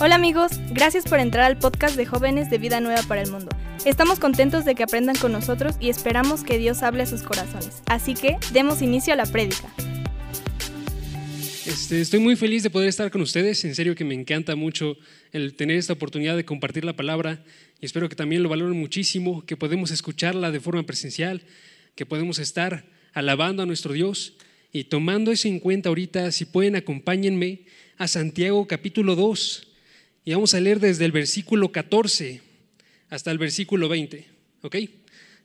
Hola 0.00 0.16
amigos, 0.16 0.52
gracias 0.70 1.04
por 1.04 1.20
entrar 1.20 1.44
al 1.44 1.58
podcast 1.58 1.96
de 1.96 2.06
jóvenes 2.06 2.50
de 2.50 2.58
Vida 2.58 2.80
Nueva 2.80 3.02
para 3.02 3.22
el 3.22 3.30
Mundo. 3.30 3.48
Estamos 3.84 4.18
contentos 4.18 4.64
de 4.64 4.74
que 4.74 4.82
aprendan 4.82 5.16
con 5.16 5.32
nosotros 5.32 5.76
y 5.80 5.90
esperamos 5.90 6.44
que 6.44 6.58
Dios 6.58 6.82
hable 6.82 7.02
a 7.02 7.06
sus 7.06 7.22
corazones. 7.22 7.82
Así 7.86 8.14
que 8.14 8.36
demos 8.52 8.82
inicio 8.82 9.12
a 9.12 9.16
la 9.16 9.26
prédica. 9.26 9.72
Este, 11.66 12.00
estoy 12.00 12.18
muy 12.18 12.34
feliz 12.34 12.64
de 12.64 12.70
poder 12.70 12.88
estar 12.88 13.10
con 13.10 13.20
ustedes. 13.20 13.64
En 13.64 13.74
serio 13.74 13.94
que 13.94 14.04
me 14.04 14.14
encanta 14.14 14.56
mucho 14.56 14.96
el 15.30 15.54
tener 15.54 15.76
esta 15.76 15.92
oportunidad 15.92 16.36
de 16.36 16.44
compartir 16.44 16.84
la 16.84 16.96
palabra 16.96 17.44
y 17.80 17.86
espero 17.86 18.08
que 18.08 18.16
también 18.16 18.42
lo 18.42 18.48
valoren 18.48 18.78
muchísimo, 18.78 19.46
que 19.46 19.56
podemos 19.56 19.90
escucharla 19.90 20.50
de 20.50 20.60
forma 20.60 20.82
presencial, 20.82 21.42
que 21.94 22.06
podemos 22.06 22.38
estar 22.38 22.84
alabando 23.12 23.62
a 23.62 23.66
nuestro 23.66 23.92
Dios 23.92 24.34
y 24.72 24.84
tomando 24.84 25.30
eso 25.30 25.48
en 25.48 25.60
cuenta 25.60 25.90
ahorita, 25.90 26.32
si 26.32 26.46
pueden 26.46 26.76
acompáñenme 26.76 27.66
a 28.02 28.08
Santiago 28.08 28.66
capítulo 28.66 29.14
2 29.14 29.68
y 30.24 30.32
vamos 30.32 30.54
a 30.54 30.60
leer 30.60 30.80
desde 30.80 31.04
el 31.04 31.12
versículo 31.12 31.70
14 31.70 32.40
hasta 33.08 33.30
el 33.30 33.38
versículo 33.38 33.88
20. 33.88 34.26
¿Ok? 34.62 34.76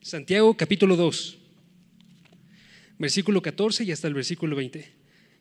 Santiago 0.02 0.56
capítulo 0.56 0.96
2, 0.96 1.38
versículo 2.98 3.42
14 3.42 3.84
y 3.84 3.92
hasta 3.92 4.08
el 4.08 4.14
versículo 4.14 4.56
20. 4.56 4.88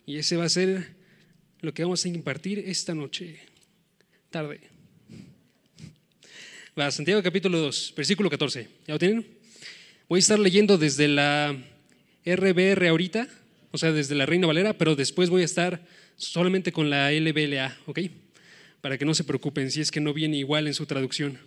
Y 0.06 0.18
ese 0.18 0.38
va 0.38 0.46
a 0.46 0.50
ser 0.50 0.90
lo 1.62 1.74
que 1.74 1.82
vamos 1.82 2.06
a 2.06 2.08
impartir 2.08 2.60
esta 2.60 2.94
noche, 2.94 3.40
tarde. 4.30 4.60
Va, 6.80 6.92
Santiago 6.92 7.24
capítulo 7.24 7.58
2, 7.58 7.96
versículo 7.98 8.30
14. 8.30 8.68
¿Ya 8.86 8.94
lo 8.94 9.00
tienen? 9.00 9.26
Voy 10.08 10.18
a 10.18 10.20
estar 10.20 10.38
leyendo 10.38 10.78
desde 10.78 11.08
la 11.08 11.58
RBR 12.24 12.90
ahorita, 12.90 13.28
o 13.72 13.80
sea, 13.80 13.92
desde 13.92 14.14
la 14.14 14.28
Reina 14.28 14.46
Valera, 14.46 14.78
pero 14.78 14.96
después 14.96 15.32
voy 15.32 15.42
a 15.42 15.46
estar 15.46 15.82
solamente 16.18 16.72
con 16.72 16.90
la 16.90 17.12
LBLA, 17.12 17.78
¿ok? 17.86 18.00
Para 18.82 18.98
que 18.98 19.06
no 19.06 19.14
se 19.14 19.24
preocupen 19.24 19.72
si 19.72 19.82
es 19.82 19.92
que 19.92 20.02
no 20.02 20.14
viene 20.14 20.38
igual 20.38 20.68
en 20.68 20.74
su 20.74 20.86
traducción. 20.86 21.40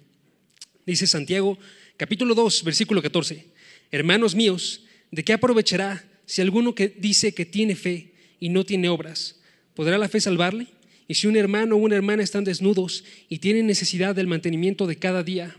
Dice 0.87 1.07
Santiago, 1.07 1.59
capítulo 1.97 2.35
2, 2.35 2.65
versículo 2.65 3.03
14. 3.03 3.47
Hermanos 3.91 4.35
míos, 4.35 4.85
¿de 5.11 5.25
qué 5.25 5.33
aprovechará 5.33 6.05
si 6.25 6.41
alguno 6.41 6.75
que 6.75 6.89
dice 6.89 7.35
que 7.35 7.45
tiene 7.45 7.75
fe 7.75 8.15
y 8.39 8.49
no 8.49 8.65
tiene 8.65 8.89
obras? 8.89 9.41
¿Podrá 9.75 9.99
la 9.99 10.09
fe 10.09 10.21
salvarle? 10.21 10.69
Y 11.09 11.15
si 11.15 11.27
un 11.27 11.37
hermano 11.37 11.75
o 11.75 11.79
una 11.79 11.97
hermana 11.97 12.23
están 12.23 12.45
desnudos 12.45 13.05
y 13.29 13.39
tienen 13.39 13.67
necesidad 13.67 14.15
del 14.15 14.29
mantenimiento 14.29 14.87
de 14.87 14.97
cada 14.97 15.25
día, 15.25 15.57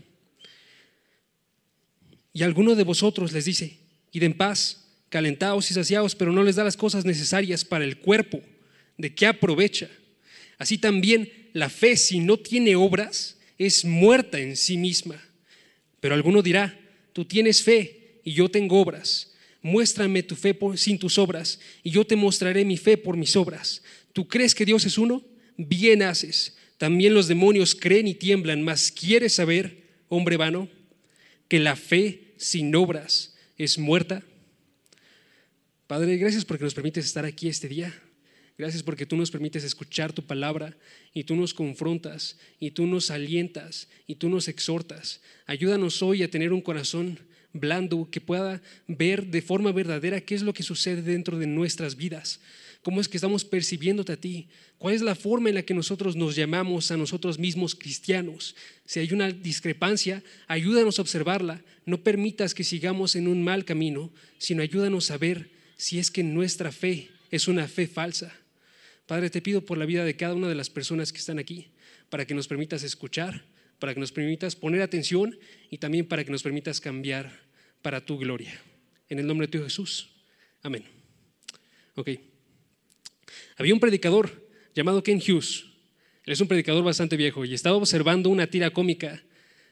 y 2.32 2.42
alguno 2.42 2.74
de 2.74 2.84
vosotros 2.84 3.32
les 3.32 3.44
dice, 3.44 3.78
id 4.10 4.22
en 4.22 4.32
paz, 4.32 4.88
calentados 5.10 5.70
y 5.70 5.74
saciados, 5.74 6.14
pero 6.14 6.32
no 6.32 6.42
les 6.42 6.56
da 6.56 6.64
las 6.64 6.78
cosas 6.78 7.04
necesarias 7.04 7.66
para 7.66 7.84
el 7.84 7.98
cuerpo, 7.98 8.40
¿de 8.96 9.14
qué 9.14 9.26
aprovecha? 9.26 9.90
Así 10.58 10.78
también 10.78 11.30
la 11.52 11.68
fe, 11.68 11.96
si 11.96 12.20
no 12.20 12.38
tiene 12.38 12.76
obras, 12.76 13.38
es 13.58 13.84
muerta 13.84 14.38
en 14.38 14.56
sí 14.56 14.76
misma. 14.76 15.22
Pero 16.00 16.14
alguno 16.14 16.42
dirá, 16.42 16.78
tú 17.12 17.24
tienes 17.24 17.62
fe 17.62 18.20
y 18.24 18.32
yo 18.32 18.48
tengo 18.48 18.80
obras. 18.80 19.32
Muéstrame 19.60 20.22
tu 20.22 20.34
fe 20.34 20.58
sin 20.76 20.98
tus 20.98 21.18
obras 21.18 21.60
y 21.82 21.90
yo 21.90 22.04
te 22.04 22.16
mostraré 22.16 22.64
mi 22.64 22.76
fe 22.76 22.96
por 22.96 23.16
mis 23.16 23.36
obras. 23.36 23.82
¿Tú 24.12 24.26
crees 24.26 24.54
que 24.54 24.64
Dios 24.64 24.84
es 24.84 24.98
uno? 24.98 25.24
Bien 25.56 26.02
haces. 26.02 26.56
También 26.78 27.14
los 27.14 27.28
demonios 27.28 27.76
creen 27.76 28.08
y 28.08 28.14
tiemblan, 28.14 28.62
mas 28.62 28.90
¿quieres 28.90 29.34
saber, 29.34 29.84
hombre 30.08 30.36
vano, 30.36 30.68
que 31.46 31.60
la 31.60 31.76
fe 31.76 32.34
sin 32.36 32.74
obras 32.74 33.36
es 33.56 33.78
muerta? 33.78 34.24
Padre, 35.86 36.16
gracias 36.16 36.44
porque 36.44 36.64
nos 36.64 36.74
permites 36.74 37.04
estar 37.04 37.24
aquí 37.24 37.48
este 37.48 37.68
día. 37.68 37.94
Gracias 38.58 38.82
porque 38.82 39.06
tú 39.06 39.16
nos 39.16 39.30
permites 39.30 39.64
escuchar 39.64 40.12
tu 40.12 40.22
palabra 40.22 40.76
y 41.14 41.24
tú 41.24 41.34
nos 41.36 41.54
confrontas 41.54 42.38
y 42.60 42.72
tú 42.72 42.86
nos 42.86 43.10
alientas 43.10 43.88
y 44.06 44.16
tú 44.16 44.28
nos 44.28 44.48
exhortas. 44.48 45.20
Ayúdanos 45.46 46.02
hoy 46.02 46.22
a 46.22 46.30
tener 46.30 46.52
un 46.52 46.60
corazón 46.60 47.18
blando 47.52 48.08
que 48.10 48.20
pueda 48.20 48.62
ver 48.86 49.26
de 49.26 49.42
forma 49.42 49.72
verdadera 49.72 50.20
qué 50.20 50.34
es 50.34 50.42
lo 50.42 50.54
que 50.54 50.62
sucede 50.62 51.02
dentro 51.02 51.38
de 51.38 51.46
nuestras 51.46 51.96
vidas. 51.96 52.40
¿Cómo 52.82 53.00
es 53.00 53.08
que 53.08 53.16
estamos 53.16 53.44
percibiéndote 53.44 54.12
a 54.12 54.16
ti? 54.16 54.48
¿Cuál 54.78 54.94
es 54.94 55.02
la 55.02 55.14
forma 55.14 55.48
en 55.48 55.54
la 55.54 55.62
que 55.62 55.74
nosotros 55.74 56.16
nos 56.16 56.34
llamamos 56.34 56.90
a 56.90 56.96
nosotros 56.96 57.38
mismos 57.38 57.74
cristianos? 57.76 58.56
Si 58.84 58.98
hay 58.98 59.12
una 59.12 59.30
discrepancia, 59.30 60.22
ayúdanos 60.48 60.98
a 60.98 61.02
observarla. 61.02 61.62
No 61.86 62.02
permitas 62.02 62.54
que 62.54 62.64
sigamos 62.64 63.14
en 63.14 63.28
un 63.28 63.44
mal 63.44 63.64
camino, 63.64 64.10
sino 64.38 64.62
ayúdanos 64.62 65.10
a 65.12 65.18
ver 65.18 65.50
si 65.76 66.00
es 66.00 66.10
que 66.10 66.24
nuestra 66.24 66.72
fe 66.72 67.10
es 67.30 67.46
una 67.46 67.68
fe 67.68 67.86
falsa. 67.86 68.32
Padre, 69.06 69.30
te 69.30 69.42
pido 69.42 69.64
por 69.64 69.78
la 69.78 69.86
vida 69.86 70.04
de 70.04 70.16
cada 70.16 70.34
una 70.34 70.48
de 70.48 70.54
las 70.54 70.70
personas 70.70 71.12
que 71.12 71.18
están 71.18 71.38
aquí, 71.38 71.68
para 72.08 72.26
que 72.26 72.34
nos 72.34 72.46
permitas 72.46 72.82
escuchar, 72.82 73.44
para 73.78 73.94
que 73.94 74.00
nos 74.00 74.12
permitas 74.12 74.54
poner 74.54 74.80
atención 74.80 75.36
y 75.70 75.78
también 75.78 76.06
para 76.06 76.24
que 76.24 76.30
nos 76.30 76.42
permitas 76.42 76.80
cambiar 76.80 77.40
para 77.82 78.04
tu 78.04 78.16
gloria. 78.16 78.60
En 79.08 79.18
el 79.18 79.26
nombre 79.26 79.46
de 79.46 79.58
tu 79.58 79.64
Jesús. 79.64 80.08
Amén. 80.62 80.84
Ok. 81.96 82.10
Había 83.56 83.74
un 83.74 83.80
predicador 83.80 84.48
llamado 84.74 85.02
Ken 85.02 85.18
Hughes. 85.18 85.64
Él 86.24 86.32
es 86.32 86.40
un 86.40 86.48
predicador 86.48 86.84
bastante 86.84 87.16
viejo 87.16 87.44
y 87.44 87.54
estaba 87.54 87.76
observando 87.76 88.30
una 88.30 88.46
tira 88.46 88.70
cómica 88.70 89.22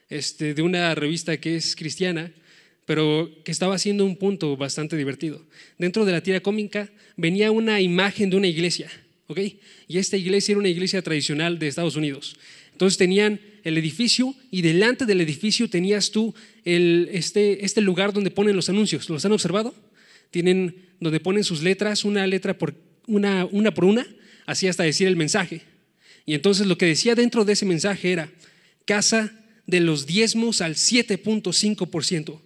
este, 0.09 0.53
de 0.53 0.61
una 0.61 0.93
revista 0.93 1.37
que 1.37 1.55
es 1.55 1.75
cristiana, 1.77 2.33
pero 2.85 3.31
que 3.45 3.51
estaba 3.51 3.75
haciendo 3.75 4.03
un 4.03 4.17
punto 4.17 4.57
bastante 4.57 4.97
divertido. 4.97 5.45
Dentro 5.77 6.03
de 6.03 6.11
la 6.11 6.21
tira 6.21 6.41
cómica 6.41 6.91
venía 7.15 7.49
una 7.51 7.79
imagen 7.79 8.29
de 8.29 8.35
una 8.35 8.47
iglesia 8.47 8.91
y 9.39 9.97
esta 9.97 10.17
iglesia 10.17 10.53
era 10.53 10.59
una 10.59 10.69
iglesia 10.69 11.01
tradicional 11.01 11.59
de 11.59 11.67
Estados 11.67 11.95
Unidos. 11.95 12.35
Entonces 12.71 12.97
tenían 12.97 13.39
el 13.63 13.77
edificio 13.77 14.35
y 14.49 14.61
delante 14.61 15.05
del 15.05 15.21
edificio 15.21 15.69
tenías 15.69 16.11
tú 16.11 16.33
este, 16.65 17.63
este 17.65 17.81
lugar 17.81 18.13
donde 18.13 18.31
ponen 18.31 18.55
los 18.55 18.69
anuncios. 18.69 19.09
¿Los 19.09 19.23
han 19.25 19.31
observado? 19.31 19.75
Tienen 20.31 20.75
donde 20.99 21.19
ponen 21.19 21.43
sus 21.43 21.61
letras, 21.61 22.05
una 22.05 22.25
letra 22.27 22.57
por 22.57 22.75
una, 23.07 23.45
una 23.45 23.73
por 23.73 23.85
una, 23.85 24.07
así 24.45 24.67
hasta 24.67 24.83
decir 24.83 25.07
el 25.07 25.15
mensaje. 25.15 25.61
Y 26.25 26.33
entonces 26.33 26.67
lo 26.67 26.77
que 26.77 26.85
decía 26.85 27.15
dentro 27.15 27.45
de 27.45 27.53
ese 27.53 27.65
mensaje 27.65 28.11
era, 28.11 28.31
casa 28.85 29.31
de 29.65 29.79
los 29.79 30.05
diezmos 30.05 30.61
al 30.61 30.75
7.5%, 30.75 32.39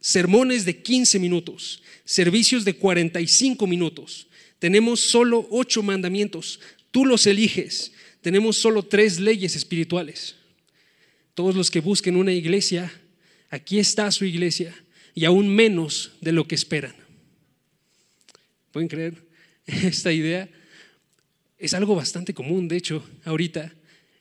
sermones 0.00 0.64
de 0.64 0.82
15 0.82 1.18
minutos, 1.18 1.82
servicios 2.04 2.64
de 2.64 2.74
45 2.74 3.66
minutos, 3.66 4.26
tenemos 4.60 5.00
solo 5.00 5.48
ocho 5.50 5.82
mandamientos. 5.82 6.60
Tú 6.92 7.04
los 7.06 7.26
eliges. 7.26 7.92
Tenemos 8.20 8.58
solo 8.58 8.84
tres 8.84 9.18
leyes 9.18 9.56
espirituales. 9.56 10.36
Todos 11.34 11.56
los 11.56 11.70
que 11.70 11.80
busquen 11.80 12.16
una 12.16 12.32
iglesia, 12.32 12.92
aquí 13.48 13.78
está 13.78 14.10
su 14.12 14.26
iglesia 14.26 14.74
y 15.14 15.24
aún 15.24 15.48
menos 15.48 16.12
de 16.20 16.32
lo 16.32 16.46
que 16.46 16.54
esperan. 16.54 16.94
¿Pueden 18.70 18.88
creer 18.88 19.24
esta 19.66 20.12
idea? 20.12 20.48
Es 21.58 21.72
algo 21.72 21.94
bastante 21.94 22.34
común, 22.34 22.68
de 22.68 22.76
hecho, 22.76 23.02
ahorita, 23.24 23.74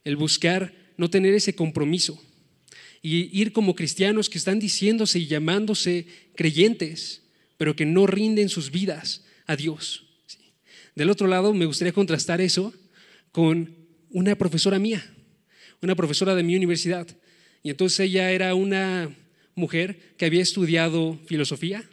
el 0.06 0.16
buscar 0.16 0.74
no 0.96 1.10
tener 1.10 1.34
ese 1.34 1.54
compromiso 1.54 2.22
y 3.02 3.38
ir 3.38 3.52
como 3.52 3.76
cristianos 3.76 4.30
que 4.30 4.38
están 4.38 4.60
diciéndose 4.60 5.20
y 5.20 5.28
llamándose 5.28 6.06
creyentes, 6.36 7.24
pero 7.58 7.76
que 7.76 7.86
no 7.86 8.08
rinden 8.08 8.48
sus 8.48 8.72
vidas 8.72 9.26
a 9.46 9.58
Dios. 9.58 10.09
Del 11.00 11.10
otro 11.10 11.28
lado, 11.28 11.54
me 11.54 11.66
gustaría 11.66 11.94
contrastar 11.94 12.42
eso 12.42 12.74
con 13.32 13.74
una 14.10 14.36
profesora 14.36 14.80
mía, 14.80 15.02
una 15.82 15.96
profesora 15.96 16.36
de 16.36 16.44
mi 16.44 16.58
universidad. 16.58 17.08
Y 17.64 17.70
entonces 17.70 18.02
ella 18.02 18.32
era 18.32 18.54
una 18.54 19.10
mujer 19.56 19.98
que 20.18 20.26
había 20.26 20.42
estudiado 20.42 21.18
filosofía, 21.26 21.90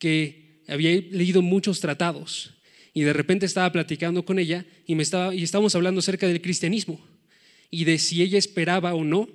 que 0.00 0.58
había 0.66 0.90
leído 0.90 1.40
muchos 1.40 1.78
tratados 1.78 2.54
y 2.92 3.02
de 3.02 3.12
repente 3.12 3.46
estaba 3.46 3.70
platicando 3.70 4.24
con 4.24 4.40
ella 4.40 4.66
y, 4.86 4.96
me 4.96 5.04
estaba, 5.04 5.32
y 5.32 5.44
estábamos 5.44 5.76
hablando 5.76 6.00
acerca 6.00 6.26
del 6.26 6.42
cristianismo 6.42 7.00
y 7.70 7.84
de 7.84 8.00
si 8.00 8.22
ella 8.22 8.38
esperaba 8.38 8.92
o 8.94 9.04
no 9.04 9.28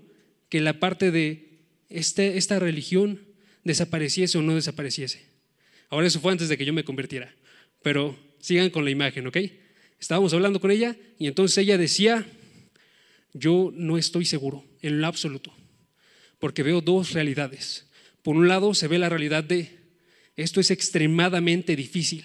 que 0.49 0.59
la 0.59 0.81
parte 0.81 1.11
de 1.11 1.61
este, 1.87 2.37
esta 2.37 2.59
religión 2.59 3.21
desapareciese 3.63 4.37
o 4.37 4.41
no 4.41 4.55
desapareciese. 4.55 5.23
Ahora 5.87 6.07
eso 6.07 6.19
fue 6.19 6.33
antes 6.33 6.49
de 6.49 6.57
que 6.57 6.65
yo 6.65 6.73
me 6.73 6.83
convirtiera, 6.83 7.33
pero 7.81 8.26
Sigan 8.47 8.69
con 8.69 8.85
la 8.85 8.91
imagen, 8.91 9.27
¿ok? 9.27 9.39
Estábamos 9.99 10.33
hablando 10.33 10.61
con 10.61 10.71
ella 10.71 10.95
y 11.19 11.27
entonces 11.27 11.57
ella 11.57 11.77
decía, 11.77 12.25
yo 13.33 13.73
no 13.75 13.97
estoy 13.97 14.23
seguro 14.23 14.63
en 14.81 15.01
lo 15.01 15.07
absoluto, 15.07 15.53
porque 16.39 16.63
veo 16.63 16.79
dos 16.79 17.11
realidades. 17.11 17.87
Por 18.21 18.37
un 18.37 18.47
lado 18.47 18.73
se 18.73 18.87
ve 18.87 18.99
la 18.99 19.09
realidad 19.09 19.43
de, 19.43 19.71
esto 20.37 20.61
es 20.61 20.71
extremadamente 20.71 21.75
difícil, 21.75 22.23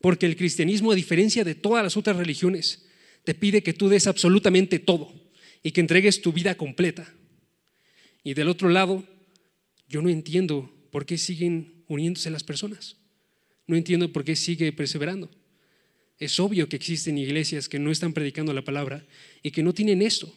porque 0.00 0.26
el 0.26 0.34
cristianismo, 0.34 0.90
a 0.90 0.96
diferencia 0.96 1.44
de 1.44 1.54
todas 1.54 1.84
las 1.84 1.96
otras 1.96 2.16
religiones, 2.16 2.88
te 3.22 3.34
pide 3.34 3.62
que 3.62 3.72
tú 3.72 3.88
des 3.88 4.08
absolutamente 4.08 4.80
todo 4.80 5.14
y 5.62 5.70
que 5.70 5.82
entregues 5.82 6.20
tu 6.20 6.32
vida 6.32 6.56
completa. 6.56 7.14
Y 8.24 8.34
del 8.34 8.48
otro 8.48 8.70
lado, 8.70 9.04
yo 9.88 10.02
no 10.02 10.08
entiendo 10.08 10.68
por 10.90 11.06
qué 11.06 11.16
siguen 11.16 11.84
uniéndose 11.86 12.28
las 12.28 12.42
personas. 12.42 12.96
No 13.68 13.76
entiendo 13.76 14.12
por 14.12 14.24
qué 14.24 14.34
sigue 14.34 14.72
perseverando. 14.72 15.30
Es 16.20 16.38
obvio 16.38 16.68
que 16.68 16.76
existen 16.76 17.16
iglesias 17.16 17.68
que 17.68 17.78
no 17.78 17.90
están 17.90 18.12
predicando 18.12 18.52
la 18.52 18.62
palabra 18.62 19.06
y 19.42 19.50
que 19.50 19.62
no 19.62 19.72
tienen 19.72 20.02
esto, 20.02 20.32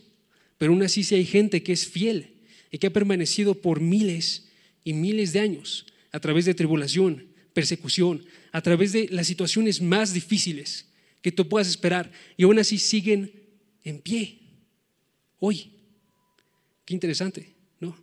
pero 0.57 0.71
aún 0.71 0.81
así 0.81 1.03
sí 1.03 1.13
hay 1.13 1.25
gente 1.25 1.61
que 1.61 1.73
es 1.73 1.85
fiel 1.85 2.35
y 2.71 2.77
que 2.77 2.87
ha 2.87 2.93
permanecido 2.93 3.61
por 3.61 3.81
miles 3.81 4.49
y 4.85 4.93
miles 4.93 5.33
de 5.33 5.41
años 5.41 5.85
a 6.13 6.21
través 6.21 6.45
de 6.45 6.53
tribulación, 6.53 7.27
persecución, 7.53 8.25
a 8.53 8.61
través 8.61 8.93
de 8.93 9.09
las 9.11 9.27
situaciones 9.27 9.81
más 9.81 10.13
difíciles 10.13 10.87
que 11.21 11.33
tú 11.33 11.49
puedas 11.49 11.67
esperar 11.67 12.11
y 12.37 12.43
aún 12.43 12.59
así 12.59 12.77
siguen 12.77 13.33
en 13.83 13.99
pie 13.99 14.39
hoy. 15.39 15.73
Qué 16.85 16.93
interesante, 16.93 17.53
¿no? 17.81 17.97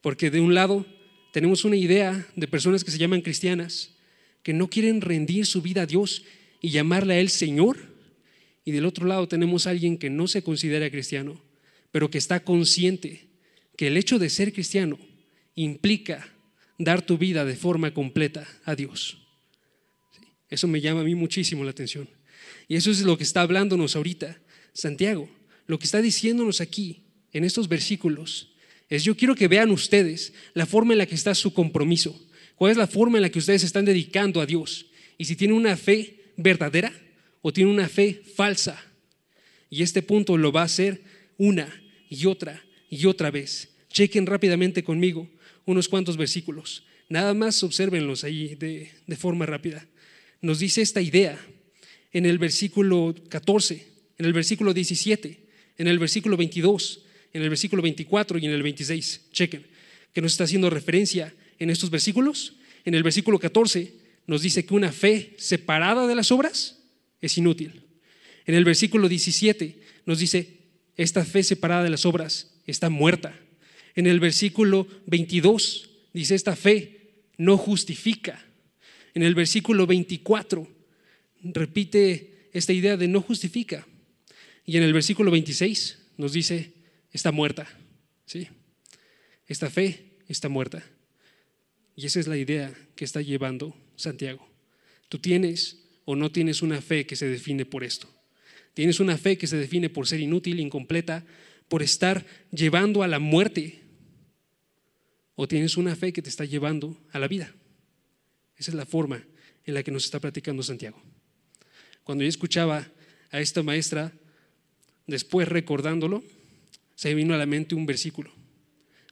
Porque 0.00 0.30
de 0.30 0.40
un 0.40 0.54
lado 0.54 0.86
tenemos 1.32 1.64
una 1.64 1.76
idea 1.76 2.26
de 2.36 2.46
personas 2.46 2.84
que 2.84 2.92
se 2.92 2.98
llaman 2.98 3.20
cristianas, 3.20 3.90
que 4.44 4.52
no 4.52 4.68
quieren 4.68 5.00
rendir 5.00 5.44
su 5.46 5.60
vida 5.60 5.82
a 5.82 5.86
Dios 5.86 6.22
y 6.60 6.70
llamarle 6.70 7.14
a 7.14 7.20
Él 7.20 7.30
Señor. 7.30 7.78
Y 8.64 8.72
del 8.72 8.86
otro 8.86 9.06
lado 9.06 9.28
tenemos 9.28 9.66
a 9.66 9.70
alguien 9.70 9.98
que 9.98 10.10
no 10.10 10.28
se 10.28 10.42
considera 10.42 10.90
cristiano, 10.90 11.42
pero 11.90 12.10
que 12.10 12.18
está 12.18 12.40
consciente 12.40 13.28
que 13.76 13.86
el 13.86 13.96
hecho 13.96 14.18
de 14.18 14.30
ser 14.30 14.52
cristiano 14.52 14.98
implica 15.54 16.28
dar 16.78 17.02
tu 17.02 17.18
vida 17.18 17.44
de 17.44 17.56
forma 17.56 17.92
completa 17.92 18.46
a 18.64 18.74
Dios. 18.74 19.18
Eso 20.48 20.66
me 20.66 20.80
llama 20.80 21.00
a 21.00 21.04
mí 21.04 21.14
muchísimo 21.14 21.64
la 21.64 21.70
atención. 21.70 22.08
Y 22.68 22.76
eso 22.76 22.90
es 22.90 23.02
lo 23.02 23.16
que 23.16 23.24
está 23.24 23.42
hablándonos 23.42 23.96
ahorita 23.96 24.40
Santiago. 24.72 25.28
Lo 25.66 25.78
que 25.78 25.84
está 25.84 26.02
diciéndonos 26.02 26.60
aquí, 26.60 27.04
en 27.32 27.44
estos 27.44 27.68
versículos, 27.68 28.50
es 28.88 29.04
yo 29.04 29.16
quiero 29.16 29.34
que 29.34 29.48
vean 29.48 29.70
ustedes 29.70 30.32
la 30.52 30.66
forma 30.66 30.92
en 30.92 30.98
la 30.98 31.06
que 31.06 31.14
está 31.14 31.34
su 31.34 31.54
compromiso, 31.54 32.20
cuál 32.56 32.72
es 32.72 32.76
la 32.76 32.88
forma 32.88 33.18
en 33.18 33.22
la 33.22 33.30
que 33.30 33.38
ustedes 33.38 33.62
están 33.62 33.84
dedicando 33.84 34.40
a 34.40 34.46
Dios 34.46 34.86
y 35.16 35.26
si 35.26 35.36
tienen 35.36 35.56
una 35.56 35.76
fe 35.76 36.19
verdadera 36.42 36.92
o 37.42 37.52
tienen 37.52 37.72
una 37.72 37.88
fe 37.88 38.22
falsa. 38.34 38.82
Y 39.68 39.82
este 39.82 40.02
punto 40.02 40.36
lo 40.36 40.52
va 40.52 40.62
a 40.62 40.64
hacer 40.64 41.02
una 41.38 41.68
y 42.08 42.26
otra 42.26 42.64
y 42.88 43.06
otra 43.06 43.30
vez. 43.30 43.68
Chequen 43.90 44.26
rápidamente 44.26 44.82
conmigo 44.82 45.28
unos 45.64 45.88
cuantos 45.88 46.16
versículos. 46.16 46.84
Nada 47.08 47.34
más 47.34 47.62
observenlos 47.62 48.24
ahí 48.24 48.54
de, 48.56 48.90
de 49.06 49.16
forma 49.16 49.46
rápida. 49.46 49.86
Nos 50.40 50.58
dice 50.58 50.82
esta 50.82 51.00
idea 51.00 51.38
en 52.12 52.26
el 52.26 52.38
versículo 52.38 53.14
14, 53.28 53.86
en 54.18 54.26
el 54.26 54.32
versículo 54.32 54.74
17, 54.74 55.46
en 55.78 55.86
el 55.86 55.98
versículo 55.98 56.36
22 56.36 57.04
en 57.32 57.42
el 57.42 57.48
versículo 57.48 57.82
24 57.82 58.38
y 58.38 58.46
en 58.46 58.52
el 58.52 58.62
26. 58.62 59.28
Chequen, 59.32 59.66
que 60.12 60.20
nos 60.20 60.32
está 60.32 60.44
haciendo 60.44 60.70
referencia 60.70 61.34
en 61.58 61.70
estos 61.70 61.90
versículos. 61.90 62.56
En 62.84 62.94
el 62.94 63.02
versículo 63.02 63.38
14 63.38 63.94
nos 64.26 64.42
dice 64.42 64.64
que 64.64 64.74
una 64.74 64.92
fe 64.92 65.34
separada 65.38 66.06
de 66.06 66.14
las 66.14 66.30
obras 66.30 66.78
es 67.20 67.36
inútil. 67.38 67.82
En 68.46 68.54
el 68.54 68.64
versículo 68.64 69.08
17 69.08 69.80
nos 70.06 70.18
dice, 70.18 70.58
esta 70.96 71.24
fe 71.24 71.42
separada 71.42 71.84
de 71.84 71.90
las 71.90 72.04
obras 72.06 72.54
está 72.66 72.90
muerta. 72.90 73.38
En 73.94 74.06
el 74.06 74.20
versículo 74.20 74.86
22 75.06 75.90
dice, 76.12 76.34
esta 76.34 76.56
fe 76.56 77.24
no 77.36 77.56
justifica. 77.56 78.44
En 79.14 79.22
el 79.22 79.34
versículo 79.34 79.86
24 79.86 80.68
repite 81.42 82.48
esta 82.52 82.72
idea 82.72 82.96
de 82.96 83.08
no 83.08 83.20
justifica. 83.20 83.86
Y 84.66 84.76
en 84.76 84.82
el 84.82 84.92
versículo 84.92 85.30
26 85.30 85.98
nos 86.16 86.32
dice, 86.32 86.72
está 87.12 87.32
muerta. 87.32 87.68
¿sí? 88.26 88.48
Esta 89.46 89.70
fe 89.70 90.18
está 90.28 90.48
muerta. 90.48 90.84
Y 91.96 92.06
esa 92.06 92.20
es 92.20 92.26
la 92.26 92.36
idea 92.36 92.72
que 92.94 93.04
está 93.04 93.20
llevando 93.20 93.76
Santiago. 94.00 94.48
Tú 95.08 95.18
tienes 95.18 95.84
o 96.04 96.16
no 96.16 96.32
tienes 96.32 96.62
una 96.62 96.80
fe 96.80 97.06
que 97.06 97.16
se 97.16 97.28
define 97.28 97.64
por 97.64 97.84
esto. 97.84 98.08
Tienes 98.74 99.00
una 99.00 99.16
fe 99.16 99.38
que 99.38 99.46
se 99.46 99.56
define 99.56 99.90
por 99.90 100.06
ser 100.06 100.20
inútil, 100.20 100.60
incompleta, 100.60 101.24
por 101.68 101.82
estar 101.82 102.26
llevando 102.50 103.02
a 103.02 103.08
la 103.08 103.18
muerte. 103.18 103.82
O 105.34 105.46
tienes 105.46 105.76
una 105.76 105.94
fe 105.96 106.12
que 106.12 106.22
te 106.22 106.28
está 106.28 106.44
llevando 106.44 106.96
a 107.12 107.18
la 107.18 107.28
vida. 107.28 107.54
Esa 108.56 108.72
es 108.72 108.74
la 108.74 108.86
forma 108.86 109.24
en 109.64 109.74
la 109.74 109.82
que 109.82 109.90
nos 109.90 110.04
está 110.04 110.20
platicando 110.20 110.62
Santiago. 110.62 111.00
Cuando 112.04 112.24
yo 112.24 112.28
escuchaba 112.28 112.90
a 113.30 113.40
esta 113.40 113.62
maestra, 113.62 114.12
después 115.06 115.48
recordándolo, 115.48 116.24
se 116.94 117.14
vino 117.14 117.34
a 117.34 117.38
la 117.38 117.46
mente 117.46 117.74
un 117.74 117.86
versículo. 117.86 118.32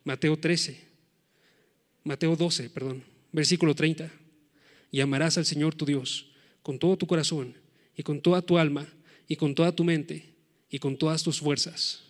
Mateo 0.05 0.39
13, 0.39 0.81
Mateo 2.05 2.37
12, 2.37 2.71
perdón, 2.71 3.05
versículo 3.33 3.75
30. 3.75 4.11
Y 4.91 5.01
amarás 5.01 5.39
al 5.39 5.45
Señor 5.45 5.75
tu 5.75 5.85
Dios 5.85 6.27
con 6.63 6.79
todo 6.79 6.97
tu 6.97 7.07
corazón 7.07 7.55
y 7.97 8.03
con 8.03 8.21
toda 8.21 8.43
tu 8.43 8.59
alma 8.59 8.87
y 9.27 9.37
con 9.37 9.55
toda 9.55 9.75
tu 9.75 9.85
mente 9.85 10.35
y 10.71 10.79
con 10.79 10.97
todas 10.97 11.23
tus 11.23 11.41
fuerzas. 11.41 12.05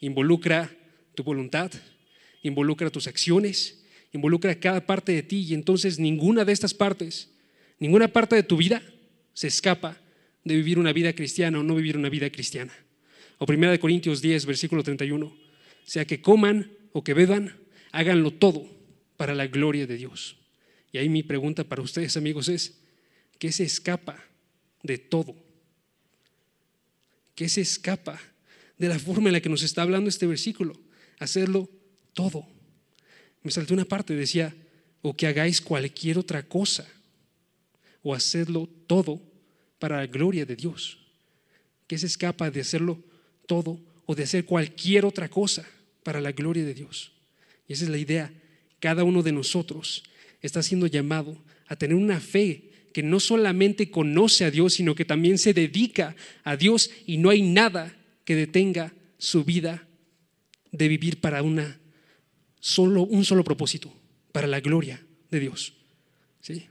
Involucra 0.00 0.74
tu 1.14 1.22
voluntad, 1.22 1.70
involucra 2.42 2.90
tus 2.90 3.06
acciones, 3.06 3.84
involucra 4.12 4.58
cada 4.58 4.84
parte 4.84 5.12
de 5.12 5.22
ti 5.22 5.40
y 5.48 5.54
entonces 5.54 5.98
ninguna 5.98 6.44
de 6.44 6.52
estas 6.52 6.74
partes, 6.74 7.30
ninguna 7.78 8.08
parte 8.08 8.36
de 8.36 8.42
tu 8.42 8.56
vida 8.56 8.82
se 9.32 9.48
escapa 9.48 9.98
de 10.44 10.56
vivir 10.56 10.78
una 10.78 10.92
vida 10.92 11.12
cristiana 11.12 11.60
o 11.60 11.62
no 11.62 11.74
vivir 11.74 11.96
una 11.96 12.08
vida 12.08 12.30
cristiana. 12.30 12.72
O 13.38 13.46
1 13.50 13.80
Corintios 13.80 14.22
10, 14.22 14.46
versículo 14.46 14.82
31. 14.82 15.36
Sea 15.84 16.04
que 16.06 16.20
coman 16.20 16.70
o 16.92 17.02
que 17.02 17.14
beban, 17.14 17.56
háganlo 17.92 18.30
todo 18.30 18.66
para 19.16 19.34
la 19.34 19.46
gloria 19.46 19.86
de 19.86 19.96
Dios. 19.96 20.36
Y 20.94 20.98
ahí 20.98 21.08
mi 21.08 21.24
pregunta 21.24 21.64
para 21.64 21.82
ustedes, 21.82 22.16
amigos, 22.16 22.48
es, 22.48 22.78
¿qué 23.40 23.50
se 23.50 23.64
escapa 23.64 24.22
de 24.84 24.96
todo? 24.96 25.34
¿Qué 27.34 27.48
se 27.48 27.62
escapa 27.62 28.20
de 28.78 28.86
la 28.86 29.00
forma 29.00 29.28
en 29.28 29.32
la 29.32 29.40
que 29.40 29.48
nos 29.48 29.64
está 29.64 29.82
hablando 29.82 30.08
este 30.08 30.28
versículo? 30.28 30.80
Hacerlo 31.18 31.68
todo. 32.12 32.46
Me 33.42 33.50
salté 33.50 33.74
una 33.74 33.84
parte, 33.84 34.14
decía, 34.14 34.54
o 35.02 35.16
que 35.16 35.26
hagáis 35.26 35.60
cualquier 35.60 36.16
otra 36.16 36.44
cosa, 36.44 36.86
o 38.04 38.14
hacerlo 38.14 38.68
todo 38.86 39.20
para 39.80 39.96
la 39.96 40.06
gloria 40.06 40.46
de 40.46 40.54
Dios. 40.54 41.00
¿Qué 41.88 41.98
se 41.98 42.06
escapa 42.06 42.52
de 42.52 42.60
hacerlo 42.60 43.02
todo 43.46 43.80
o 44.06 44.14
de 44.14 44.22
hacer 44.22 44.44
cualquier 44.44 45.04
otra 45.06 45.28
cosa 45.28 45.66
para 46.04 46.20
la 46.20 46.30
gloria 46.30 46.64
de 46.64 46.74
Dios. 46.74 47.10
Y 47.66 47.72
esa 47.72 47.82
es 47.82 47.90
la 47.90 47.98
idea. 47.98 48.32
Cada 48.78 49.02
uno 49.02 49.24
de 49.24 49.32
nosotros 49.32 50.04
está 50.46 50.62
siendo 50.62 50.86
llamado 50.86 51.42
a 51.66 51.76
tener 51.76 51.96
una 51.96 52.20
fe 52.20 52.70
que 52.92 53.02
no 53.02 53.18
solamente 53.18 53.90
conoce 53.90 54.44
a 54.44 54.50
Dios, 54.50 54.74
sino 54.74 54.94
que 54.94 55.04
también 55.04 55.38
se 55.38 55.54
dedica 55.54 56.14
a 56.44 56.56
Dios 56.56 56.90
y 57.06 57.16
no 57.16 57.30
hay 57.30 57.42
nada 57.42 57.96
que 58.24 58.36
detenga 58.36 58.94
su 59.18 59.44
vida 59.44 59.88
de 60.70 60.88
vivir 60.88 61.20
para 61.20 61.42
una 61.42 61.80
solo 62.60 63.02
un 63.02 63.24
solo 63.24 63.42
propósito, 63.42 63.92
para 64.32 64.46
la 64.46 64.60
gloria 64.60 65.04
de 65.30 65.40
Dios. 65.40 65.74
¿Sí? 66.40 66.66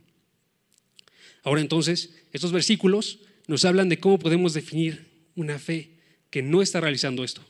Ahora 1.44 1.62
entonces, 1.62 2.14
estos 2.32 2.52
versículos 2.52 3.20
nos 3.48 3.66
hablan 3.66 3.90
de 3.90 4.00
cómo 4.00 4.18
podemos 4.20 4.54
definir 4.54 5.28
una 5.36 5.60
fe 5.60 5.98
que 6.30 6.42
no 6.42 6.62
está 6.62 6.80
realizando 6.80 7.24
esto. 7.24 7.44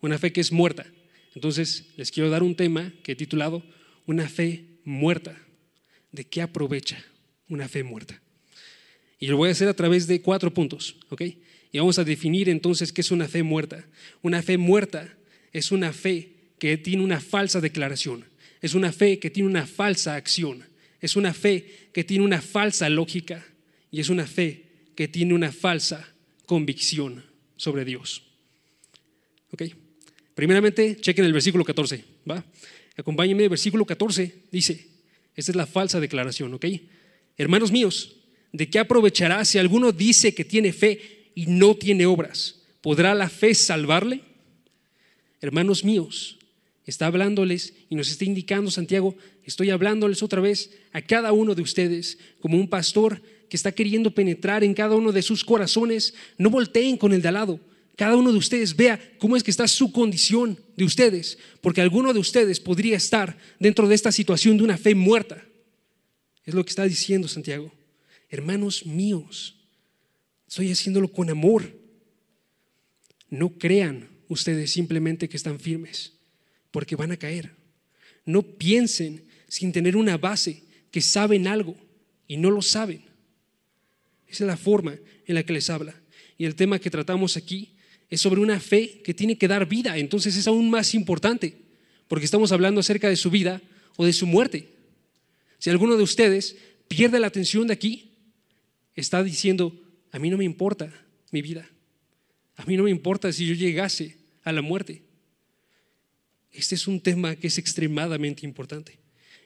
Una 0.00 0.18
fe 0.18 0.32
que 0.32 0.40
es 0.40 0.52
muerta. 0.52 0.86
Entonces, 1.34 1.86
les 1.96 2.10
quiero 2.10 2.30
dar 2.30 2.42
un 2.42 2.54
tema 2.54 2.92
que 3.02 3.12
he 3.12 3.16
titulado 3.16 3.64
Una 4.06 4.28
fe 4.28 4.66
muerta. 4.84 5.36
¿De 6.14 6.24
qué 6.24 6.42
aprovecha 6.42 7.04
una 7.48 7.68
fe 7.68 7.82
muerta? 7.82 8.22
Y 9.18 9.26
lo 9.26 9.36
voy 9.36 9.48
a 9.48 9.52
hacer 9.52 9.66
a 9.66 9.74
través 9.74 10.06
de 10.06 10.20
cuatro 10.20 10.54
puntos, 10.54 10.94
¿ok? 11.08 11.22
Y 11.72 11.78
vamos 11.78 11.98
a 11.98 12.04
definir 12.04 12.48
entonces 12.48 12.92
qué 12.92 13.00
es 13.00 13.10
una 13.10 13.26
fe 13.26 13.42
muerta. 13.42 13.84
Una 14.22 14.40
fe 14.40 14.56
muerta 14.56 15.12
es 15.52 15.72
una 15.72 15.92
fe 15.92 16.30
que 16.60 16.78
tiene 16.78 17.02
una 17.02 17.20
falsa 17.20 17.60
declaración. 17.60 18.24
Es 18.60 18.74
una 18.74 18.92
fe 18.92 19.18
que 19.18 19.28
tiene 19.28 19.48
una 19.48 19.66
falsa 19.66 20.14
acción. 20.14 20.64
Es 21.00 21.16
una 21.16 21.34
fe 21.34 21.88
que 21.92 22.04
tiene 22.04 22.24
una 22.24 22.40
falsa 22.40 22.88
lógica. 22.88 23.44
Y 23.90 23.98
es 23.98 24.08
una 24.08 24.24
fe 24.24 24.66
que 24.94 25.08
tiene 25.08 25.34
una 25.34 25.50
falsa 25.50 26.14
convicción 26.46 27.24
sobre 27.56 27.84
Dios. 27.84 28.22
¿Ok? 29.50 29.64
Primeramente, 30.36 30.96
chequen 31.00 31.24
el 31.24 31.32
versículo 31.32 31.64
14, 31.64 32.04
¿va? 32.30 32.44
Acompáñenme, 32.96 33.48
versículo 33.48 33.84
14 33.84 34.44
dice, 34.52 34.93
esta 35.36 35.52
es 35.52 35.56
la 35.56 35.66
falsa 35.66 36.00
declaración, 36.00 36.54
¿ok? 36.54 36.66
Hermanos 37.36 37.72
míos, 37.72 38.16
¿de 38.52 38.70
qué 38.70 38.78
aprovechará 38.78 39.44
si 39.44 39.58
alguno 39.58 39.92
dice 39.92 40.34
que 40.34 40.44
tiene 40.44 40.72
fe 40.72 41.30
y 41.34 41.46
no 41.46 41.74
tiene 41.74 42.06
obras? 42.06 42.62
¿Podrá 42.80 43.14
la 43.14 43.28
fe 43.28 43.54
salvarle? 43.54 44.20
Hermanos 45.40 45.84
míos, 45.84 46.38
está 46.86 47.06
hablándoles 47.06 47.74
y 47.90 47.96
nos 47.96 48.10
está 48.10 48.24
indicando 48.24 48.70
Santiago, 48.70 49.16
estoy 49.44 49.70
hablándoles 49.70 50.22
otra 50.22 50.40
vez 50.40 50.70
a 50.92 51.02
cada 51.02 51.32
uno 51.32 51.54
de 51.54 51.62
ustedes 51.62 52.18
como 52.40 52.56
un 52.56 52.68
pastor 52.68 53.20
que 53.48 53.56
está 53.56 53.72
queriendo 53.72 54.12
penetrar 54.12 54.64
en 54.64 54.74
cada 54.74 54.94
uno 54.94 55.12
de 55.12 55.22
sus 55.22 55.44
corazones, 55.44 56.14
no 56.38 56.50
volteen 56.50 56.96
con 56.96 57.12
el 57.12 57.22
de 57.22 57.28
al 57.28 57.34
lado. 57.34 57.60
Cada 57.96 58.16
uno 58.16 58.32
de 58.32 58.38
ustedes 58.38 58.74
vea 58.74 59.00
cómo 59.18 59.36
es 59.36 59.42
que 59.42 59.50
está 59.50 59.68
su 59.68 59.92
condición 59.92 60.58
de 60.76 60.84
ustedes, 60.84 61.38
porque 61.60 61.80
alguno 61.80 62.12
de 62.12 62.18
ustedes 62.18 62.58
podría 62.58 62.96
estar 62.96 63.38
dentro 63.60 63.86
de 63.86 63.94
esta 63.94 64.10
situación 64.10 64.56
de 64.56 64.64
una 64.64 64.76
fe 64.76 64.94
muerta. 64.94 65.44
Es 66.44 66.54
lo 66.54 66.64
que 66.64 66.70
está 66.70 66.84
diciendo 66.84 67.28
Santiago. 67.28 67.72
Hermanos 68.28 68.84
míos, 68.84 69.54
Estoy 70.54 70.70
haciéndolo 70.70 71.08
con 71.08 71.30
amor. 71.30 71.76
No 73.28 73.58
crean 73.58 74.08
ustedes 74.28 74.70
simplemente 74.70 75.28
que 75.28 75.36
están 75.36 75.58
firmes, 75.58 76.12
porque 76.70 76.94
van 76.94 77.10
a 77.10 77.16
caer. 77.16 77.56
No 78.24 78.42
piensen 78.42 79.24
sin 79.48 79.72
tener 79.72 79.96
una 79.96 80.16
base 80.16 80.62
que 80.92 81.00
saben 81.00 81.48
algo 81.48 81.76
y 82.28 82.36
no 82.36 82.52
lo 82.52 82.62
saben. 82.62 83.02
Esa 84.28 84.44
es 84.44 84.46
la 84.46 84.56
forma 84.56 84.96
en 85.26 85.34
la 85.34 85.42
que 85.42 85.52
les 85.52 85.68
habla. 85.70 86.00
Y 86.38 86.44
el 86.44 86.54
tema 86.54 86.78
que 86.78 86.88
tratamos 86.88 87.36
aquí 87.36 87.73
es 88.10 88.20
sobre 88.20 88.40
una 88.40 88.60
fe 88.60 89.02
que 89.02 89.14
tiene 89.14 89.36
que 89.38 89.48
dar 89.48 89.66
vida. 89.66 89.96
Entonces 89.98 90.36
es 90.36 90.46
aún 90.46 90.70
más 90.70 90.94
importante, 90.94 91.56
porque 92.08 92.24
estamos 92.24 92.52
hablando 92.52 92.80
acerca 92.80 93.08
de 93.08 93.16
su 93.16 93.30
vida 93.30 93.60
o 93.96 94.04
de 94.04 94.12
su 94.12 94.26
muerte. 94.26 94.68
Si 95.58 95.70
alguno 95.70 95.96
de 95.96 96.02
ustedes 96.02 96.56
pierde 96.88 97.18
la 97.18 97.26
atención 97.26 97.66
de 97.66 97.74
aquí, 97.74 98.10
está 98.94 99.22
diciendo, 99.22 99.74
a 100.12 100.18
mí 100.18 100.30
no 100.30 100.36
me 100.36 100.44
importa 100.44 100.92
mi 101.30 101.42
vida. 101.42 101.68
A 102.56 102.64
mí 102.66 102.76
no 102.76 102.84
me 102.84 102.90
importa 102.90 103.32
si 103.32 103.46
yo 103.46 103.54
llegase 103.54 104.16
a 104.42 104.52
la 104.52 104.62
muerte. 104.62 105.02
Este 106.52 106.76
es 106.76 106.86
un 106.86 107.00
tema 107.00 107.34
que 107.34 107.48
es 107.48 107.58
extremadamente 107.58 108.46
importante. 108.46 108.98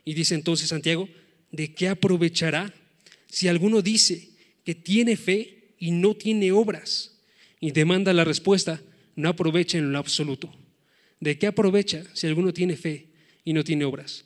Y 0.04 0.14
dice 0.14 0.34
entonces 0.34 0.68
Santiago, 0.68 1.08
¿de 1.50 1.74
qué 1.74 1.88
aprovechará 1.88 2.72
si 3.30 3.48
alguno 3.48 3.80
dice 3.80 4.28
que 4.64 4.74
tiene 4.74 5.16
fe 5.16 5.74
y 5.78 5.90
no 5.90 6.14
tiene 6.14 6.52
obras? 6.52 7.17
Y 7.60 7.72
demanda 7.72 8.12
la 8.12 8.24
respuesta, 8.24 8.80
no 9.16 9.28
aprovecha 9.28 9.78
en 9.78 9.92
lo 9.92 9.98
absoluto. 9.98 10.52
¿De 11.20 11.38
qué 11.38 11.48
aprovecha 11.48 12.04
si 12.14 12.26
alguno 12.26 12.52
tiene 12.52 12.76
fe 12.76 13.08
y 13.44 13.52
no 13.52 13.64
tiene 13.64 13.84
obras? 13.84 14.24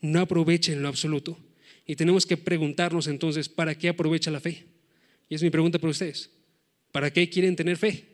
No 0.00 0.20
aprovecha 0.20 0.72
en 0.72 0.82
lo 0.82 0.88
absoluto. 0.88 1.38
Y 1.86 1.96
tenemos 1.96 2.26
que 2.26 2.36
preguntarnos 2.36 3.06
entonces, 3.06 3.48
¿para 3.48 3.74
qué 3.76 3.88
aprovecha 3.88 4.30
la 4.30 4.40
fe? 4.40 4.66
Y 5.28 5.34
es 5.34 5.42
mi 5.42 5.50
pregunta 5.50 5.78
para 5.78 5.90
ustedes. 5.90 6.30
¿Para 6.92 7.12
qué 7.12 7.28
quieren 7.28 7.56
tener 7.56 7.76
fe? 7.76 8.04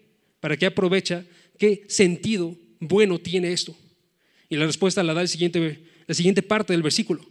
¿Para 0.40 0.56
qué 0.56 0.66
aprovecha? 0.66 1.24
¿Qué 1.58 1.84
sentido 1.88 2.56
bueno 2.78 3.18
tiene 3.18 3.52
esto? 3.52 3.76
Y 4.48 4.56
la 4.56 4.66
respuesta 4.66 5.02
la 5.02 5.14
da 5.14 5.22
el 5.22 5.28
siguiente, 5.28 5.80
la 6.06 6.14
siguiente 6.14 6.42
parte 6.42 6.72
del 6.72 6.82
versículo. 6.82 7.28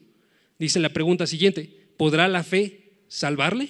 Dice 0.57 0.79
la 0.79 0.89
pregunta 0.89 1.25
siguiente, 1.25 1.69
¿podrá 1.97 2.27
la 2.27 2.43
fe 2.43 2.99
salvarle? 3.07 3.69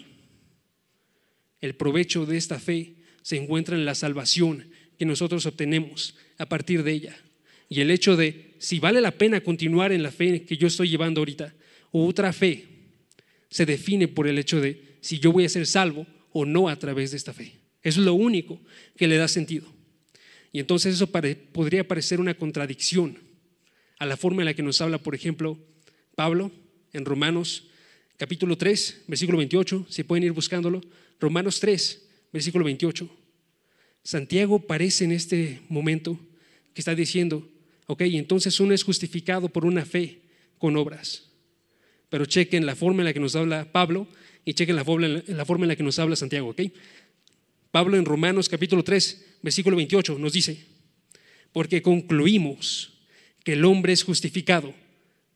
El 1.62 1.76
provecho 1.76 2.26
de 2.26 2.38
esta 2.38 2.60
fe 2.60 2.96
se 3.30 3.38
encuentra 3.38 3.76
en 3.76 3.86
la 3.86 3.94
salvación 3.94 4.72
que 4.98 5.06
nosotros 5.06 5.46
obtenemos 5.46 6.16
a 6.40 6.50
partir 6.50 6.82
de 6.82 6.94
ella. 6.94 7.16
Y 7.70 7.80
el 7.80 7.92
hecho 7.92 8.18
de 8.18 8.56
si 8.58 8.80
vale 8.80 9.02
la 9.02 9.12
pena 9.12 9.42
continuar 9.42 9.92
en 9.92 10.02
la 10.02 10.10
fe 10.10 10.46
que 10.46 10.58
yo 10.58 10.66
estoy 10.66 10.90
llevando 10.90 11.22
ahorita, 11.22 11.54
o 11.92 12.08
otra 12.08 12.34
fe, 12.34 12.66
se 13.52 13.68
define 13.68 14.08
por 14.08 14.28
el 14.28 14.40
hecho 14.40 14.60
de 14.60 14.98
si 15.02 15.20
yo 15.20 15.32
voy 15.32 15.46
a 15.46 15.50
ser 15.50 15.68
salvo 15.68 16.08
o 16.32 16.44
no 16.44 16.70
a 16.70 16.80
través 16.80 17.12
de 17.12 17.18
esta 17.18 17.32
fe. 17.32 17.54
Eso 17.84 18.00
es 18.00 18.06
lo 18.08 18.16
único 18.16 18.60
que 18.98 19.08
le 19.08 19.18
da 19.18 19.28
sentido. 19.28 19.68
Y 20.52 20.60
entonces 20.60 20.96
eso 20.96 21.12
podría 21.12 21.88
parecer 21.88 22.20
una 22.20 22.34
contradicción 22.34 23.20
a 24.00 24.08
la 24.08 24.18
forma 24.18 24.42
en 24.42 24.46
la 24.46 24.56
que 24.56 24.64
nos 24.64 24.82
habla, 24.82 24.98
por 24.98 25.14
ejemplo, 25.14 25.60
Pablo 26.16 26.52
en 26.94 27.06
Romanos 27.06 27.68
capítulo 28.18 28.58
3, 28.58 29.04
versículo 29.06 29.38
28, 29.38 29.86
si 29.88 30.02
pueden 30.02 30.24
ir 30.24 30.32
buscándolo, 30.32 30.82
Romanos 31.20 31.60
3, 31.60 32.08
versículo 32.34 32.66
28. 32.66 33.19
Santiago 34.04 34.60
parece 34.60 35.04
en 35.06 35.12
este 35.12 35.62
momento 35.70 36.20
que 36.74 36.82
está 36.82 36.96
diciendo, 36.96 37.48
ok, 37.88 38.02
entonces 38.02 38.60
uno 38.60 38.74
es 38.74 38.84
justificado 38.84 39.50
por 39.50 39.66
una 39.66 39.86
fe 39.86 40.22
con 40.58 40.78
obras. 40.78 41.30
Pero 42.10 42.26
chequen 42.26 42.66
la 42.66 42.76
forma 42.76 43.02
en 43.02 43.06
la 43.06 43.14
que 43.14 43.20
nos 43.20 43.36
habla 43.36 43.72
Pablo 43.72 44.08
y 44.46 44.54
chequen 44.54 44.76
la 44.76 44.86
forma, 44.86 45.08
en 45.08 45.68
la 45.68 45.76
que 45.76 45.84
nos 45.84 46.00
habla 46.00 46.16
Santiago, 46.16 46.50
¿ok? 46.50 46.62
Pablo 47.72 47.98
en 47.98 48.06
Romanos 48.06 48.50
capítulo 48.50 48.84
3, 48.84 49.38
versículo 49.44 49.76
28 49.78 50.18
nos 50.18 50.34
dice, 50.34 50.66
porque 51.52 51.82
concluimos 51.82 52.94
que 53.44 53.54
el 53.54 53.66
hombre 53.66 53.94
es 53.94 54.04
justificado, 54.04 54.74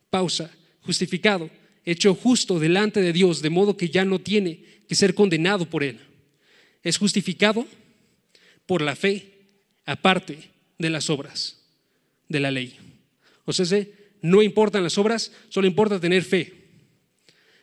pausa, 0.10 0.52
justificado, 0.82 1.50
hecho 1.86 2.16
justo 2.16 2.60
delante 2.60 3.02
de 3.02 3.14
Dios, 3.14 3.42
de 3.42 3.50
modo 3.50 3.78
que 3.78 3.90
ya 3.90 4.06
no 4.06 4.20
tiene 4.20 4.64
que 4.88 4.96
ser 4.96 5.14
condenado 5.14 5.70
por 5.70 5.84
él. 5.84 6.00
Es 6.82 6.98
justificado 6.98 7.68
por 8.66 8.82
la 8.82 8.96
fe, 8.96 9.48
aparte 9.86 10.52
de 10.78 10.90
las 10.90 11.10
obras 11.10 11.64
de 12.30 12.40
la 12.40 12.52
ley. 12.52 12.78
O 13.46 13.54
sea, 13.54 13.88
no 14.22 14.42
importan 14.42 14.84
las 14.84 14.98
obras, 14.98 15.32
solo 15.50 15.68
importa 15.68 16.00
tener 16.00 16.24
fe. 16.24 16.54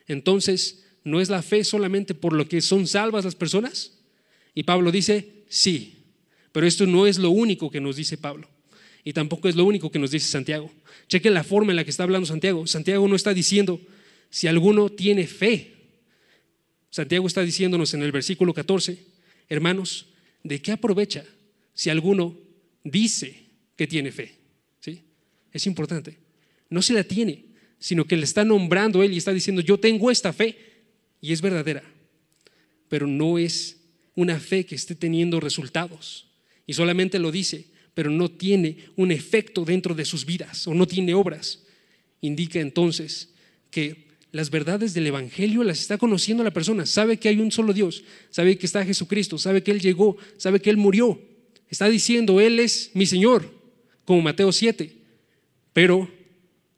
Entonces, 0.07 0.87
¿no 1.05 1.21
es 1.21 1.31
la 1.31 1.43
fe 1.43 1.65
solamente 1.65 2.15
por 2.15 2.33
lo 2.33 2.47
que 2.49 2.61
son 2.61 2.87
salvas 2.87 3.25
las 3.25 3.35
personas? 3.35 3.99
Y 4.55 4.65
Pablo 4.65 4.93
dice, 4.93 5.45
sí, 5.49 6.05
pero 6.53 6.67
esto 6.67 6.87
no 6.87 7.07
es 7.07 7.19
lo 7.19 7.31
único 7.31 7.71
que 7.71 7.81
nos 7.81 7.97
dice 7.97 8.19
Pablo. 8.19 8.49
Y 9.05 9.13
tampoco 9.13 9.49
es 9.49 9.57
lo 9.57 9.65
único 9.65 9.91
que 9.91 9.99
nos 9.99 10.11
dice 10.11 10.29
Santiago. 10.29 10.71
Chequen 11.09 11.33
la 11.33 11.45
forma 11.45 11.73
en 11.73 11.77
la 11.77 11.85
que 11.85 11.91
está 11.91 12.03
hablando 12.03 12.27
Santiago. 12.27 12.67
Santiago 12.67 13.09
no 13.09 13.17
está 13.17 13.33
diciendo, 13.33 13.81
si 14.29 14.47
alguno 14.47 14.91
tiene 14.91 15.27
fe. 15.27 15.75
Santiago 16.91 17.27
está 17.27 17.43
diciéndonos 17.43 17.95
en 17.95 18.03
el 18.03 18.13
versículo 18.13 18.53
14, 18.53 18.99
hermanos, 19.49 20.07
¿de 20.43 20.61
qué 20.61 20.73
aprovecha 20.73 21.25
si 21.75 21.91
alguno 21.91 22.37
dice 22.85 23.47
que 23.77 23.87
tiene 23.87 24.13
fe? 24.13 24.35
¿Sí? 24.81 25.03
Es 25.53 25.67
importante. 25.67 26.19
No 26.69 26.83
se 26.83 26.93
la 26.93 27.05
tiene, 27.05 27.45
sino 27.79 28.05
que 28.05 28.17
le 28.17 28.25
está 28.25 28.45
nombrando 28.45 29.03
él 29.03 29.13
y 29.13 29.17
está 29.17 29.33
diciendo, 29.33 29.63
yo 29.63 29.79
tengo 29.79 30.11
esta 30.11 30.33
fe 30.33 30.57
y 31.21 31.33
es 31.33 31.41
verdadera, 31.41 31.83
pero 32.89 33.07
no 33.07 33.39
es 33.39 33.81
una 34.15 34.39
fe 34.39 34.67
que 34.67 34.75
esté 34.75 34.95
teniendo 34.95 35.41
resultados. 35.41 36.29
Y 36.67 36.75
solamente 36.75 37.19
lo 37.19 37.33
dice, 37.33 37.67
pero 37.95 38.11
no 38.11 38.31
tiene 38.31 38.77
un 38.97 39.11
efecto 39.11 39.65
dentro 39.65 39.95
de 39.95 40.05
sus 40.05 40.25
vidas 40.25 40.67
o 40.67 40.75
no 40.75 40.87
tiene 40.87 41.15
obras. 41.15 41.63
Indica 42.21 42.61
entonces 42.61 43.33
que 43.71 44.10
las 44.33 44.51
verdades 44.51 44.95
del 44.95 45.07
Evangelio 45.07 45.65
las 45.65 45.81
está 45.81 45.99
conociendo 45.99 46.45
la 46.45 46.53
persona, 46.53 46.87
sabe 46.87 47.19
que 47.19 47.29
hay 47.29 47.41
un 47.41 47.51
solo 47.51 47.73
Dios, 47.73 48.05
sabe 48.31 48.57
que 48.57 48.67
está 48.67 48.85
Jesucristo, 48.85 49.39
sabe 49.39 49.63
que 49.63 49.71
Él 49.71 49.81
llegó, 49.81 50.17
sabe 50.37 50.61
que 50.61 50.71
Él 50.71 50.77
murió. 50.77 51.21
Está 51.69 51.89
diciendo, 51.89 52.41
Él 52.41 52.61
es 52.61 52.91
mi 52.95 53.07
Señor, 53.07 53.53
como 54.05 54.23
Mateo 54.23 54.53
7, 54.53 54.93
pero 55.73 56.11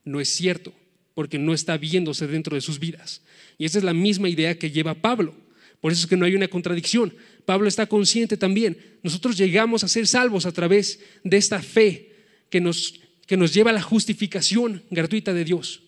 no 0.04 0.20
es 0.20 0.28
cierto 0.28 0.72
porque 1.14 1.38
no 1.38 1.52
está 1.52 1.76
viéndose 1.76 2.26
dentro 2.26 2.54
de 2.54 2.60
sus 2.60 2.78
vidas. 2.78 3.22
Y 3.58 3.64
esa 3.64 3.78
es 3.78 3.84
la 3.84 3.94
misma 3.94 4.28
idea 4.28 4.58
que 4.58 4.70
lleva 4.70 4.94
Pablo. 4.94 5.34
Por 5.80 5.92
eso 5.92 6.02
es 6.02 6.06
que 6.06 6.16
no 6.16 6.24
hay 6.24 6.34
una 6.34 6.48
contradicción. 6.48 7.14
Pablo 7.44 7.68
está 7.68 7.86
consciente 7.86 8.36
también. 8.36 8.78
Nosotros 9.02 9.36
llegamos 9.36 9.84
a 9.84 9.88
ser 9.88 10.06
salvos 10.06 10.46
a 10.46 10.52
través 10.52 11.00
de 11.24 11.36
esta 11.36 11.60
fe 11.60 12.12
que 12.50 12.60
nos, 12.60 13.00
que 13.26 13.36
nos 13.36 13.52
lleva 13.52 13.70
a 13.70 13.74
la 13.74 13.82
justificación 13.82 14.82
gratuita 14.90 15.34
de 15.34 15.44
Dios. 15.44 15.82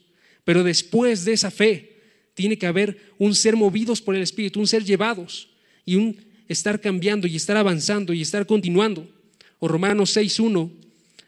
Pero 0.45 0.63
después 0.63 1.25
de 1.25 1.33
esa 1.33 1.51
fe 1.51 1.97
tiene 2.35 2.59
que 2.59 2.67
haber 2.67 3.13
un 3.19 3.35
ser 3.35 3.57
movidos 3.57 4.01
por 4.01 4.15
el 4.15 4.23
Espíritu, 4.23 4.61
un 4.61 4.67
ser 4.67 4.85
llevados 4.85 5.49
y 5.85 5.97
un 5.97 6.17
estar 6.49 6.81
cambiando 6.81 7.27
y 7.27 7.37
estar 7.37 7.57
avanzando 7.57 8.13
y 8.13 8.23
estar 8.23 8.47
continuando. 8.47 9.09
O 9.59 9.69
Romanos 9.69 10.11
6, 10.11 10.41
1 10.41 10.71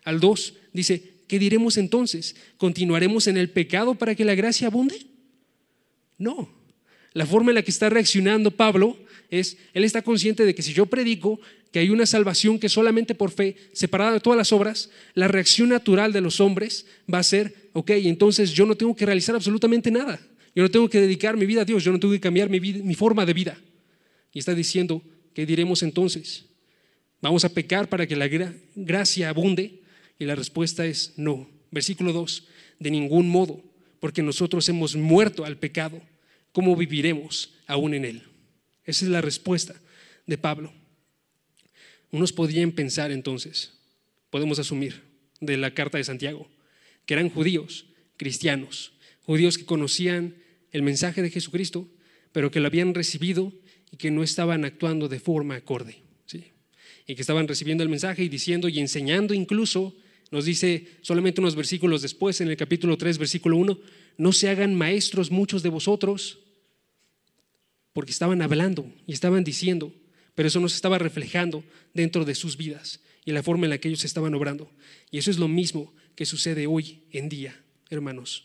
al 0.05 0.21
2 0.21 0.55
dice, 0.73 1.03
¿qué 1.27 1.39
diremos 1.39 1.79
entonces? 1.79 2.37
¿Continuaremos 2.59 3.27
en 3.27 3.37
el 3.37 3.51
pecado 3.51 3.95
para 3.95 4.15
que 4.15 4.25
la 4.25 4.35
gracia 4.35 4.67
abunde? 4.67 5.07
No. 6.19 6.51
La 7.13 7.25
forma 7.25 7.51
en 7.51 7.57
la 7.57 7.63
que 7.63 7.71
está 7.71 7.89
reaccionando 7.89 8.51
Pablo 8.51 8.99
es, 9.31 9.59
él 9.75 9.85
está 9.85 10.03
consciente 10.03 10.45
de 10.45 10.55
que 10.55 10.63
si 10.63 10.73
yo 10.73 10.87
predico 10.87 11.41
que 11.73 11.81
hay 11.81 11.91
una 11.91 12.07
salvación 12.07 12.59
que 12.59 12.69
solamente 12.69 13.15
por 13.15 13.31
fe, 13.31 13.57
separada 13.73 14.13
de 14.13 14.21
todas 14.21 14.37
las 14.37 14.53
obras, 14.53 14.91
la 15.15 15.29
reacción 15.29 15.69
natural 15.69 16.13
de 16.13 16.21
los 16.21 16.41
hombres 16.41 16.87
va 17.13 17.19
a 17.19 17.23
ser, 17.23 17.71
ok, 17.73 17.91
entonces 17.91 18.53
yo 18.53 18.67
no 18.67 18.77
tengo 18.77 18.97
que 18.97 19.07
realizar 19.07 19.35
absolutamente 19.35 19.91
nada. 19.91 20.21
Yo 20.55 20.63
no 20.63 20.71
tengo 20.71 20.89
que 20.89 21.01
dedicar 21.01 21.37
mi 21.37 21.45
vida 21.45 21.63
a 21.63 21.65
Dios, 21.67 21.85
yo 21.85 21.93
no 21.93 22.01
tengo 22.01 22.15
que 22.15 22.21
cambiar 22.21 22.49
mi, 22.49 22.61
mi 22.61 22.95
forma 22.95 23.27
de 23.27 23.35
vida. 23.35 23.59
Y 24.33 24.39
está 24.39 24.55
diciendo, 24.55 25.03
¿qué 25.35 25.45
diremos 25.45 25.83
entonces? 25.83 26.47
¿Vamos 27.21 27.45
a 27.45 27.53
pecar 27.53 27.89
para 27.89 28.07
que 28.07 28.17
la 28.17 28.29
gracia 28.75 29.29
abunde? 29.29 29.83
Y 30.19 30.25
la 30.25 30.35
respuesta 30.35 30.87
es 30.87 31.13
no. 31.17 31.49
Versículo 31.71 32.13
2, 32.13 32.47
de 32.79 32.91
ningún 32.91 33.29
modo, 33.29 33.63
porque 34.01 34.23
nosotros 34.23 34.67
hemos 34.69 34.97
muerto 34.97 35.45
al 35.45 35.59
pecado, 35.59 36.01
¿cómo 36.53 36.75
viviremos 36.75 37.53
aún 37.67 37.93
en 37.93 38.05
él? 38.05 38.23
Esa 38.87 39.05
es 39.05 39.11
la 39.11 39.21
respuesta 39.21 39.75
de 40.27 40.39
Pablo. 40.39 40.73
Unos 42.11 42.33
podrían 42.33 42.73
pensar 42.73 43.11
entonces, 43.11 43.73
podemos 44.31 44.59
asumir 44.59 45.03
de 45.41 45.57
la 45.57 45.75
carta 45.75 45.99
de 45.99 46.05
Santiago, 46.05 46.49
que 47.05 47.15
eran 47.15 47.29
judíos, 47.29 47.87
cristianos, 48.17 48.93
judíos 49.23 49.59
que 49.59 49.67
conocían 49.67 50.37
el 50.71 50.83
mensaje 50.83 51.21
de 51.21 51.31
Jesucristo, 51.31 51.89
pero 52.33 52.51
que 52.51 52.61
lo 52.61 52.67
habían 52.69 52.95
recibido 52.95 53.53
y 53.91 53.97
que 53.97 54.11
no 54.11 54.23
estaban 54.23 54.65
actuando 54.65 55.09
de 55.09 55.21
forma 55.21 55.57
acorde. 55.57 55.99
¿sí? 56.27 56.53
Y 57.07 57.15
que 57.15 57.21
estaban 57.21 57.49
recibiendo 57.49 57.83
el 57.83 57.89
mensaje 57.89 58.23
y 58.23 58.29
diciendo 58.29 58.69
y 58.69 58.79
enseñando 58.79 59.35
incluso 59.35 59.95
nos 60.31 60.45
dice 60.45 60.89
solamente 61.03 61.41
unos 61.41 61.55
versículos 61.55 62.03
después, 62.03 62.41
en 62.41 62.49
el 62.49 62.57
capítulo 62.57 62.97
3, 62.99 63.19
versículo 63.19 63.57
1, 63.59 63.79
no 64.19 64.33
se 64.33 64.49
hagan 64.49 64.75
maestros 64.75 65.31
muchos 65.31 65.63
de 65.63 65.69
vosotros, 65.69 66.41
porque 67.97 68.13
estaban 68.13 68.43
hablando 68.43 68.93
y 69.07 69.15
estaban 69.15 69.43
diciendo 69.43 69.91
pero 70.37 70.49
eso 70.49 70.61
no 70.61 70.69
se 70.69 70.77
estaba 70.77 70.99
reflejando 70.99 71.65
dentro 71.95 72.25
de 72.25 72.37
sus 72.37 72.57
vidas 72.57 73.01
y 73.25 73.33
la 73.33 73.43
forma 73.43 73.67
en 73.67 73.71
la 73.71 73.79
que 73.79 73.89
ellos 73.89 74.05
estaban 74.05 74.35
obrando. 74.35 74.71
Y 75.11 75.19
eso 75.19 75.33
es 75.33 75.39
lo 75.39 75.49
mismo 75.49 75.93
que 76.15 76.27
sucede 76.27 76.69
hoy 76.69 77.01
en 77.11 77.29
día, 77.29 77.59
hermanos. 77.91 78.45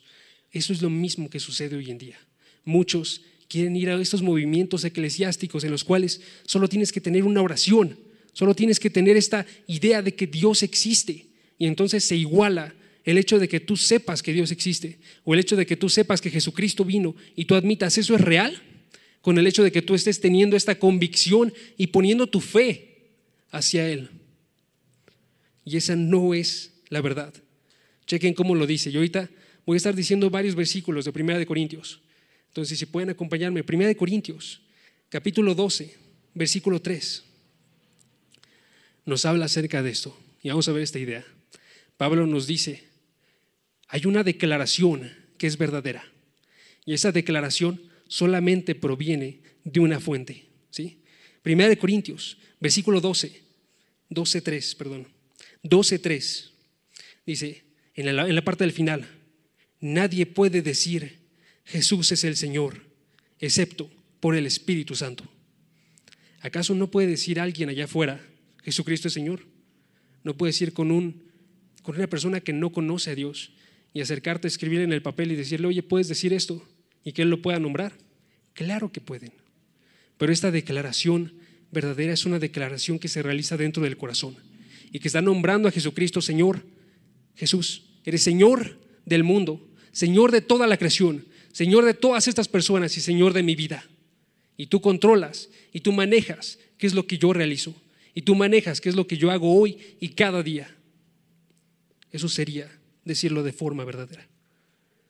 Eso 0.52 0.74
es 0.74 0.82
lo 0.82 0.90
mismo 0.90 1.30
que 1.30 1.40
sucede 1.40 1.76
hoy 1.76 1.92
en 1.92 1.98
día. 1.98 2.18
Muchos 2.64 3.24
quieren 3.50 3.76
ir 3.76 3.90
a 3.90 4.02
estos 4.02 4.22
movimientos 4.22 4.86
eclesiásticos 4.86 5.66
en 5.66 5.72
los 5.72 5.84
cuales 5.84 6.22
solo 6.46 6.70
tienes 6.70 6.94
que 6.94 7.02
tener 7.02 7.26
una 7.26 7.42
oración, 7.42 8.00
solo 8.32 8.56
tienes 8.56 8.80
que 8.80 8.90
tener 8.90 9.18
esta 9.18 9.46
idea 9.68 10.02
de 10.02 10.16
que 10.16 10.28
Dios 10.28 10.64
existe 10.64 11.28
y 11.60 11.68
entonces 11.68 12.06
se 12.06 12.16
iguala 12.16 12.74
el 13.04 13.18
hecho 13.18 13.38
de 13.38 13.50
que 13.50 13.60
tú 13.60 13.76
sepas 13.76 14.24
que 14.24 14.32
Dios 14.32 14.52
existe 14.52 15.00
o 15.26 15.34
el 15.34 15.42
hecho 15.42 15.58
de 15.58 15.66
que 15.66 15.76
tú 15.76 15.90
sepas 15.90 16.22
que 16.22 16.30
Jesucristo 16.30 16.86
vino 16.86 17.16
y 17.36 17.46
tú 17.46 17.56
admitas 17.56 17.98
eso 17.98 18.16
es 18.16 18.22
real 18.22 18.62
con 19.22 19.38
el 19.38 19.48
hecho 19.48 19.64
de 19.64 19.72
que 19.72 19.82
tú 19.82 19.94
estés 19.94 20.20
teniendo 20.20 20.58
esta 20.58 20.78
convicción 20.78 21.54
y 21.78 21.88
poniendo 21.88 22.28
tu 22.28 22.42
fe 22.42 23.10
hacia 23.52 23.88
Él. 23.88 24.10
Y 25.64 25.78
esa 25.78 25.96
no 25.96 26.34
es 26.34 26.74
la 26.90 27.02
verdad. 27.02 27.34
Chequen 28.08 28.34
cómo 28.34 28.56
lo 28.56 28.66
dice. 28.66 28.92
Yo 28.92 29.00
ahorita 29.00 29.30
voy 29.66 29.76
a 29.76 29.78
estar 29.78 29.96
diciendo 29.96 30.30
varios 30.30 30.56
versículos 30.56 31.06
de 31.06 31.14
Primera 31.14 31.40
de 31.40 31.46
Corintios. 31.46 32.02
Entonces, 32.48 32.78
si 32.78 32.86
pueden 32.86 33.10
acompañarme, 33.10 33.64
Primera 33.64 33.88
de 33.88 33.96
Corintios, 33.96 34.62
capítulo 35.10 35.56
12, 35.56 35.96
versículo 36.34 36.82
3. 36.82 37.24
Nos 39.06 39.26
habla 39.26 39.46
acerca 39.46 39.82
de 39.82 39.92
esto. 39.92 40.18
Y 40.42 40.50
vamos 40.50 40.68
a 40.68 40.74
ver 40.74 40.84
esta 40.84 41.00
idea. 41.00 41.24
Pablo 41.98 42.26
nos 42.26 42.48
dice, 42.48 42.84
hay 43.88 44.06
una 44.06 44.24
declaración 44.24 45.12
que 45.38 45.48
es 45.48 45.58
verdadera. 45.58 46.04
Y 46.86 46.94
esa 46.94 47.12
declaración 47.12 47.82
solamente 48.12 48.76
proviene 48.76 49.40
de 49.64 49.80
una 49.80 50.02
fuente. 50.02 50.44
¿sí? 50.70 51.00
Primera 51.42 51.70
de 51.70 51.78
Corintios, 51.78 52.38
versículo 52.60 53.00
12, 53.00 53.42
12.3, 54.10 54.76
perdón. 54.76 55.08
12.3 55.64 56.52
dice, 57.26 57.64
en 57.96 58.14
la, 58.14 58.28
en 58.28 58.36
la 58.36 58.44
parte 58.44 58.66
del 58.66 58.74
final, 58.74 59.08
nadie 59.80 60.26
puede 60.26 60.62
decir 60.62 61.20
Jesús 61.64 62.12
es 62.12 62.26
el 62.26 62.36
Señor, 62.36 62.82
excepto 63.40 63.90
por 64.20 64.36
el 64.36 64.46
Espíritu 64.46 64.94
Santo. 64.94 65.24
¿Acaso 66.42 66.76
no 66.76 66.92
puede 66.92 67.08
decir 67.08 67.40
alguien 67.40 67.70
allá 67.70 67.86
afuera, 67.86 68.20
Jesucristo 68.62 69.08
es 69.08 69.14
Señor? 69.14 69.46
No 70.26 70.36
puede 70.36 70.50
decir 70.50 70.74
con, 70.74 70.92
un, 70.92 71.32
con 71.82 71.96
una 71.96 72.08
persona 72.08 72.42
que 72.42 72.52
no 72.52 72.74
conoce 72.74 73.12
a 73.12 73.16
Dios 73.16 73.54
y 73.94 74.02
acercarte 74.02 74.48
a 74.48 74.50
escribir 74.50 74.82
en 74.82 74.92
el 74.92 75.02
papel 75.02 75.32
y 75.32 75.38
decirle, 75.38 75.68
oye, 75.68 75.82
¿puedes 75.82 76.10
decir 76.10 76.34
esto? 76.34 76.68
Y 77.04 77.14
que 77.14 77.24
Él 77.24 77.30
lo 77.30 77.42
pueda 77.42 77.60
nombrar? 77.60 77.94
Claro 78.54 78.92
que 78.92 79.02
pueden. 79.02 79.32
Pero 80.18 80.32
esta 80.32 80.52
declaración 80.52 81.34
verdadera 81.72 82.14
es 82.14 82.26
una 82.26 82.40
declaración 82.40 83.00
que 83.00 83.08
se 83.08 83.24
realiza 83.24 83.58
dentro 83.58 83.84
del 83.84 83.98
corazón 83.98 84.36
y 84.92 85.00
que 85.00 85.08
está 85.08 85.22
nombrando 85.22 85.68
a 85.68 85.72
Jesucristo 85.72 86.22
Señor. 86.22 86.66
Jesús, 87.36 87.84
eres 88.04 88.22
Señor 88.22 88.80
del 89.06 89.24
mundo, 89.24 89.68
Señor 89.92 90.32
de 90.32 90.42
toda 90.42 90.68
la 90.68 90.78
creación, 90.78 91.26
Señor 91.52 91.86
de 91.86 91.94
todas 91.94 92.28
estas 92.28 92.48
personas 92.48 92.96
y 92.98 93.02
Señor 93.02 93.34
de 93.34 93.44
mi 93.44 93.56
vida. 93.56 93.86
Y 94.58 94.68
tú 94.68 94.82
controlas 94.82 95.50
y 95.74 95.80
tú 95.80 95.92
manejas 95.92 96.60
qué 96.78 96.88
es 96.88 96.94
lo 96.94 97.08
que 97.08 97.18
yo 97.18 97.34
realizo. 97.34 97.74
Y 98.14 98.24
tú 98.24 98.36
manejas 98.36 98.82
qué 98.82 98.90
es 98.90 98.96
lo 98.96 99.08
que 99.08 99.18
yo 99.18 99.32
hago 99.32 99.58
hoy 99.58 99.78
y 100.00 100.10
cada 100.10 100.44
día. 100.44 100.76
Eso 102.12 102.28
sería 102.28 102.70
decirlo 103.06 103.42
de 103.42 103.54
forma 103.54 103.86
verdadera, 103.86 104.28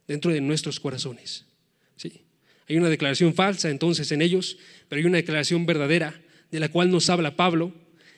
dentro 0.08 0.32
de 0.32 0.40
nuestros 0.40 0.80
corazones. 0.80 1.46
Hay 2.72 2.78
una 2.78 2.88
declaración 2.88 3.34
falsa 3.34 3.70
entonces 3.70 4.14
en 4.14 4.22
ellos, 4.22 4.58
pero 4.88 5.02
hay 5.02 5.06
una 5.06 5.18
declaración 5.18 5.66
verdadera 5.66 6.22
de 6.52 6.60
la 6.62 6.70
cual 6.70 6.90
nos 6.90 7.10
habla 7.10 7.36
Pablo 7.36 7.74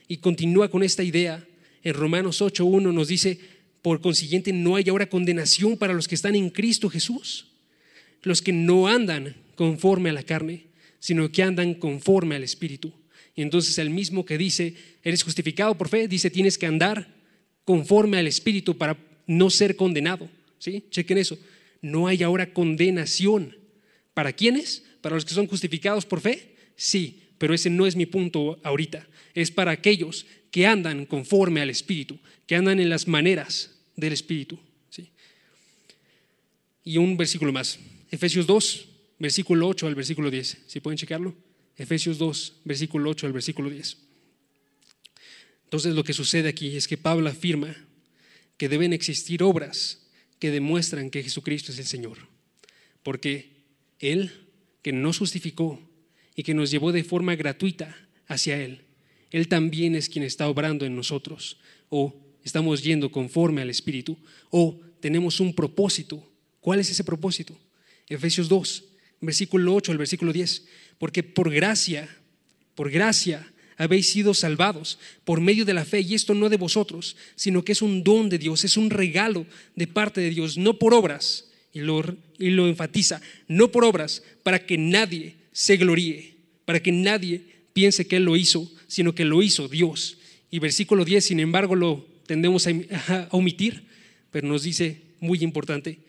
y 0.07 0.17
continúa 0.17 0.69
con 0.69 0.83
esta 0.83 1.01
idea. 1.01 1.43
En 1.81 1.95
Romanos 1.95 2.39
8.1 2.39 2.93
nos 2.93 3.07
dice, 3.07 3.39
por 3.81 3.99
consiguiente 3.99 4.53
no 4.53 4.75
hay 4.75 4.89
ahora 4.89 5.09
condenación 5.09 5.75
para 5.75 5.93
los 5.93 6.07
que 6.07 6.13
están 6.13 6.35
en 6.35 6.51
Cristo 6.51 6.87
Jesús, 6.87 7.47
los 8.21 8.43
que 8.43 8.53
no 8.53 8.87
andan 8.87 9.35
conforme 9.55 10.11
a 10.11 10.13
la 10.13 10.21
carne, 10.21 10.67
sino 10.99 11.31
que 11.31 11.41
andan 11.41 11.73
conforme 11.73 12.35
al 12.35 12.43
Espíritu. 12.43 12.93
Y 13.35 13.41
entonces 13.41 13.79
el 13.79 13.89
mismo 13.89 14.23
que 14.23 14.37
dice, 14.37 14.75
eres 15.01 15.23
justificado 15.23 15.75
por 15.75 15.89
fe, 15.89 16.07
dice, 16.07 16.29
tienes 16.29 16.59
que 16.59 16.67
andar 16.67 17.07
conforme 17.65 18.19
al 18.19 18.27
Espíritu 18.27 18.77
para 18.77 18.99
no 19.25 19.49
ser 19.49 19.75
condenado. 19.75 20.29
¿Sí? 20.59 20.83
Chequen 20.91 21.17
eso. 21.17 21.39
No 21.81 22.05
hay 22.05 22.21
ahora 22.21 22.53
condenación 22.53 23.62
¿Para 24.13 24.33
quiénes? 24.33 24.83
¿Para 25.01 25.15
los 25.15 25.25
que 25.25 25.33
son 25.33 25.47
justificados 25.47 26.05
por 26.05 26.21
fe? 26.21 26.55
Sí, 26.75 27.23
pero 27.37 27.53
ese 27.53 27.69
no 27.69 27.85
es 27.85 27.95
mi 27.95 28.05
punto 28.05 28.59
ahorita. 28.63 29.07
Es 29.33 29.51
para 29.51 29.71
aquellos 29.71 30.25
que 30.51 30.65
andan 30.67 31.05
conforme 31.05 31.61
al 31.61 31.69
Espíritu, 31.69 32.19
que 32.45 32.55
andan 32.55 32.79
en 32.79 32.89
las 32.89 33.07
maneras 33.07 33.71
del 33.95 34.13
Espíritu. 34.13 34.59
¿sí? 34.89 35.09
Y 36.83 36.97
un 36.97 37.17
versículo 37.17 37.51
más. 37.51 37.79
Efesios 38.11 38.45
2, 38.45 38.87
versículo 39.19 39.67
8 39.67 39.87
al 39.87 39.95
versículo 39.95 40.29
10. 40.29 40.57
Si 40.67 40.79
pueden 40.79 40.97
checarlo. 40.97 41.35
Efesios 41.75 42.17
2, 42.19 42.61
versículo 42.65 43.09
8 43.09 43.25
al 43.25 43.33
versículo 43.33 43.69
10. 43.69 43.97
Entonces 45.63 45.95
lo 45.95 46.03
que 46.03 46.13
sucede 46.13 46.49
aquí 46.49 46.75
es 46.75 46.87
que 46.87 46.97
Pablo 46.97 47.29
afirma 47.29 47.75
que 48.57 48.69
deben 48.69 48.93
existir 48.93 49.41
obras 49.41 50.07
que 50.37 50.51
demuestran 50.51 51.09
que 51.09 51.23
Jesucristo 51.23 51.71
es 51.71 51.79
el 51.79 51.85
Señor. 51.85 52.17
Porque 53.01 53.52
él 54.11 54.31
que 54.81 54.91
nos 54.91 55.17
justificó 55.17 55.79
y 56.35 56.43
que 56.43 56.53
nos 56.53 56.71
llevó 56.71 56.91
de 56.91 57.03
forma 57.03 57.35
gratuita 57.35 57.95
hacia 58.27 58.59
Él, 58.61 58.81
Él 59.31 59.47
también 59.47 59.95
es 59.95 60.09
quien 60.09 60.23
está 60.23 60.47
obrando 60.47 60.85
en 60.85 60.95
nosotros. 60.95 61.57
O 61.89 62.15
estamos 62.43 62.83
yendo 62.83 63.11
conforme 63.11 63.61
al 63.61 63.69
Espíritu. 63.69 64.17
O 64.49 64.79
tenemos 64.99 65.39
un 65.39 65.53
propósito. 65.53 66.23
¿Cuál 66.59 66.79
es 66.79 66.89
ese 66.89 67.03
propósito? 67.03 67.57
Efesios 68.07 68.49
2, 68.49 68.83
versículo 69.21 69.73
8 69.75 69.91
al 69.91 69.97
versículo 69.97 70.33
10. 70.33 70.65
Porque 70.97 71.23
por 71.23 71.51
gracia, 71.51 72.09
por 72.75 72.91
gracia 72.91 73.51
habéis 73.77 74.09
sido 74.09 74.33
salvados 74.33 74.99
por 75.23 75.41
medio 75.41 75.65
de 75.65 75.73
la 75.73 75.85
fe, 75.85 76.01
y 76.01 76.13
esto 76.13 76.33
no 76.33 76.49
de 76.49 76.57
vosotros, 76.57 77.15
sino 77.35 77.63
que 77.65 77.71
es 77.71 77.81
un 77.81 78.03
don 78.03 78.29
de 78.29 78.37
Dios, 78.37 78.63
es 78.63 78.77
un 78.77 78.89
regalo 78.89 79.47
de 79.75 79.87
parte 79.87 80.21
de 80.21 80.29
Dios, 80.29 80.57
no 80.57 80.77
por 80.77 80.93
obras, 80.93 81.49
y 81.73 81.79
lo, 81.79 82.67
enfatiza, 82.67 83.19
no 83.47 83.71
por 83.71 83.83
obras, 83.83 84.23
para 84.43 84.65
que 84.65 84.77
nadie 84.77 85.35
se 85.51 85.75
gloríe, 85.77 86.35
para 86.65 86.81
que 86.81 86.91
nadie 86.91 87.41
piense 87.73 88.07
que 88.07 88.17
Él 88.17 88.25
lo 88.25 88.35
hizo, 88.35 88.71
sino 88.87 89.15
que 89.15 89.25
lo 89.25 89.41
hizo 89.41 89.67
Dios. 89.67 90.17
Y 90.51 90.59
versículo 90.59 91.03
10, 91.03 91.25
sin 91.25 91.39
embargo, 91.39 91.75
lo 91.75 92.07
tendemos 92.27 92.67
a 92.67 93.27
omitir, 93.31 93.85
pero 94.29 94.47
nos 94.47 94.63
dice, 94.63 95.01
muy 95.19 95.39
importante, 95.41 95.99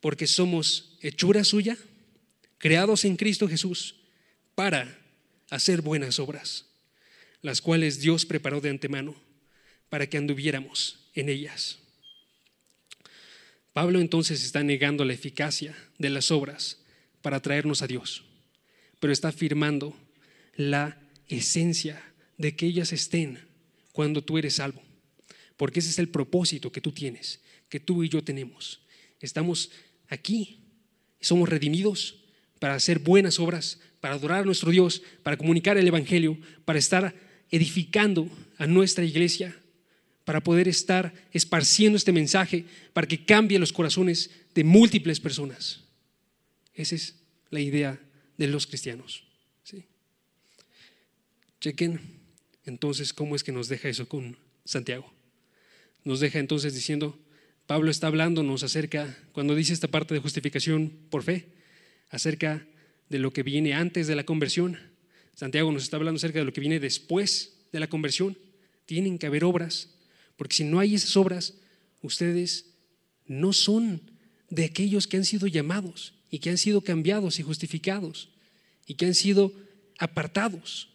porque 0.00 0.26
somos 0.26 0.96
hechura 1.00 1.44
suya, 1.44 1.78
creados 2.58 3.04
en 3.04 3.16
Cristo 3.16 3.48
Jesús, 3.48 3.94
para 4.56 4.98
hacer 5.50 5.82
buenas 5.82 6.18
obras, 6.18 6.66
las 7.42 7.60
cuales 7.60 8.00
Dios 8.00 8.26
preparó 8.26 8.60
de 8.60 8.70
antemano 8.70 9.14
para 9.88 10.08
que 10.08 10.16
anduviéramos 10.16 10.98
en 11.14 11.28
ellas. 11.28 11.78
Pablo 13.76 14.00
entonces 14.00 14.42
está 14.42 14.62
negando 14.62 15.04
la 15.04 15.12
eficacia 15.12 15.76
de 15.98 16.08
las 16.08 16.30
obras 16.30 16.80
para 17.20 17.40
traernos 17.40 17.82
a 17.82 17.86
Dios, 17.86 18.24
pero 19.00 19.12
está 19.12 19.28
afirmando 19.28 19.94
la 20.54 20.98
esencia 21.28 22.02
de 22.38 22.56
que 22.56 22.64
ellas 22.64 22.94
estén 22.94 23.38
cuando 23.92 24.24
tú 24.24 24.38
eres 24.38 24.54
salvo, 24.54 24.82
porque 25.58 25.80
ese 25.80 25.90
es 25.90 25.98
el 25.98 26.08
propósito 26.08 26.72
que 26.72 26.80
tú 26.80 26.90
tienes, 26.90 27.42
que 27.68 27.78
tú 27.78 28.02
y 28.02 28.08
yo 28.08 28.24
tenemos. 28.24 28.80
Estamos 29.20 29.70
aquí, 30.08 30.60
somos 31.20 31.46
redimidos 31.46 32.16
para 32.58 32.76
hacer 32.76 33.00
buenas 33.00 33.38
obras, 33.38 33.78
para 34.00 34.14
adorar 34.14 34.40
a 34.40 34.46
nuestro 34.46 34.70
Dios, 34.70 35.02
para 35.22 35.36
comunicar 35.36 35.76
el 35.76 35.86
Evangelio, 35.86 36.38
para 36.64 36.78
estar 36.78 37.14
edificando 37.50 38.30
a 38.56 38.66
nuestra 38.66 39.04
iglesia, 39.04 39.54
para 40.26 40.42
poder 40.42 40.66
estar 40.66 41.14
esparciendo 41.32 41.96
este 41.96 42.10
mensaje, 42.10 42.64
para 42.92 43.06
que 43.06 43.24
cambie 43.24 43.60
los 43.60 43.72
corazones 43.72 44.28
de 44.56 44.64
múltiples 44.64 45.20
personas. 45.20 45.84
Esa 46.74 46.96
es 46.96 47.14
la 47.48 47.60
idea 47.60 48.00
de 48.36 48.48
los 48.48 48.66
cristianos. 48.66 49.22
¿sí? 49.62 49.84
Chequen 51.60 52.00
entonces 52.64 53.12
cómo 53.12 53.36
es 53.36 53.44
que 53.44 53.52
nos 53.52 53.68
deja 53.68 53.88
eso 53.88 54.08
con 54.08 54.36
Santiago. 54.64 55.08
Nos 56.02 56.18
deja 56.18 56.40
entonces 56.40 56.74
diciendo, 56.74 57.16
Pablo 57.68 57.88
está 57.88 58.08
hablándonos 58.08 58.64
acerca, 58.64 59.16
cuando 59.30 59.54
dice 59.54 59.72
esta 59.72 59.86
parte 59.86 60.12
de 60.12 60.20
justificación 60.20 60.92
por 61.08 61.22
fe, 61.22 61.46
acerca 62.10 62.66
de 63.08 63.20
lo 63.20 63.32
que 63.32 63.44
viene 63.44 63.74
antes 63.74 64.08
de 64.08 64.16
la 64.16 64.26
conversión. 64.26 64.76
Santiago 65.36 65.70
nos 65.70 65.84
está 65.84 65.98
hablando 65.98 66.16
acerca 66.16 66.40
de 66.40 66.46
lo 66.46 66.52
que 66.52 66.60
viene 66.60 66.80
después 66.80 67.58
de 67.70 67.78
la 67.78 67.86
conversión. 67.86 68.36
Tienen 68.86 69.20
que 69.20 69.26
haber 69.26 69.44
obras 69.44 69.95
porque 70.36 70.56
si 70.56 70.64
no 70.64 70.78
hay 70.78 70.94
esas 70.94 71.16
obras, 71.16 71.54
ustedes 72.02 72.66
no 73.26 73.52
son 73.52 74.02
de 74.50 74.64
aquellos 74.64 75.06
que 75.06 75.16
han 75.16 75.24
sido 75.24 75.46
llamados 75.46 76.14
y 76.30 76.38
que 76.38 76.50
han 76.50 76.58
sido 76.58 76.80
cambiados 76.82 77.38
y 77.38 77.42
justificados 77.42 78.28
y 78.86 78.94
que 78.94 79.06
han 79.06 79.14
sido 79.14 79.52
apartados 79.98 80.88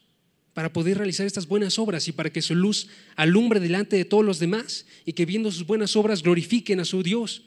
para 0.54 0.74
poder 0.74 0.98
realizar 0.98 1.26
estas 1.26 1.48
buenas 1.48 1.80
obras 1.80 2.08
y 2.08 2.12
para 2.12 2.32
que 2.32 2.42
su 2.42 2.56
luz 2.56 2.88
alumbre 3.16 3.60
delante 3.60 3.96
de 3.96 4.06
todos 4.06 4.26
los 4.26 4.40
demás 4.40 4.86
y 5.06 5.14
que 5.14 5.26
viendo 5.26 5.52
sus 5.52 5.66
buenas 5.66 5.96
obras 5.96 6.24
glorifiquen 6.24 6.80
a 6.80 6.86
su 6.86 7.04
Dios. 7.04 7.44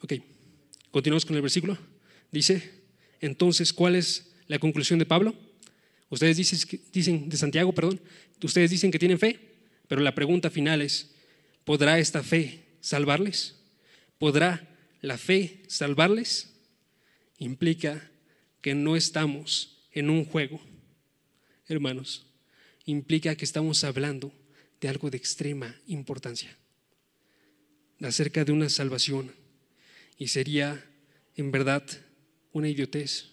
Ok, 0.00 0.14
continuamos 0.90 1.24
con 1.24 1.36
el 1.36 1.42
versículo. 1.42 1.78
Dice, 2.32 2.82
entonces, 3.20 3.72
¿cuál 3.72 3.94
es 3.94 4.32
la 4.48 4.58
conclusión 4.58 4.98
de 4.98 5.06
Pablo? 5.06 5.36
Ustedes 6.12 6.36
dicen, 6.36 6.80
dicen 6.92 7.28
de 7.30 7.38
Santiago, 7.38 7.72
perdón, 7.72 7.98
ustedes 8.42 8.70
dicen 8.70 8.90
que 8.90 8.98
tienen 8.98 9.18
fe, 9.18 9.40
pero 9.88 10.02
la 10.02 10.14
pregunta 10.14 10.50
final 10.50 10.82
es, 10.82 11.14
¿podrá 11.64 11.98
esta 11.98 12.22
fe 12.22 12.66
salvarles? 12.82 13.56
¿Podrá 14.18 14.68
la 15.00 15.16
fe 15.16 15.62
salvarles? 15.68 16.52
Implica 17.38 18.10
que 18.60 18.74
no 18.74 18.94
estamos 18.94 19.86
en 19.90 20.10
un 20.10 20.26
juego, 20.26 20.60
hermanos. 21.66 22.26
Implica 22.84 23.34
que 23.34 23.46
estamos 23.46 23.82
hablando 23.82 24.34
de 24.82 24.88
algo 24.88 25.08
de 25.08 25.16
extrema 25.16 25.80
importancia, 25.86 26.58
acerca 28.02 28.44
de 28.44 28.52
una 28.52 28.68
salvación. 28.68 29.32
Y 30.18 30.28
sería, 30.28 30.84
en 31.36 31.50
verdad, 31.52 31.82
una 32.52 32.68
idiotez 32.68 33.30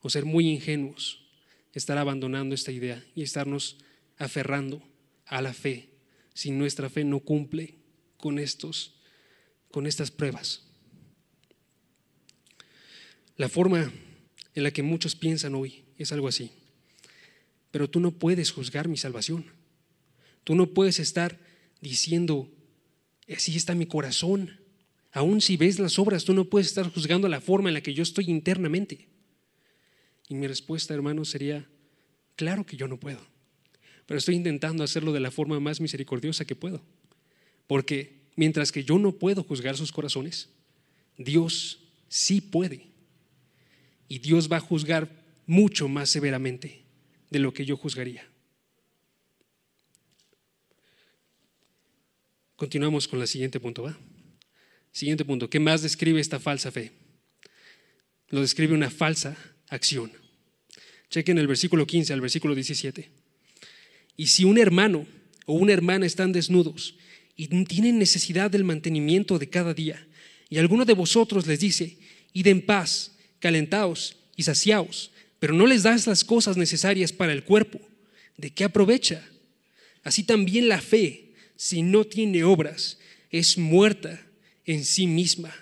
o 0.00 0.08
ser 0.08 0.24
muy 0.24 0.48
ingenuos 0.48 1.25
estar 1.78 1.98
abandonando 1.98 2.54
esta 2.54 2.72
idea 2.72 3.04
y 3.14 3.22
estarnos 3.22 3.76
aferrando 4.16 4.82
a 5.26 5.42
la 5.42 5.52
fe 5.52 5.90
si 6.32 6.50
nuestra 6.50 6.88
fe 6.88 7.04
no 7.04 7.20
cumple 7.20 7.78
con 8.16 8.38
estos 8.38 8.94
con 9.70 9.86
estas 9.86 10.10
pruebas. 10.10 10.62
La 13.36 13.50
forma 13.50 13.92
en 14.54 14.62
la 14.62 14.70
que 14.70 14.82
muchos 14.82 15.14
piensan 15.14 15.54
hoy 15.54 15.84
es 15.98 16.12
algo 16.12 16.28
así. 16.28 16.50
Pero 17.70 17.90
tú 17.90 18.00
no 18.00 18.12
puedes 18.12 18.52
juzgar 18.52 18.88
mi 18.88 18.96
salvación. 18.96 19.44
Tú 20.44 20.54
no 20.54 20.68
puedes 20.68 20.98
estar 20.98 21.38
diciendo, 21.82 22.50
así 23.28 23.54
está 23.54 23.74
mi 23.74 23.84
corazón. 23.84 24.60
Aún 25.12 25.42
si 25.42 25.58
ves 25.58 25.78
las 25.78 25.98
obras, 25.98 26.24
tú 26.24 26.32
no 26.32 26.46
puedes 26.46 26.68
estar 26.68 26.90
juzgando 26.90 27.28
la 27.28 27.42
forma 27.42 27.68
en 27.68 27.74
la 27.74 27.82
que 27.82 27.92
yo 27.92 28.02
estoy 28.02 28.30
internamente. 28.30 29.08
Y 30.28 30.34
mi 30.34 30.46
respuesta, 30.46 30.94
hermano, 30.94 31.24
sería, 31.24 31.66
claro 32.34 32.64
que 32.66 32.76
yo 32.76 32.88
no 32.88 32.98
puedo. 32.98 33.20
Pero 34.06 34.18
estoy 34.18 34.34
intentando 34.34 34.84
hacerlo 34.84 35.12
de 35.12 35.20
la 35.20 35.30
forma 35.30 35.58
más 35.60 35.80
misericordiosa 35.80 36.44
que 36.44 36.56
puedo. 36.56 36.82
Porque 37.66 38.22
mientras 38.36 38.72
que 38.72 38.84
yo 38.84 38.98
no 38.98 39.12
puedo 39.12 39.42
juzgar 39.42 39.76
sus 39.76 39.92
corazones, 39.92 40.48
Dios 41.16 41.80
sí 42.08 42.40
puede. 42.40 42.86
Y 44.08 44.18
Dios 44.18 44.50
va 44.50 44.58
a 44.58 44.60
juzgar 44.60 45.10
mucho 45.46 45.88
más 45.88 46.10
severamente 46.10 46.82
de 47.30 47.38
lo 47.38 47.52
que 47.52 47.64
yo 47.64 47.76
juzgaría. 47.76 48.26
Continuamos 52.56 53.06
con 53.06 53.20
el 53.20 53.28
siguiente 53.28 53.60
punto, 53.60 53.82
¿va? 53.82 53.98
Siguiente 54.90 55.24
punto, 55.24 55.50
¿qué 55.50 55.60
más 55.60 55.82
describe 55.82 56.20
esta 56.20 56.40
falsa 56.40 56.72
fe? 56.72 56.92
Lo 58.28 58.40
describe 58.40 58.72
una 58.72 58.88
falsa 58.88 59.36
acción. 59.68 60.12
Chequen 61.10 61.38
el 61.38 61.46
versículo 61.46 61.86
15 61.86 62.12
al 62.12 62.20
versículo 62.20 62.54
17. 62.54 63.08
Y 64.16 64.26
si 64.26 64.44
un 64.44 64.58
hermano 64.58 65.06
o 65.46 65.54
una 65.54 65.72
hermana 65.72 66.06
están 66.06 66.32
desnudos 66.32 66.96
y 67.36 67.48
tienen 67.64 67.98
necesidad 67.98 68.50
del 68.50 68.64
mantenimiento 68.64 69.38
de 69.38 69.48
cada 69.48 69.74
día, 69.74 70.06
y 70.48 70.58
alguno 70.58 70.84
de 70.84 70.94
vosotros 70.94 71.46
les 71.46 71.60
dice, 71.60 71.98
id 72.32 72.46
en 72.46 72.62
paz, 72.62 73.16
calentaos 73.40 74.16
y 74.36 74.44
saciaos, 74.44 75.10
pero 75.38 75.54
no 75.54 75.66
les 75.66 75.82
das 75.82 76.06
las 76.06 76.24
cosas 76.24 76.56
necesarias 76.56 77.12
para 77.12 77.32
el 77.32 77.44
cuerpo, 77.44 77.80
¿de 78.36 78.50
qué 78.50 78.64
aprovecha? 78.64 79.28
Así 80.02 80.22
también 80.22 80.68
la 80.68 80.80
fe, 80.80 81.32
si 81.56 81.82
no 81.82 82.04
tiene 82.04 82.44
obras, 82.44 82.98
es 83.30 83.58
muerta 83.58 84.24
en 84.64 84.84
sí 84.84 85.06
misma. 85.06 85.54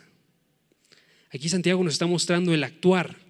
Aquí 1.30 1.48
Santiago 1.48 1.82
nos 1.82 1.94
está 1.94 2.06
mostrando 2.06 2.54
el 2.54 2.62
actuar 2.62 3.23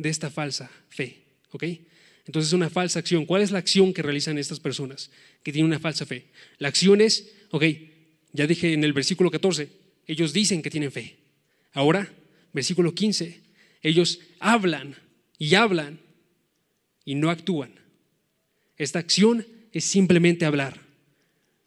de 0.00 0.08
esta 0.08 0.30
falsa 0.30 0.70
fe, 0.88 1.22
¿ok? 1.50 1.64
Entonces, 2.26 2.52
una 2.52 2.70
falsa 2.70 2.98
acción. 2.98 3.26
¿Cuál 3.26 3.42
es 3.42 3.50
la 3.50 3.58
acción 3.58 3.92
que 3.92 4.02
realizan 4.02 4.38
estas 4.38 4.60
personas 4.60 5.10
que 5.42 5.52
tienen 5.52 5.66
una 5.66 5.78
falsa 5.78 6.06
fe? 6.06 6.28
La 6.58 6.68
acción 6.68 7.00
es, 7.00 7.32
ok, 7.50 7.64
ya 8.32 8.46
dije 8.46 8.72
en 8.72 8.84
el 8.84 8.92
versículo 8.92 9.30
14, 9.30 9.68
ellos 10.06 10.32
dicen 10.32 10.62
que 10.62 10.70
tienen 10.70 10.92
fe. 10.92 11.16
Ahora, 11.72 12.10
versículo 12.52 12.94
15, 12.94 13.40
ellos 13.82 14.20
hablan 14.38 14.96
y 15.38 15.54
hablan 15.54 16.00
y 17.04 17.14
no 17.14 17.30
actúan. 17.30 17.72
Esta 18.76 18.98
acción 18.98 19.46
es 19.72 19.84
simplemente 19.84 20.46
hablar, 20.46 20.80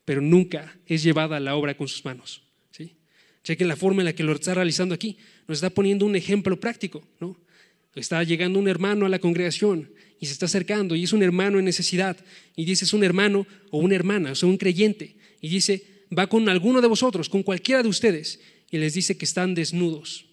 pero 0.05 0.21
nunca 0.21 0.75
es 0.87 1.03
llevada 1.03 1.37
a 1.37 1.39
la 1.39 1.55
obra 1.55 1.77
con 1.77 1.87
sus 1.87 2.03
manos. 2.03 2.41
¿sí? 2.71 2.95
Chequen 3.43 3.67
la 3.67 3.75
forma 3.75 4.01
en 4.01 4.05
la 4.05 4.13
que 4.13 4.23
lo 4.23 4.33
está 4.33 4.53
realizando 4.55 4.95
aquí. 4.95 5.17
Nos 5.47 5.57
está 5.57 5.69
poniendo 5.69 6.05
un 6.05 6.15
ejemplo 6.15 6.59
práctico. 6.59 7.05
¿no? 7.19 7.37
Está 7.95 8.23
llegando 8.23 8.59
un 8.59 8.67
hermano 8.67 9.05
a 9.05 9.09
la 9.09 9.19
congregación 9.19 9.91
y 10.19 10.25
se 10.25 10.33
está 10.33 10.45
acercando 10.45 10.95
y 10.95 11.03
es 11.03 11.13
un 11.13 11.21
hermano 11.21 11.59
en 11.59 11.65
necesidad. 11.65 12.17
Y 12.55 12.65
dice 12.65 12.85
es 12.85 12.93
un 12.93 13.03
hermano 13.03 13.45
o 13.71 13.79
una 13.79 13.95
hermana, 13.95 14.31
o 14.31 14.35
sea, 14.35 14.49
un 14.49 14.57
creyente 14.57 15.15
y 15.41 15.49
dice 15.49 15.85
va 16.17 16.27
con 16.27 16.47
alguno 16.49 16.81
de 16.81 16.87
vosotros, 16.87 17.29
con 17.29 17.43
cualquiera 17.43 17.83
de 17.83 17.89
ustedes 17.89 18.39
y 18.71 18.77
les 18.77 18.93
dice 18.93 19.17
que 19.17 19.25
están 19.25 19.53
desnudos. 19.55 20.25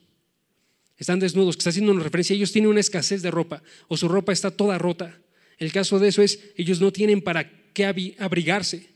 Están 0.97 1.19
desnudos, 1.19 1.57
que 1.57 1.61
está 1.61 1.71
haciendo 1.71 1.93
una 1.93 2.03
referencia, 2.03 2.35
ellos 2.35 2.53
tienen 2.53 2.71
una 2.71 2.81
escasez 2.81 3.23
de 3.23 3.31
ropa 3.31 3.63
o 3.89 3.97
su 3.97 4.09
ropa 4.09 4.33
está 4.33 4.51
toda 4.51 4.79
rota. 4.79 5.19
El 5.59 5.73
caso 5.73 5.99
de 5.99 6.09
eso 6.09 6.23
es, 6.23 6.41
ellos 6.57 6.81
no 6.81 6.93
tienen 6.93 7.21
para 7.23 7.51
qué 7.73 7.85
abrigarse, 8.19 8.87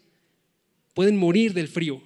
pueden 0.95 1.17
morir 1.17 1.53
del 1.53 1.69
frío. 1.69 2.03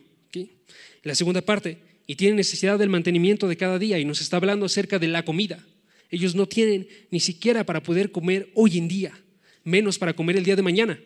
La 1.03 1.15
segunda 1.15 1.43
parte, 1.43 1.79
y 2.07 2.17
tienen 2.17 2.37
necesidad 2.37 2.79
del 2.79 2.89
mantenimiento 2.89 3.49
de 3.49 3.57
cada 3.57 3.79
día 3.79 3.99
y 3.99 4.05
nos 4.05 4.21
está 4.21 4.39
hablando 4.39 4.67
acerca 4.67 4.99
de 4.99 5.09
la 5.09 5.25
comida. 5.25 5.65
Ellos 6.11 6.35
no 6.35 6.47
tienen 6.47 6.89
ni 7.11 7.21
siquiera 7.21 7.65
para 7.65 7.83
poder 7.83 8.11
comer 8.11 8.51
hoy 8.55 8.79
en 8.79 8.89
día, 8.89 9.19
menos 9.65 9.99
para 9.99 10.15
comer 10.15 10.37
el 10.37 10.45
día 10.45 10.57
de 10.57 10.63
mañana. 10.63 10.99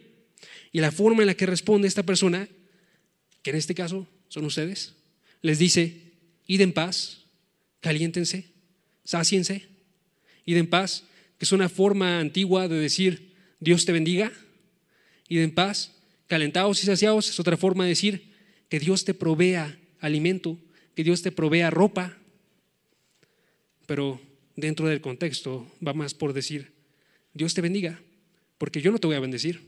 Y 0.71 0.81
la 0.81 0.93
forma 0.93 1.23
en 1.23 1.27
la 1.27 1.35
que 1.35 1.47
responde 1.47 1.89
esta 1.89 2.03
persona, 2.03 2.49
que 3.43 3.51
en 3.51 3.57
este 3.57 3.75
caso 3.75 4.07
son 4.29 4.45
ustedes, 4.45 4.95
les 5.43 5.59
dice, 5.59 6.13
id 6.47 6.61
en 6.61 6.73
paz, 6.73 7.25
caliéntense, 7.81 8.47
sáciense. 9.05 9.69
Y 10.45 10.55
den 10.55 10.67
paz, 10.67 11.05
que 11.39 11.45
es 11.45 11.53
una 11.53 11.69
forma 11.69 12.21
antigua 12.21 12.69
de 12.69 12.77
decir 12.77 13.35
Dios 13.61 13.85
te 13.85 13.93
bendiga, 13.93 14.33
y 15.29 15.37
den 15.37 15.55
paz, 15.55 15.93
calentados 16.27 16.83
y 16.83 16.87
saciados 16.87 17.29
es 17.29 17.39
otra 17.39 17.57
forma 17.57 17.85
de 17.85 17.91
decir 17.91 18.33
que 18.69 18.81
Dios 18.81 19.05
te 19.05 19.15
provea 19.15 19.79
alimento, 20.01 20.59
que 20.95 21.05
Dios 21.05 21.23
te 21.23 21.33
provea 21.33 21.71
ropa, 21.71 22.19
pero 23.87 24.21
dentro 24.57 24.87
del 24.87 25.01
contexto 25.01 25.67
va 25.87 25.95
más 25.95 26.15
por 26.15 26.33
decir 26.33 26.73
Dios 27.35 27.55
te 27.55 27.61
bendiga, 27.61 28.01
porque 28.59 28.81
yo 28.81 28.93
no 28.93 28.99
te 28.99 29.07
voy 29.07 29.17
a 29.17 29.21
bendecir. 29.21 29.63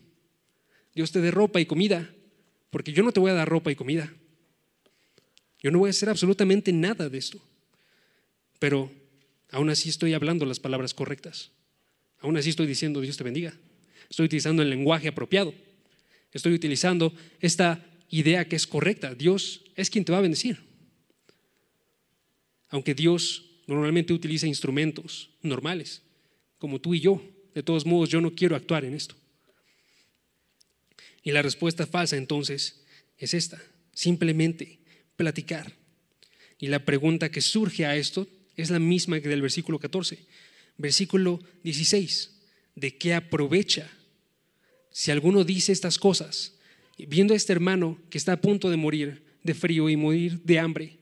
Dios 0.95 1.11
te 1.11 1.21
dé 1.21 1.31
ropa 1.31 1.61
y 1.61 1.67
comida, 1.67 2.15
porque 2.71 2.93
yo 2.93 3.03
no 3.03 3.13
te 3.13 3.21
voy 3.21 3.31
a 3.31 3.35
dar 3.35 3.49
ropa 3.49 3.73
y 3.73 3.75
comida. 3.75 4.13
Yo 5.61 5.71
no 5.71 5.79
voy 5.79 5.89
a 5.89 5.91
hacer 5.91 6.09
absolutamente 6.09 6.73
nada 6.73 7.09
de 7.09 7.19
esto. 7.19 7.41
Pero 8.59 8.91
Aún 9.55 9.71
así 9.71 9.89
estoy 9.89 10.15
hablando 10.15 10.47
las 10.47 10.59
palabras 10.59 10.95
correctas. 10.95 11.53
Aún 12.19 12.37
así 12.37 12.51
estoy 12.51 12.67
diciendo 12.67 13.01
Dios 13.01 13.17
te 13.17 13.23
bendiga. 13.23 13.55
Estoy 14.11 14.27
utilizando 14.27 14.63
el 14.63 14.71
lenguaje 14.71 15.07
apropiado. 15.07 15.55
Estoy 16.33 16.55
utilizando 16.55 17.15
esta 17.39 17.87
idea 18.11 18.49
que 18.49 18.57
es 18.57 18.67
correcta. 18.67 19.15
Dios 19.15 19.63
es 19.77 19.91
quien 19.91 20.05
te 20.05 20.11
va 20.11 20.19
a 20.19 20.23
bendecir. 20.23 20.59
Aunque 22.69 22.97
Dios 22.97 23.45
normalmente 23.67 24.13
utiliza 24.13 24.47
instrumentos 24.47 25.31
normales, 25.43 26.03
como 26.59 26.81
tú 26.81 26.95
y 26.95 27.01
yo. 27.01 27.23
De 27.55 27.63
todos 27.63 27.87
modos, 27.87 28.09
yo 28.09 28.21
no 28.21 28.35
quiero 28.35 28.57
actuar 28.57 28.85
en 28.85 28.95
esto. 28.95 29.15
Y 31.23 31.31
la 31.31 31.43
respuesta 31.43 31.87
falsa 31.87 32.17
entonces 32.17 32.85
es 33.17 33.33
esta, 33.33 33.63
simplemente 33.93 34.79
platicar. 35.17 35.73
Y 36.59 36.67
la 36.67 36.85
pregunta 36.85 37.31
que 37.31 37.41
surge 37.41 37.87
a 37.87 37.97
esto 37.97 38.29
es 38.57 38.71
la 38.71 38.79
misma 38.79 39.21
que 39.21 39.29
del 39.29 39.43
versículo 39.43 39.79
14. 39.79 40.19
Versículo 40.77 41.41
16, 41.63 42.31
¿de 42.75 42.97
qué 42.97 43.15
aprovecha? 43.15 43.91
Si 44.91 45.11
alguno 45.11 45.45
dice 45.45 45.73
estas 45.73 45.99
cosas, 45.99 46.55
viendo 46.99 47.35
a 47.35 47.37
este 47.37 47.53
hermano 47.53 47.99
que 48.11 48.19
está 48.19 48.33
a 48.33 48.41
punto 48.41 48.71
de 48.71 48.77
morir 48.77 49.23
de 49.43 49.55
frío 49.55 49.89
y 49.89 49.97
morir 49.97 50.41
de 50.43 50.59
hambre, 50.59 50.99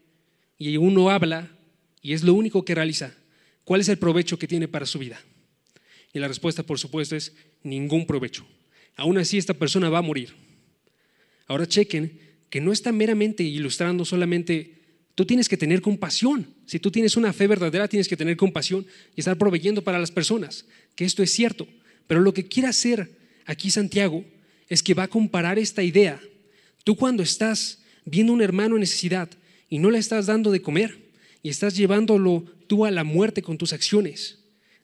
y 0.59 0.77
uno 0.77 1.11
habla 1.11 1.51
y 2.02 2.12
es 2.12 2.22
lo 2.22 2.34
único 2.34 2.64
que 2.64 2.74
realiza, 2.74 3.14
¿cuál 3.64 3.80
es 3.80 3.88
el 3.88 3.98
provecho 3.98 4.38
que 4.38 4.48
tiene 4.48 4.68
para 4.68 4.84
su 4.84 4.98
vida? 4.98 5.20
Y 6.12 6.18
la 6.18 6.28
respuesta, 6.28 6.62
por 6.62 6.78
supuesto, 6.78 7.16
es 7.16 7.32
ningún 7.62 8.06
provecho. 8.06 8.46
Aún 8.96 9.16
así, 9.16 9.38
esta 9.38 9.54
persona 9.54 9.88
va 9.88 9.98
a 9.98 10.02
morir. 10.02 10.34
Ahora 11.46 11.66
chequen 11.66 12.20
que 12.50 12.60
no 12.60 12.72
está 12.72 12.92
meramente 12.92 13.42
ilustrando 13.42 14.04
solamente 14.04 14.82
Tú 15.14 15.26
tienes 15.26 15.48
que 15.48 15.56
tener 15.56 15.82
compasión. 15.82 16.46
Si 16.66 16.78
tú 16.78 16.90
tienes 16.90 17.16
una 17.16 17.32
fe 17.32 17.46
verdadera, 17.46 17.88
tienes 17.88 18.08
que 18.08 18.16
tener 18.16 18.36
compasión 18.36 18.86
y 19.14 19.20
estar 19.20 19.36
proveyendo 19.36 19.82
para 19.82 19.98
las 19.98 20.10
personas, 20.10 20.64
que 20.94 21.04
esto 21.04 21.22
es 21.22 21.30
cierto. 21.30 21.68
Pero 22.06 22.20
lo 22.20 22.32
que 22.32 22.48
quiere 22.48 22.68
hacer 22.68 23.10
aquí 23.44 23.70
Santiago 23.70 24.24
es 24.68 24.82
que 24.82 24.94
va 24.94 25.04
a 25.04 25.08
comparar 25.08 25.58
esta 25.58 25.82
idea. 25.82 26.20
Tú 26.84 26.96
cuando 26.96 27.22
estás 27.22 27.82
viendo 28.04 28.32
a 28.32 28.36
un 28.36 28.42
hermano 28.42 28.76
en 28.76 28.80
necesidad 28.80 29.28
y 29.68 29.78
no 29.78 29.90
le 29.90 29.98
estás 29.98 30.26
dando 30.26 30.50
de 30.50 30.62
comer 30.62 31.01
y 31.42 31.48
estás 31.48 31.76
llevándolo 31.76 32.44
tú 32.66 32.85
a 32.85 32.90
la 32.90 33.05
muerte 33.05 33.42
con 33.42 33.59
tus 33.59 33.72
acciones, 33.72 34.38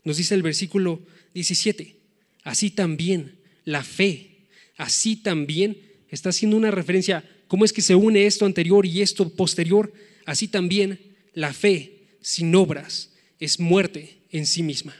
nos 0.05 0.17
dice 0.17 0.35
el 0.35 0.43
versículo 0.43 1.03
17, 1.35 1.97
así 2.43 2.71
también 2.71 3.39
la 3.65 3.85
fe, 3.85 4.47
así 4.77 5.17
también 5.17 5.79
está 6.09 6.31
haciendo 6.31 6.57
una 6.57 6.71
referencia, 6.71 7.25
¿cómo 7.47 7.65
es 7.65 7.73
que 7.73 7.83
se 7.83 7.95
une 7.95 8.27
esto 8.27 8.47
anterior 8.47 8.87
y 8.87 9.03
esto 9.03 9.29
posterior? 9.29 9.93
Así 10.25 10.49
también 10.49 11.17
la 11.35 11.53
fe 11.53 12.07
sin 12.21 12.55
obras 12.55 13.13
es 13.39 13.61
muerte 13.61 14.19
en 14.31 14.47
sí 14.47 14.63
misma. 14.63 14.97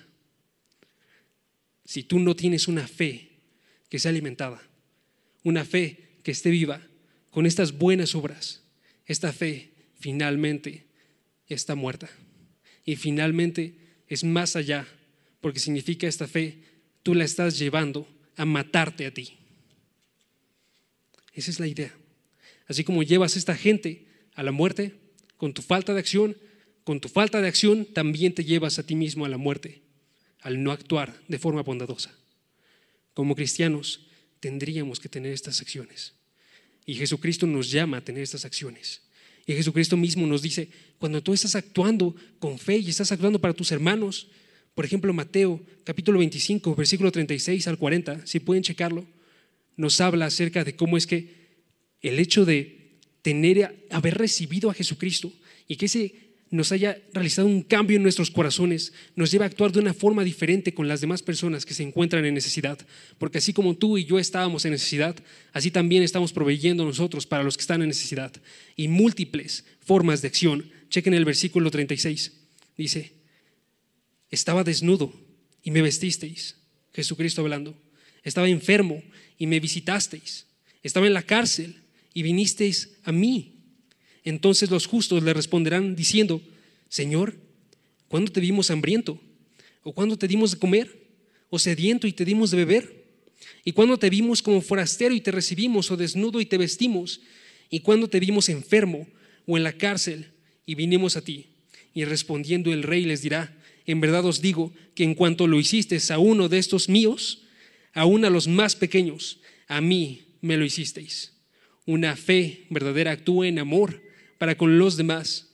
Si 1.85 2.03
tú 2.03 2.19
no 2.19 2.37
tienes 2.37 2.69
una 2.69 2.87
fe 2.87 3.31
que 3.89 3.99
sea 3.99 4.11
alimentada, 4.11 4.63
una 5.43 5.65
fe 5.65 6.19
que 6.23 6.31
esté 6.31 6.51
viva 6.51 6.87
con 7.31 7.47
estas 7.47 7.73
buenas 7.79 8.15
obras, 8.15 8.63
esta 9.07 9.33
fe 9.33 9.71
finalmente 9.99 10.88
está 11.49 11.75
muerta. 11.75 12.09
Y 12.85 12.97
finalmente 12.97 13.75
es 14.07 14.25
más 14.25 14.57
allá, 14.57 14.87
porque 15.41 15.61
significa 15.61 16.07
esta 16.07 16.27
fe, 16.27 16.63
tú 17.03 17.15
la 17.15 17.25
estás 17.25 17.59
llevando 17.59 18.09
a 18.37 18.45
matarte 18.45 19.07
a 19.07 19.13
ti. 19.13 19.39
Esa 21.33 21.51
es 21.51 21.61
la 21.61 21.67
idea. 21.67 21.95
Así 22.67 22.85
como 22.85 23.03
llevas 23.03 23.35
a 23.35 23.39
esta 23.39 23.57
gente 23.57 24.07
a 24.35 24.43
la 24.43 24.53
muerte, 24.53 24.95
con 25.37 25.55
tu 25.55 25.63
falta 25.63 25.95
de 25.95 26.01
acción, 26.01 26.37
con 26.85 27.01
tu 27.01 27.09
falta 27.09 27.41
de 27.41 27.49
acción 27.49 27.85
también 27.87 28.35
te 28.35 28.45
llevas 28.45 28.79
a 28.79 28.83
ti 28.83 28.95
mismo 28.95 29.25
a 29.25 29.29
la 29.29 29.37
muerte, 29.37 29.83
al 30.41 30.63
no 30.63 30.73
actuar 30.73 31.15
de 31.29 31.39
forma 31.39 31.63
bondadosa. 31.63 32.15
Como 33.15 33.35
cristianos 33.35 34.07
tendríamos 34.41 35.01
que 35.01 35.09
tener 35.09 35.33
estas 35.33 35.61
acciones. 35.61 36.15
Y 36.87 36.95
Jesucristo 36.95 37.47
nos 37.47 37.71
llama 37.71 37.99
a 37.99 38.05
tener 38.05 38.23
estas 38.23 38.45
acciones. 38.45 39.03
Y 39.49 39.55
Jesucristo 39.55 39.97
mismo 39.97 40.27
nos 40.27 40.43
dice, 40.43 40.69
cuando 40.99 41.23
tú 41.23 41.33
estás 41.33 41.55
actuando 41.55 42.15
con 42.39 42.59
fe 42.59 42.77
y 42.77 42.91
estás 42.91 43.11
actuando 43.13 43.41
para 43.41 43.55
tus 43.55 43.73
hermanos, 43.73 44.29
por 44.75 44.85
ejemplo, 44.85 45.11
Mateo 45.15 45.65
capítulo 45.85 46.19
25, 46.19 46.75
versículo 46.75 47.11
36 47.11 47.67
al 47.67 47.79
40, 47.79 48.27
si 48.27 48.41
pueden 48.41 48.63
checarlo, 48.63 49.07
nos 49.75 50.03
habla 50.03 50.27
acerca 50.27 50.65
de 50.65 50.77
cómo 50.77 50.99
es 50.99 51.07
que 51.07 51.33
el 52.03 52.19
hecho 52.19 52.45
de 52.45 52.99
tener, 53.23 53.87
haber 53.91 54.19
recibido 54.19 54.69
a 54.69 54.75
Jesucristo 54.75 55.33
y 55.67 55.77
que 55.77 55.87
ese 55.87 56.28
nos 56.51 56.73
haya 56.73 57.01
realizado 57.13 57.47
un 57.47 57.63
cambio 57.63 57.97
en 57.97 58.03
nuestros 58.03 58.31
corazones, 58.31 58.93
nos 59.15 59.31
lleva 59.31 59.45
a 59.45 59.49
actuar 59.49 59.71
de 59.71 59.81
una 59.81 59.93
forma 59.93 60.25
diferente 60.25 60.73
con 60.73 60.89
las 60.89 61.01
demás 61.01 61.23
personas 61.23 61.67
que 61.67 61.75
se 61.75 61.83
encuentran 61.83 62.25
en 62.25 62.35
necesidad. 62.35 62.79
Porque 63.19 63.39
así 63.39 63.53
como 63.53 63.77
tú 63.77 63.99
y 63.99 64.05
yo 64.05 64.19
estábamos 64.19 64.65
en 64.65 64.73
necesidad, 64.73 65.17
así 65.53 65.71
también 65.71 66.03
estamos 66.03 66.33
proveyendo 66.33 66.85
nosotros 66.85 67.27
para 67.27 67.43
los 67.43 67.57
que 67.57 67.63
están 67.63 67.83
en 67.83 67.89
necesidad. 67.89 68.33
Y 68.77 68.89
múltiples 68.89 69.65
formas 69.81 70.23
de 70.23 70.29
acción. 70.29 70.71
Chequen 70.89 71.15
el 71.15 71.25
versículo 71.25 71.71
36. 71.71 72.33
Dice, 72.77 73.13
estaba 74.31 74.65
desnudo 74.65 75.13
y 75.63 75.71
me 75.71 75.83
vestisteis. 75.83 76.57
Jesucristo 76.95 77.43
hablando. 77.43 77.79
Estaba 78.23 78.49
enfermo 78.49 79.03
y 79.37 79.47
me 79.47 79.61
visitasteis. 79.61 80.47
Estaba 80.83 81.07
en 81.07 81.15
la 81.15 81.23
cárcel 81.23 81.83
y 82.15 82.23
vinisteis 82.23 82.97
a 83.05 83.13
mí. 83.13 83.58
Entonces 84.25 84.71
los 84.71 84.87
justos 84.87 85.23
le 85.23 85.33
responderán 85.35 85.97
diciendo, 85.97 86.43
Señor, 86.89 87.37
¿cuándo 88.09 88.33
te 88.33 88.41
vimos 88.41 88.71
hambriento? 88.71 89.21
¿O 89.83 89.93
cuándo 89.93 90.19
te 90.19 90.29
dimos 90.29 90.53
de 90.53 90.59
comer? 90.59 91.09
¿O 91.51 91.59
sediento 91.59 92.07
y 92.07 92.13
te 92.13 92.25
dimos 92.25 92.51
de 92.51 92.59
beber? 92.59 93.05
¿Y 93.65 93.73
cuándo 93.73 93.99
te 93.99 94.11
vimos 94.11 94.43
como 94.43 94.61
forastero 94.61 95.15
y 95.15 95.21
te 95.21 95.31
recibimos? 95.31 95.91
¿O 95.91 95.97
desnudo 95.97 96.41
y 96.41 96.47
te 96.47 96.59
vestimos? 96.59 97.21
¿Y 97.71 97.81
cuándo 97.81 98.09
te 98.09 98.21
vimos 98.21 98.49
enfermo 98.49 99.07
o 99.47 99.57
en 99.57 99.65
la 99.65 99.73
cárcel 99.73 100.33
y 100.67 100.75
vinimos 100.75 101.17
a 101.17 101.23
ti? 101.23 101.47
Y 101.95 102.05
respondiendo 102.05 102.73
el 102.73 102.83
rey 102.83 103.05
les 103.05 103.23
dirá, 103.23 103.57
en 103.87 104.01
verdad 104.01 104.25
os 104.27 104.43
digo 104.43 104.73
que 104.95 105.05
en 105.05 105.15
cuanto 105.15 105.47
lo 105.47 105.59
hiciste 105.59 105.99
a 106.11 106.19
uno 106.19 106.49
de 106.49 106.59
estos 106.59 106.89
míos, 106.89 107.45
aún 107.95 108.25
a 108.25 108.31
los 108.31 108.47
más 108.47 108.77
pequeños, 108.77 109.41
a 109.67 109.81
mí 109.81 110.37
me 110.41 110.57
lo 110.57 110.65
hicisteis. 110.65 111.33
Una 111.87 112.17
fe 112.17 112.67
verdadera 112.69 113.13
actúa 113.13 113.49
en 113.49 113.59
amor 113.59 114.03
para 114.39 114.57
con 114.57 114.79
los 114.79 114.97
demás. 114.97 115.49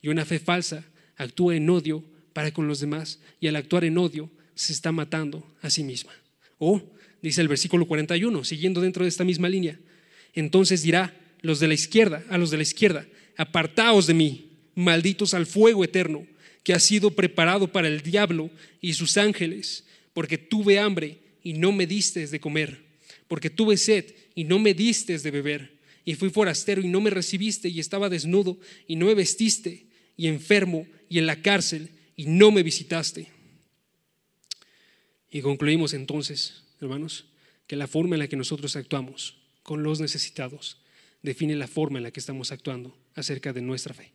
Y 0.00 0.08
una 0.08 0.24
fe 0.24 0.38
falsa 0.38 0.84
actúa 1.16 1.56
en 1.56 1.68
odio 1.68 2.04
para 2.32 2.52
con 2.52 2.66
los 2.66 2.80
demás. 2.80 3.20
Y 3.40 3.48
al 3.48 3.56
actuar 3.56 3.84
en 3.84 3.98
odio 3.98 4.30
se 4.54 4.72
está 4.72 4.92
matando 4.92 5.44
a 5.60 5.70
sí 5.70 5.82
misma. 5.84 6.12
O, 6.58 6.82
dice 7.22 7.40
el 7.40 7.48
versículo 7.48 7.86
41, 7.86 8.44
siguiendo 8.44 8.80
dentro 8.80 9.04
de 9.04 9.08
esta 9.08 9.24
misma 9.24 9.48
línea, 9.48 9.78
entonces 10.34 10.82
dirá 10.82 11.18
los 11.42 11.60
de 11.60 11.68
la 11.68 11.74
izquierda, 11.74 12.24
a 12.28 12.38
los 12.38 12.50
de 12.50 12.58
la 12.58 12.62
izquierda, 12.62 13.06
apartaos 13.36 14.06
de 14.06 14.14
mí, 14.14 14.50
malditos 14.74 15.34
al 15.34 15.46
fuego 15.46 15.84
eterno, 15.84 16.26
que 16.62 16.74
ha 16.74 16.78
sido 16.78 17.10
preparado 17.10 17.72
para 17.72 17.88
el 17.88 18.02
diablo 18.02 18.50
y 18.80 18.92
sus 18.92 19.16
ángeles, 19.16 19.84
porque 20.12 20.38
tuve 20.38 20.78
hambre 20.78 21.18
y 21.42 21.54
no 21.54 21.72
me 21.72 21.86
distes 21.86 22.30
de 22.30 22.40
comer, 22.40 22.82
porque 23.28 23.48
tuve 23.48 23.76
sed 23.76 24.04
y 24.34 24.44
no 24.44 24.58
me 24.58 24.74
distes 24.74 25.22
de 25.22 25.30
beber 25.30 25.79
y 26.04 26.14
fui 26.14 26.30
forastero 26.30 26.82
y 26.82 26.88
no 26.88 27.00
me 27.00 27.10
recibiste 27.10 27.68
y 27.68 27.80
estaba 27.80 28.08
desnudo 28.08 28.58
y 28.86 28.96
no 28.96 29.06
me 29.06 29.14
vestiste 29.14 29.86
y 30.16 30.26
enfermo 30.26 30.86
y 31.08 31.18
en 31.18 31.26
la 31.26 31.42
cárcel 31.42 31.90
y 32.16 32.26
no 32.26 32.50
me 32.50 32.62
visitaste. 32.62 33.28
Y 35.30 35.40
concluimos 35.40 35.94
entonces, 35.94 36.64
hermanos, 36.80 37.26
que 37.66 37.76
la 37.76 37.86
forma 37.86 38.16
en 38.16 38.20
la 38.20 38.28
que 38.28 38.36
nosotros 38.36 38.76
actuamos 38.76 39.36
con 39.62 39.82
los 39.82 40.00
necesitados 40.00 40.78
define 41.22 41.54
la 41.54 41.68
forma 41.68 41.98
en 41.98 42.02
la 42.02 42.10
que 42.10 42.20
estamos 42.20 42.50
actuando 42.50 42.96
acerca 43.14 43.52
de 43.52 43.60
nuestra 43.60 43.94
fe. 43.94 44.12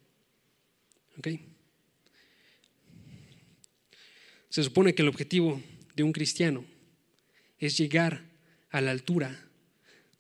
Se 4.49 4.63
supone 4.63 4.93
que 4.93 5.01
el 5.01 5.07
objetivo 5.07 5.61
de 5.95 6.03
un 6.03 6.11
cristiano 6.11 6.65
es 7.57 7.77
llegar 7.77 8.25
a 8.69 8.81
la 8.81 8.91
altura, 8.91 9.49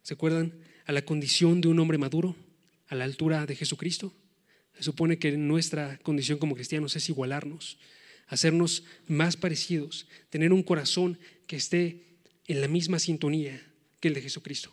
¿se 0.01 0.13
acuerdan? 0.13 0.53
A 0.85 0.91
la 0.91 1.03
condición 1.03 1.61
de 1.61 1.67
un 1.67 1.79
hombre 1.79 1.97
maduro, 1.97 2.35
a 2.87 2.95
la 2.95 3.05
altura 3.05 3.45
de 3.45 3.55
Jesucristo. 3.55 4.13
Se 4.75 4.83
supone 4.83 5.17
que 5.17 5.31
nuestra 5.37 5.97
condición 5.99 6.37
como 6.37 6.55
cristianos 6.55 6.95
es 6.95 7.09
igualarnos, 7.09 7.77
hacernos 8.27 8.83
más 9.07 9.37
parecidos, 9.37 10.07
tener 10.29 10.53
un 10.53 10.63
corazón 10.63 11.19
que 11.47 11.55
esté 11.55 12.03
en 12.47 12.61
la 12.61 12.67
misma 12.67 12.99
sintonía 12.99 13.61
que 13.99 14.09
el 14.09 14.13
de 14.13 14.21
Jesucristo. 14.21 14.71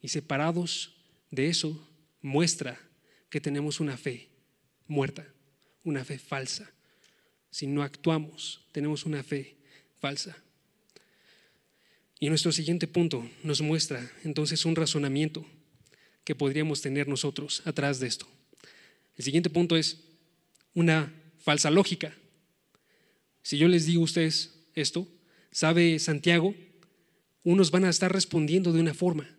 Y 0.00 0.08
separados 0.08 0.96
de 1.30 1.48
eso, 1.48 1.88
muestra 2.22 2.78
que 3.28 3.40
tenemos 3.40 3.80
una 3.80 3.96
fe 3.96 4.30
muerta, 4.86 5.26
una 5.84 6.04
fe 6.04 6.18
falsa. 6.18 6.70
Si 7.50 7.66
no 7.66 7.82
actuamos, 7.82 8.66
tenemos 8.72 9.04
una 9.04 9.22
fe 9.22 9.56
falsa. 9.98 10.36
Y 12.18 12.28
nuestro 12.28 12.50
siguiente 12.50 12.86
punto 12.86 13.28
nos 13.42 13.60
muestra 13.60 14.10
entonces 14.24 14.64
un 14.64 14.74
razonamiento 14.74 15.44
que 16.24 16.34
podríamos 16.34 16.80
tener 16.80 17.08
nosotros 17.08 17.62
atrás 17.66 18.00
de 18.00 18.06
esto. 18.06 18.26
El 19.16 19.24
siguiente 19.24 19.50
punto 19.50 19.76
es 19.76 19.98
una 20.74 21.12
falsa 21.38 21.70
lógica. 21.70 22.14
Si 23.42 23.58
yo 23.58 23.68
les 23.68 23.86
digo 23.86 24.00
a 24.00 24.04
ustedes 24.04 24.54
esto, 24.74 25.06
¿sabe 25.52 25.98
Santiago? 25.98 26.54
Unos 27.44 27.70
van 27.70 27.84
a 27.84 27.90
estar 27.90 28.12
respondiendo 28.12 28.72
de 28.72 28.80
una 28.80 28.94
forma, 28.94 29.30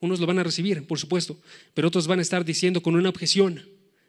unos 0.00 0.20
lo 0.20 0.26
van 0.26 0.38
a 0.38 0.42
recibir, 0.42 0.86
por 0.86 0.98
supuesto, 0.98 1.40
pero 1.72 1.88
otros 1.88 2.06
van 2.06 2.18
a 2.18 2.22
estar 2.22 2.44
diciendo 2.44 2.82
con 2.82 2.94
una 2.94 3.08
objeción. 3.08 3.66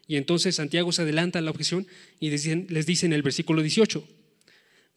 Y 0.07 0.17
entonces 0.17 0.55
Santiago 0.55 0.91
se 0.91 1.03
adelanta 1.03 1.39
a 1.39 1.41
la 1.41 1.51
objeción 1.51 1.88
y 2.19 2.29
les 2.31 2.85
dice 2.85 3.05
en 3.05 3.13
el 3.13 3.21
versículo 3.21 3.61
18, 3.61 4.05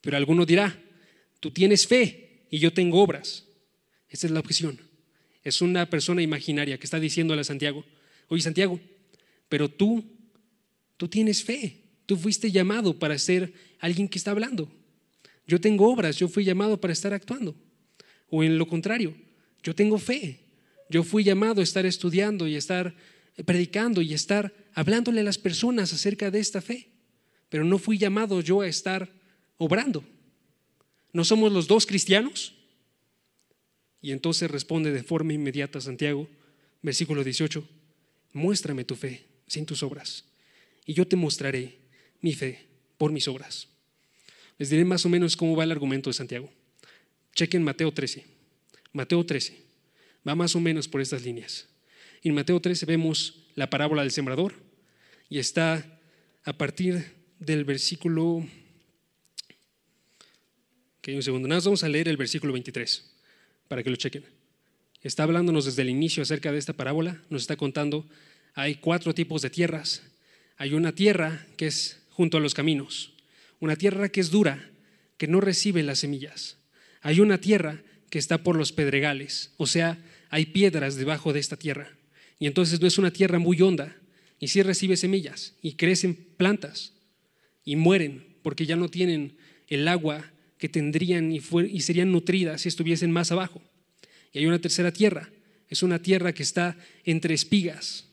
pero 0.01 0.17
alguno 0.17 0.45
dirá, 0.45 0.83
tú 1.41 1.53
tienes 1.53 1.87
fe 1.87 2.28
y 2.51 2.59
yo 2.59 2.73
tengo 2.73 3.03
obras. 3.03 3.45
Esa 4.09 4.27
es 4.27 4.33
la 4.33 4.41
objeción. 4.41 4.81
Es 5.43 5.61
una 5.61 5.89
persona 5.89 6.23
imaginaria 6.23 6.79
que 6.79 6.85
está 6.85 7.01
diciéndole 7.01 7.43
a 7.43 7.45
Santiago, 7.45 7.85
oye 8.29 8.43
Santiago, 8.43 8.81
pero 9.49 9.69
tú, 9.69 10.05
tú 10.97 11.09
tienes 11.09 11.43
fe, 11.43 11.85
tú 12.07 12.17
fuiste 12.17 12.51
llamado 12.51 12.99
para 12.99 13.19
ser 13.19 13.53
alguien 13.81 14.09
que 14.09 14.19
está 14.19 14.33
hablando. 14.33 14.71
Yo 15.47 15.61
tengo 15.61 15.91
obras, 15.91 16.17
yo 16.17 16.29
fui 16.29 16.45
llamado 16.45 16.81
para 16.81 16.93
estar 16.93 17.15
actuando. 17.15 17.57
O 18.29 18.43
en 18.45 18.59
lo 18.59 18.67
contrario, 18.67 19.15
yo 19.63 19.75
tengo 19.75 19.99
fe, 19.99 20.41
yo 20.91 21.03
fui 21.03 21.25
llamado 21.25 21.61
a 21.61 21.65
estar 21.65 21.87
estudiando 21.87 22.47
y 22.47 22.57
estar 22.57 22.95
predicando 23.45 24.03
y 24.03 24.13
estar 24.13 24.53
hablándole 24.75 25.21
a 25.21 25.25
las 25.25 25.39
personas 25.39 25.93
acerca 25.93 26.31
de 26.31 26.41
esta 26.41 26.61
fe, 26.61 26.89
pero 27.49 27.65
no 27.65 27.79
fui 27.79 27.97
llamado 27.97 28.41
yo 28.41 28.61
a 28.61 28.69
estar 28.69 29.11
obrando. 29.57 30.05
¿No 31.13 31.25
somos 31.25 31.53
los 31.53 31.67
dos 31.67 31.87
cristianos? 31.87 32.55
Y 34.01 34.13
entonces 34.13 34.51
responde 34.51 34.93
de 34.93 35.03
forma 35.03 35.33
inmediata 35.33 35.81
Santiago, 35.81 36.29
versículo 36.83 37.25
18, 37.25 37.67
muéstrame 38.33 38.85
tu 38.85 38.95
fe 38.95 39.27
sin 39.47 39.67
tus 39.67 39.83
obras, 39.83 40.25
y 40.85 40.95
yo 40.95 41.09
te 41.09 41.17
mostraré 41.17 41.79
mi 42.21 42.35
fe 42.35 42.67
por 42.97 43.11
mis 43.11 43.27
obras. 43.29 43.69
Les 44.59 44.71
diré 44.71 44.85
más 44.85 45.07
o 45.07 45.09
menos 45.09 45.37
cómo 45.37 45.57
va 45.57 45.65
el 45.65 45.73
argumento 45.73 46.11
de 46.11 46.15
Santiago. 46.15 46.51
Chequen 47.35 47.63
Mateo 47.63 47.93
13. 47.93 48.25
Mateo 48.93 49.25
13 49.25 49.63
va 50.27 50.35
más 50.35 50.55
o 50.57 50.61
menos 50.61 50.89
por 50.89 51.01
estas 51.01 51.23
líneas. 51.23 51.69
En 52.23 52.35
Mateo 52.35 52.61
13 52.61 52.85
vemos 52.87 53.47
la 53.55 53.71
parábola 53.71 54.03
del 54.03 54.11
sembrador 54.11 54.55
y 55.31 55.39
está 55.39 56.01
a 56.45 56.53
partir 56.57 57.05
del 57.39 57.65
versículo... 57.65 58.47
Ok, 61.09 61.15
un 61.15 61.23
segundo. 61.23 61.49
Nada, 61.49 61.63
vamos 61.65 61.83
a 61.85 61.89
leer 61.89 62.07
el 62.07 62.19
versículo 62.19 62.53
23 62.53 63.03
para 63.67 63.83
que 63.83 63.89
lo 63.89 63.97
chequen. 63.97 64.27
Está 65.01 65.23
hablándonos 65.23 65.65
desde 65.65 65.81
el 65.81 65.89
inicio 65.89 66.23
acerca 66.23 66.53
de 66.53 66.59
esta 66.59 66.75
parábola. 66.75 67.23
Nos 67.31 67.41
está 67.41 67.57
contando, 67.57 68.07
hay 68.53 68.75
cuatro 68.75 69.15
tipos 69.15 69.41
de 69.41 69.49
tierras. 69.49 70.03
Hay 70.59 70.75
una 70.75 70.95
tierra 70.95 71.47
que 71.57 71.67
es 71.67 72.03
junto 72.11 72.37
a 72.37 72.41
los 72.41 72.53
caminos, 72.53 73.15
una 73.59 73.75
tierra 73.77 74.11
que 74.11 74.21
es 74.21 74.31
dura, 74.31 74.71
que 75.17 75.29
no 75.29 75.41
recibe 75.41 75.83
las 75.83 76.01
semillas. 76.01 76.59
Hay 77.01 77.21
una 77.21 77.41
tierra 77.41 77.83
que 78.11 78.19
está 78.19 78.43
por 78.43 78.57
los 78.57 78.73
pedregales, 78.73 79.55
o 79.57 79.67
sea, 79.67 79.97
hay 80.29 80.45
piedras 80.45 80.97
debajo 80.97 81.33
de 81.33 81.41
esta 81.41 81.57
tierra. 81.57 81.97
Y 82.39 82.47
entonces 82.49 82.83
no 82.83 82.87
es 82.87 82.99
una 82.99 83.13
tierra 83.13 83.39
muy 83.39 83.63
honda, 83.63 83.97
y 84.39 84.49
sí 84.49 84.61
recibe 84.61 84.99
semillas, 84.99 85.55
y 85.63 85.73
crecen 85.77 86.15
plantas, 86.37 86.93
y 87.65 87.77
mueren 87.77 88.37
porque 88.43 88.67
ya 88.67 88.77
no 88.77 88.91
tienen 88.91 89.39
el 89.69 89.89
agua 89.89 90.33
que 90.59 90.69
tendrían 90.69 91.33
y, 91.33 91.41
y 91.71 91.81
serían 91.81 92.13
nutridas 92.13 92.63
si 92.63 92.69
estuviesen 92.69 93.11
más 93.11 93.33
abajo. 93.33 93.63
Y 94.33 94.39
hay 94.39 94.47
una 94.47 94.61
tercera 94.61 94.93
tierra, 94.93 95.31
es 95.69 95.83
una 95.83 96.01
tierra 96.03 96.33
que 96.33 96.43
está 96.43 96.77
entre 97.05 97.35
espigas, 97.35 98.09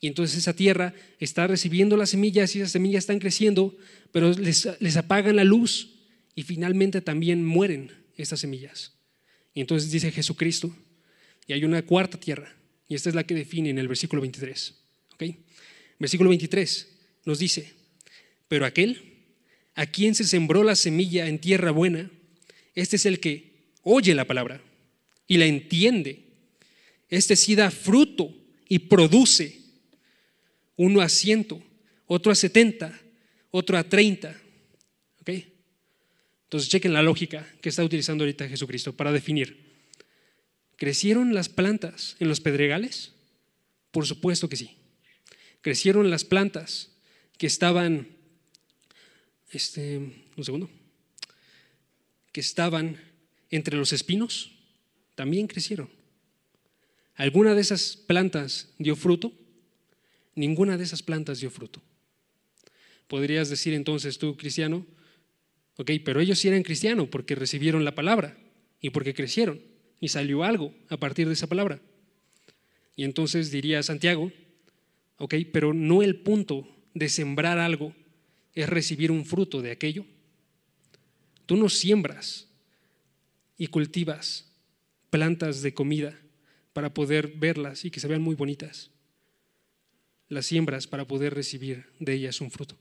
y 0.00 0.06
entonces 0.06 0.38
esa 0.38 0.54
tierra 0.54 0.94
está 1.18 1.46
recibiendo 1.46 1.96
las 1.96 2.10
semillas 2.10 2.54
y 2.54 2.60
esas 2.60 2.72
semillas 2.72 3.02
están 3.02 3.18
creciendo, 3.18 3.76
pero 4.12 4.32
les, 4.32 4.68
les 4.78 4.96
apagan 4.96 5.36
la 5.36 5.44
luz 5.44 5.96
y 6.34 6.44
finalmente 6.44 7.00
también 7.00 7.44
mueren 7.44 7.92
estas 8.16 8.40
semillas. 8.40 8.92
Y 9.54 9.60
entonces 9.60 9.90
dice 9.90 10.12
Jesucristo, 10.12 10.74
y 11.46 11.52
hay 11.52 11.64
una 11.64 11.82
cuarta 11.82 12.20
tierra, 12.20 12.54
y 12.86 12.94
esta 12.94 13.08
es 13.08 13.14
la 13.14 13.24
que 13.24 13.34
define 13.34 13.70
en 13.70 13.78
el 13.78 13.88
versículo 13.88 14.22
23. 14.22 14.74
¿okay? 15.14 15.44
Versículo 15.98 16.30
23 16.30 16.88
nos 17.24 17.38
dice, 17.40 17.74
pero 18.46 18.66
aquel 18.66 19.07
a 19.78 19.86
quien 19.86 20.16
se 20.16 20.24
sembró 20.24 20.64
la 20.64 20.74
semilla 20.74 21.28
en 21.28 21.38
tierra 21.38 21.70
buena, 21.70 22.10
este 22.74 22.96
es 22.96 23.06
el 23.06 23.20
que 23.20 23.52
oye 23.84 24.12
la 24.12 24.24
palabra 24.24 24.60
y 25.28 25.36
la 25.36 25.46
entiende. 25.46 26.24
Este 27.08 27.36
sí 27.36 27.54
da 27.54 27.70
fruto 27.70 28.34
y 28.68 28.80
produce 28.80 29.60
uno 30.74 31.00
a 31.00 31.08
ciento, 31.08 31.62
otro 32.06 32.32
a 32.32 32.34
setenta, 32.34 33.00
otro 33.52 33.78
a 33.78 33.84
treinta. 33.84 34.36
¿Ok? 35.20 35.30
Entonces 36.46 36.68
chequen 36.68 36.92
la 36.92 37.02
lógica 37.02 37.46
que 37.60 37.68
está 37.68 37.84
utilizando 37.84 38.24
ahorita 38.24 38.48
Jesucristo 38.48 38.96
para 38.96 39.12
definir. 39.12 39.76
¿Crecieron 40.74 41.34
las 41.34 41.48
plantas 41.48 42.16
en 42.18 42.28
los 42.28 42.40
pedregales? 42.40 43.12
Por 43.92 44.06
supuesto 44.06 44.48
que 44.48 44.56
sí. 44.56 44.76
¿Crecieron 45.60 46.10
las 46.10 46.24
plantas 46.24 46.90
que 47.36 47.46
estaban, 47.46 48.08
este, 49.50 49.98
un 50.36 50.44
segundo, 50.44 50.70
que 52.32 52.40
estaban 52.40 53.00
entre 53.50 53.76
los 53.76 53.92
espinos? 53.92 54.52
También 55.14 55.46
crecieron. 55.46 55.88
¿Alguna 57.16 57.54
de 57.54 57.60
esas 57.60 57.96
plantas 57.96 58.68
dio 58.78 58.94
fruto? 58.94 59.32
ninguna 60.38 60.78
de 60.78 60.84
esas 60.84 61.02
plantas 61.02 61.40
dio 61.40 61.50
fruto. 61.50 61.82
Podrías 63.08 63.50
decir 63.50 63.74
entonces 63.74 64.18
tú, 64.18 64.36
cristiano, 64.36 64.86
ok, 65.76 65.90
pero 66.04 66.20
ellos 66.20 66.38
sí 66.38 66.48
eran 66.48 66.62
cristianos 66.62 67.08
porque 67.08 67.34
recibieron 67.34 67.84
la 67.84 67.94
palabra 67.94 68.38
y 68.80 68.90
porque 68.90 69.14
crecieron 69.14 69.60
y 70.00 70.08
salió 70.08 70.44
algo 70.44 70.72
a 70.88 70.96
partir 70.96 71.26
de 71.26 71.34
esa 71.34 71.48
palabra. 71.48 71.80
Y 72.96 73.04
entonces 73.04 73.50
diría 73.50 73.82
Santiago, 73.82 74.32
ok, 75.18 75.34
pero 75.52 75.74
no 75.74 76.02
el 76.02 76.16
punto 76.16 76.68
de 76.94 77.08
sembrar 77.08 77.58
algo 77.58 77.94
es 78.58 78.68
recibir 78.68 79.12
un 79.12 79.24
fruto 79.24 79.62
de 79.62 79.70
aquello. 79.70 80.04
Tú 81.46 81.56
no 81.56 81.68
siembras 81.68 82.48
y 83.56 83.68
cultivas 83.68 84.48
plantas 85.10 85.62
de 85.62 85.72
comida 85.72 86.18
para 86.72 86.92
poder 86.92 87.28
verlas 87.28 87.84
y 87.84 87.92
que 87.92 88.00
se 88.00 88.08
vean 88.08 88.20
muy 88.20 88.34
bonitas 88.34 88.90
las 90.28 90.46
siembras 90.46 90.88
para 90.88 91.06
poder 91.06 91.34
recibir 91.34 91.86
de 92.00 92.14
ellas 92.14 92.40
un 92.40 92.50
fruto. 92.50 92.76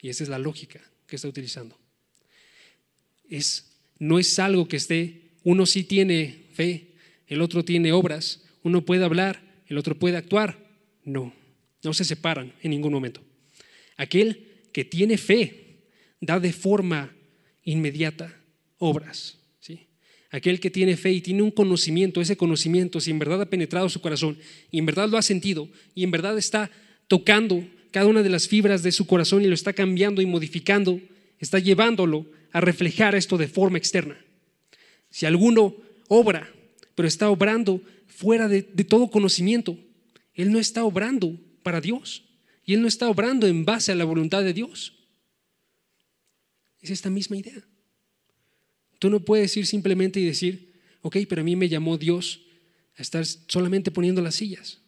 Y 0.00 0.08
esa 0.08 0.24
es 0.24 0.30
la 0.30 0.38
lógica 0.38 0.80
que 1.06 1.16
está 1.16 1.28
utilizando. 1.28 1.78
Es, 3.28 3.70
no 3.98 4.18
es 4.18 4.38
algo 4.38 4.66
que 4.66 4.78
esté, 4.78 5.32
uno 5.42 5.66
sí 5.66 5.84
tiene 5.84 6.46
fe, 6.54 6.94
el 7.26 7.42
otro 7.42 7.66
tiene 7.66 7.92
obras, 7.92 8.42
uno 8.62 8.82
puede 8.82 9.04
hablar, 9.04 9.42
el 9.66 9.76
otro 9.76 9.98
puede 9.98 10.16
actuar. 10.16 10.58
No, 11.04 11.34
no 11.82 11.92
se 11.92 12.04
separan 12.06 12.54
en 12.62 12.70
ningún 12.70 12.94
momento. 12.94 13.20
Aquel 13.98 14.53
que 14.74 14.84
tiene 14.84 15.16
fe 15.16 15.86
da 16.20 16.40
de 16.40 16.52
forma 16.52 17.14
inmediata 17.62 18.34
obras. 18.78 19.38
Aquel 20.30 20.58
que 20.58 20.68
tiene 20.68 20.96
fe 20.96 21.12
y 21.12 21.20
tiene 21.20 21.42
un 21.42 21.52
conocimiento, 21.52 22.20
ese 22.20 22.36
conocimiento, 22.36 22.98
si 22.98 23.12
en 23.12 23.20
verdad 23.20 23.40
ha 23.40 23.48
penetrado 23.48 23.88
su 23.88 24.00
corazón 24.00 24.36
y 24.68 24.80
en 24.80 24.86
verdad 24.86 25.08
lo 25.08 25.16
ha 25.16 25.22
sentido 25.22 25.68
y 25.94 26.02
en 26.02 26.10
verdad 26.10 26.36
está 26.36 26.72
tocando 27.06 27.64
cada 27.92 28.08
una 28.08 28.24
de 28.24 28.30
las 28.30 28.48
fibras 28.48 28.82
de 28.82 28.90
su 28.90 29.06
corazón 29.06 29.42
y 29.42 29.46
lo 29.46 29.54
está 29.54 29.72
cambiando 29.72 30.20
y 30.20 30.26
modificando, 30.26 31.00
está 31.38 31.60
llevándolo 31.60 32.26
a 32.50 32.60
reflejar 32.60 33.14
esto 33.14 33.38
de 33.38 33.46
forma 33.46 33.78
externa. 33.78 34.18
Si 35.08 35.24
alguno 35.24 35.76
obra, 36.08 36.52
pero 36.96 37.06
está 37.06 37.30
obrando 37.30 37.80
fuera 38.08 38.48
de, 38.48 38.62
de 38.62 38.82
todo 38.82 39.12
conocimiento, 39.12 39.78
él 40.34 40.50
no 40.50 40.58
está 40.58 40.82
obrando 40.82 41.38
para 41.62 41.80
Dios 41.80 42.24
y 42.64 42.74
él 42.74 42.82
no 42.82 42.88
está 42.88 43.08
obrando 43.08 43.46
en 43.46 43.64
base 43.64 43.92
a 43.92 43.94
la 43.94 44.04
voluntad 44.04 44.42
de 44.42 44.52
Dios. 44.52 44.94
Es 46.80 46.90
esta 46.90 47.10
misma 47.10 47.36
idea. 47.36 47.62
Tú 48.98 49.10
no 49.10 49.20
puedes 49.20 49.56
ir 49.56 49.66
simplemente 49.66 50.20
y 50.20 50.24
decir, 50.24 50.72
ok, 51.02 51.18
pero 51.28 51.42
a 51.42 51.44
mí 51.44 51.56
me 51.56 51.68
llamó 51.68 51.98
Dios 51.98 52.40
a 52.96 53.02
estar 53.02 53.24
solamente 53.26 53.90
poniendo 53.90 54.22
las 54.22 54.36
sillas 54.36 54.80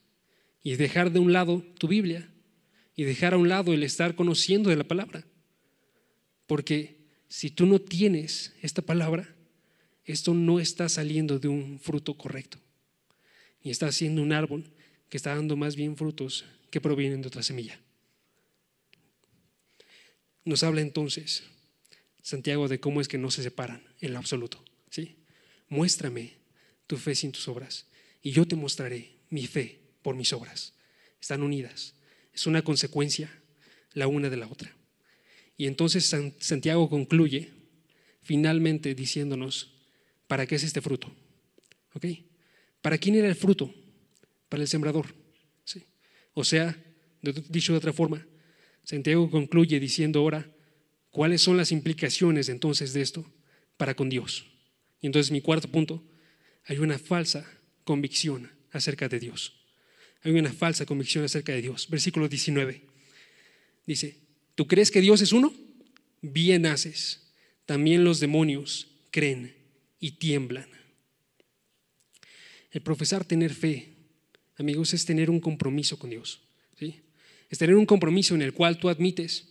y 0.62 0.76
dejar 0.76 1.12
de 1.12 1.18
un 1.18 1.32
lado 1.32 1.62
tu 1.78 1.88
Biblia 1.88 2.30
y 2.94 3.04
dejar 3.04 3.34
a 3.34 3.38
un 3.38 3.48
lado 3.48 3.74
el 3.74 3.82
estar 3.82 4.14
conociendo 4.14 4.70
de 4.70 4.76
la 4.76 4.84
palabra. 4.84 5.26
Porque 6.46 6.96
si 7.28 7.50
tú 7.50 7.66
no 7.66 7.80
tienes 7.80 8.54
esta 8.62 8.82
palabra, 8.82 9.36
esto 10.04 10.32
no 10.32 10.60
está 10.60 10.88
saliendo 10.88 11.38
de 11.38 11.48
un 11.48 11.78
fruto 11.78 12.16
correcto. 12.16 12.58
Y 13.60 13.70
está 13.70 13.88
haciendo 13.88 14.22
un 14.22 14.32
árbol 14.32 14.72
que 15.08 15.16
está 15.16 15.34
dando 15.34 15.56
más 15.56 15.76
bien 15.76 15.96
frutos 15.96 16.44
que 16.70 16.80
provienen 16.80 17.22
de 17.22 17.28
otra 17.28 17.42
semilla. 17.42 17.80
Nos 20.44 20.62
habla 20.62 20.80
entonces 20.80 21.44
Santiago 22.22 22.68
de 22.68 22.80
cómo 22.80 23.00
es 23.00 23.08
que 23.08 23.18
no 23.18 23.30
se 23.30 23.42
separan 23.42 23.82
en 24.00 24.12
lo 24.12 24.18
absoluto. 24.18 24.64
¿sí? 24.90 25.16
Muéstrame 25.68 26.34
tu 26.86 26.96
fe 26.96 27.14
sin 27.14 27.32
tus 27.32 27.48
obras 27.48 27.86
y 28.22 28.32
yo 28.32 28.46
te 28.46 28.56
mostraré 28.56 29.16
mi 29.30 29.46
fe 29.46 29.80
por 30.02 30.16
mis 30.16 30.32
obras. 30.32 30.74
Están 31.20 31.42
unidas. 31.42 31.94
Es 32.32 32.46
una 32.46 32.62
consecuencia 32.62 33.30
la 33.92 34.06
una 34.06 34.28
de 34.30 34.36
la 34.36 34.46
otra. 34.46 34.76
Y 35.56 35.66
entonces 35.66 36.14
Santiago 36.38 36.88
concluye 36.88 37.50
finalmente 38.22 38.94
diciéndonos, 38.94 39.74
¿para 40.26 40.46
qué 40.46 40.56
es 40.56 40.64
este 40.64 40.82
fruto? 40.82 41.10
¿Para 42.82 42.98
quién 42.98 43.14
era 43.14 43.28
el 43.28 43.34
fruto? 43.34 43.74
Para 44.48 44.62
el 44.62 44.68
sembrador. 44.68 45.14
O 46.38 46.44
sea, 46.44 46.76
dicho 47.48 47.72
de 47.72 47.78
otra 47.78 47.94
forma, 47.94 48.26
Santiago 48.84 49.30
concluye 49.30 49.80
diciendo 49.80 50.20
ahora, 50.20 50.48
¿Cuáles 51.16 51.40
son 51.40 51.56
las 51.56 51.72
implicaciones 51.72 52.50
entonces 52.50 52.92
de 52.92 53.00
esto 53.00 53.24
para 53.78 53.96
con 53.96 54.10
Dios? 54.10 54.44
Y 55.00 55.06
entonces 55.06 55.32
mi 55.32 55.40
cuarto 55.40 55.66
punto, 55.66 56.04
hay 56.66 56.76
una 56.76 56.98
falsa 56.98 57.50
convicción 57.84 58.50
acerca 58.70 59.08
de 59.08 59.18
Dios. 59.18 59.64
Hay 60.20 60.32
una 60.32 60.52
falsa 60.52 60.84
convicción 60.84 61.24
acerca 61.24 61.52
de 61.52 61.62
Dios. 61.62 61.88
Versículo 61.88 62.28
19. 62.28 62.82
Dice, 63.86 64.18
¿tú 64.54 64.66
crees 64.66 64.90
que 64.90 65.00
Dios 65.00 65.22
es 65.22 65.32
uno? 65.32 65.54
Bien 66.20 66.66
haces. 66.66 67.32
También 67.64 68.04
los 68.04 68.20
demonios 68.20 68.88
creen 69.10 69.56
y 69.98 70.18
tiemblan. 70.18 70.68
El 72.72 72.82
profesar 72.82 73.24
tener 73.24 73.54
fe, 73.54 73.95
amigos, 74.56 74.94
es 74.94 75.04
tener 75.04 75.30
un 75.30 75.40
compromiso 75.40 75.98
con 75.98 76.10
Dios. 76.10 76.40
¿sí? 76.78 76.96
Es 77.50 77.58
tener 77.58 77.76
un 77.76 77.86
compromiso 77.86 78.34
en 78.34 78.42
el 78.42 78.52
cual 78.52 78.78
tú 78.78 78.88
admites 78.88 79.48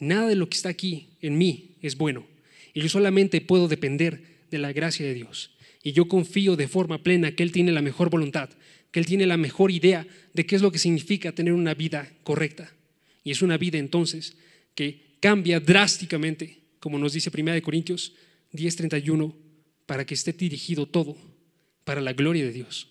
Nada 0.00 0.28
de 0.28 0.36
lo 0.36 0.48
que 0.48 0.56
está 0.56 0.68
aquí 0.68 1.08
en 1.20 1.38
mí 1.38 1.76
es 1.82 1.96
bueno. 1.96 2.26
Y 2.74 2.80
yo 2.80 2.88
solamente 2.88 3.40
puedo 3.40 3.68
depender 3.68 4.22
de 4.50 4.58
la 4.58 4.72
gracia 4.72 5.04
de 5.04 5.14
Dios. 5.14 5.50
Y 5.82 5.92
yo 5.92 6.08
confío 6.08 6.56
de 6.56 6.68
forma 6.68 7.02
plena 7.02 7.32
que 7.32 7.42
Él 7.42 7.52
tiene 7.52 7.72
la 7.72 7.82
mejor 7.82 8.10
voluntad, 8.10 8.50
que 8.90 9.00
Él 9.00 9.06
tiene 9.06 9.26
la 9.26 9.36
mejor 9.36 9.70
idea 9.70 10.06
de 10.34 10.46
qué 10.46 10.56
es 10.56 10.62
lo 10.62 10.70
que 10.70 10.78
significa 10.78 11.32
tener 11.32 11.52
una 11.52 11.74
vida 11.74 12.10
correcta. 12.22 12.72
Y 13.24 13.30
es 13.30 13.42
una 13.42 13.58
vida 13.58 13.78
entonces 13.78 14.36
que 14.74 15.16
cambia 15.20 15.60
drásticamente, 15.60 16.60
como 16.78 16.98
nos 16.98 17.12
dice 17.12 17.30
1 17.30 17.62
Corintios 17.62 18.14
10:31, 18.52 19.34
para 19.86 20.06
que 20.06 20.14
esté 20.14 20.32
dirigido 20.32 20.86
todo 20.86 21.16
para 21.84 22.00
la 22.00 22.12
gloria 22.12 22.44
de 22.44 22.52
Dios. 22.52 22.88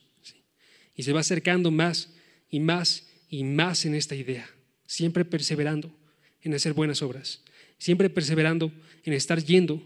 Y 0.98 1.04
se 1.04 1.14
va 1.14 1.22
acercando 1.22 1.72
más 1.72 2.10
y 2.50 2.60
más 2.60 3.08
y 3.30 3.46
más 3.46 3.86
en 3.86 3.96
esta 3.96 4.16
idea, 4.16 4.50
siempre 4.86 5.24
perseverando 5.24 5.96
en 6.42 6.54
hacer 6.54 6.74
buenas 6.74 7.02
obras, 7.02 7.42
siempre 7.78 8.10
perseverando 8.10 8.72
en 9.04 9.14
estar 9.14 9.42
yendo 9.42 9.82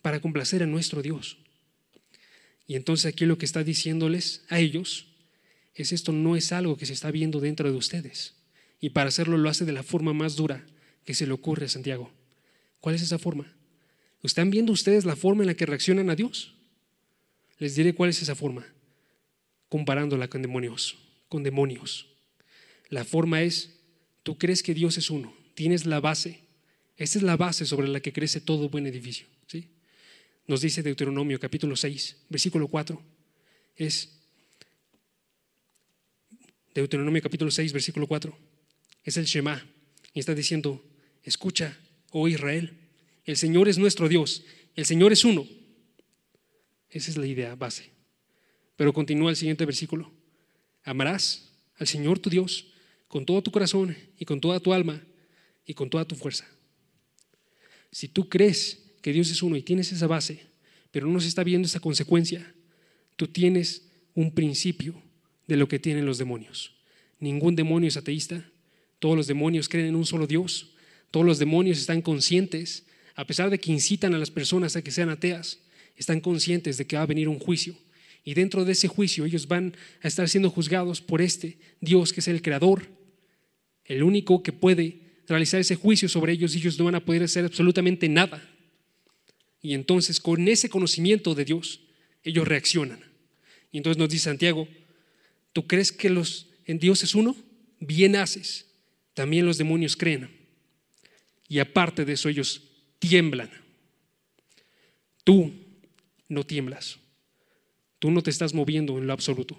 para 0.00 0.20
complacer 0.20 0.62
a 0.62 0.66
nuestro 0.66 1.02
Dios. 1.02 1.36
Y 2.66 2.76
entonces 2.76 3.06
aquí 3.06 3.26
lo 3.26 3.36
que 3.36 3.44
está 3.44 3.64
diciéndoles 3.64 4.44
a 4.48 4.58
ellos 4.58 5.08
es 5.74 5.92
esto 5.92 6.12
no 6.12 6.36
es 6.36 6.52
algo 6.52 6.76
que 6.76 6.86
se 6.86 6.92
está 6.92 7.10
viendo 7.10 7.40
dentro 7.40 7.70
de 7.70 7.76
ustedes. 7.76 8.34
Y 8.80 8.90
para 8.90 9.08
hacerlo 9.08 9.36
lo 9.38 9.48
hace 9.48 9.64
de 9.64 9.72
la 9.72 9.82
forma 9.82 10.12
más 10.12 10.36
dura 10.36 10.66
que 11.04 11.14
se 11.14 11.26
le 11.26 11.32
ocurre 11.32 11.66
a 11.66 11.68
Santiago. 11.68 12.10
¿Cuál 12.80 12.94
es 12.94 13.02
esa 13.02 13.18
forma? 13.18 13.54
¿Están 14.22 14.50
viendo 14.50 14.72
ustedes 14.72 15.04
la 15.04 15.16
forma 15.16 15.42
en 15.42 15.48
la 15.48 15.54
que 15.54 15.66
reaccionan 15.66 16.10
a 16.10 16.16
Dios? 16.16 16.54
Les 17.58 17.74
diré 17.74 17.94
cuál 17.94 18.10
es 18.10 18.22
esa 18.22 18.34
forma, 18.34 18.66
comparándola 19.72 20.28
con 20.28 20.42
demonios, 20.42 20.98
con 21.30 21.42
demonios. 21.42 22.06
La 22.90 23.06
forma 23.06 23.40
es, 23.40 23.80
tú 24.22 24.36
crees 24.36 24.62
que 24.62 24.74
Dios 24.74 24.98
es 24.98 25.08
uno, 25.08 25.34
tienes 25.54 25.86
la 25.86 25.98
base, 25.98 26.40
esta 26.98 27.18
es 27.18 27.22
la 27.22 27.38
base 27.38 27.64
sobre 27.64 27.88
la 27.88 28.00
que 28.00 28.12
crece 28.12 28.42
todo 28.42 28.68
buen 28.68 28.86
edificio. 28.86 29.26
¿sí? 29.46 29.70
Nos 30.46 30.60
dice 30.60 30.82
Deuteronomio 30.82 31.40
capítulo 31.40 31.74
6, 31.74 32.18
versículo 32.28 32.68
4, 32.68 33.02
es 33.76 34.10
Deuteronomio 36.74 37.22
capítulo 37.22 37.50
6, 37.50 37.72
versículo 37.72 38.06
4, 38.06 38.38
es 39.04 39.16
el 39.16 39.24
Shema, 39.24 39.66
y 40.12 40.20
está 40.20 40.34
diciendo, 40.34 40.84
escucha, 41.22 41.78
oh 42.10 42.28
Israel, 42.28 42.76
el 43.24 43.38
Señor 43.38 43.70
es 43.70 43.78
nuestro 43.78 44.10
Dios, 44.10 44.44
el 44.76 44.84
Señor 44.84 45.14
es 45.14 45.24
uno. 45.24 45.48
Esa 46.90 47.10
es 47.10 47.16
la 47.16 47.26
idea 47.26 47.54
base. 47.54 47.91
Pero 48.76 48.92
continúa 48.92 49.30
el 49.30 49.36
siguiente 49.36 49.64
versículo. 49.64 50.12
Amarás 50.84 51.52
al 51.76 51.86
Señor 51.86 52.18
tu 52.18 52.30
Dios 52.30 52.66
con 53.08 53.26
todo 53.26 53.42
tu 53.42 53.50
corazón 53.50 53.96
y 54.18 54.24
con 54.24 54.40
toda 54.40 54.60
tu 54.60 54.72
alma 54.72 55.02
y 55.66 55.74
con 55.74 55.90
toda 55.90 56.04
tu 56.04 56.14
fuerza. 56.14 56.46
Si 57.90 58.08
tú 58.08 58.28
crees 58.28 58.82
que 59.02 59.12
Dios 59.12 59.30
es 59.30 59.42
uno 59.42 59.56
y 59.56 59.62
tienes 59.62 59.92
esa 59.92 60.06
base, 60.06 60.46
pero 60.90 61.06
no 61.08 61.20
se 61.20 61.28
está 61.28 61.44
viendo 61.44 61.66
esa 61.66 61.80
consecuencia, 61.80 62.54
tú 63.16 63.28
tienes 63.28 63.88
un 64.14 64.34
principio 64.34 64.94
de 65.46 65.56
lo 65.56 65.68
que 65.68 65.78
tienen 65.78 66.06
los 66.06 66.18
demonios. 66.18 66.74
Ningún 67.18 67.54
demonio 67.54 67.88
es 67.88 67.96
ateísta, 67.96 68.50
todos 68.98 69.16
los 69.16 69.26
demonios 69.26 69.68
creen 69.68 69.88
en 69.88 69.96
un 69.96 70.06
solo 70.06 70.26
Dios, 70.26 70.72
todos 71.10 71.26
los 71.26 71.38
demonios 71.38 71.78
están 71.78 72.00
conscientes, 72.00 72.86
a 73.14 73.26
pesar 73.26 73.50
de 73.50 73.58
que 73.58 73.72
incitan 73.72 74.14
a 74.14 74.18
las 74.18 74.30
personas 74.30 74.76
a 74.76 74.82
que 74.82 74.90
sean 74.90 75.10
ateas, 75.10 75.58
están 75.96 76.20
conscientes 76.20 76.78
de 76.78 76.86
que 76.86 76.96
va 76.96 77.02
a 77.02 77.06
venir 77.06 77.28
un 77.28 77.38
juicio. 77.38 77.76
Y 78.24 78.34
dentro 78.34 78.64
de 78.64 78.72
ese 78.72 78.88
juicio 78.88 79.24
ellos 79.24 79.48
van 79.48 79.76
a 80.00 80.08
estar 80.08 80.28
siendo 80.28 80.50
juzgados 80.50 81.00
por 81.00 81.20
este 81.20 81.58
Dios 81.80 82.12
que 82.12 82.20
es 82.20 82.28
el 82.28 82.42
creador, 82.42 82.88
el 83.84 84.02
único 84.02 84.42
que 84.42 84.52
puede 84.52 85.00
realizar 85.26 85.60
ese 85.60 85.74
juicio 85.74 86.08
sobre 86.08 86.32
ellos 86.32 86.54
y 86.54 86.58
ellos 86.58 86.78
no 86.78 86.84
van 86.84 86.94
a 86.94 87.04
poder 87.04 87.24
hacer 87.24 87.44
absolutamente 87.44 88.08
nada. 88.08 88.48
Y 89.60 89.74
entonces 89.74 90.20
con 90.20 90.46
ese 90.48 90.68
conocimiento 90.68 91.34
de 91.34 91.44
Dios, 91.44 91.80
ellos 92.22 92.46
reaccionan. 92.46 93.00
Y 93.70 93.78
entonces 93.78 93.98
nos 93.98 94.08
dice 94.08 94.24
Santiago, 94.24 94.68
¿tú 95.52 95.66
crees 95.66 95.92
que 95.92 96.10
los, 96.10 96.48
en 96.66 96.78
Dios 96.78 97.02
es 97.02 97.14
uno? 97.14 97.36
Bien 97.80 98.16
haces. 98.16 98.66
También 99.14 99.46
los 99.46 99.58
demonios 99.58 99.96
creen. 99.96 100.30
Y 101.48 101.58
aparte 101.58 102.04
de 102.04 102.14
eso 102.14 102.28
ellos 102.28 102.62
tiemblan. 102.98 103.50
Tú 105.24 105.52
no 106.28 106.44
tiemblas. 106.44 106.98
Tú 108.02 108.10
no 108.10 108.20
te 108.20 108.30
estás 108.30 108.52
moviendo 108.52 108.98
en 108.98 109.06
lo 109.06 109.12
absoluto. 109.12 109.56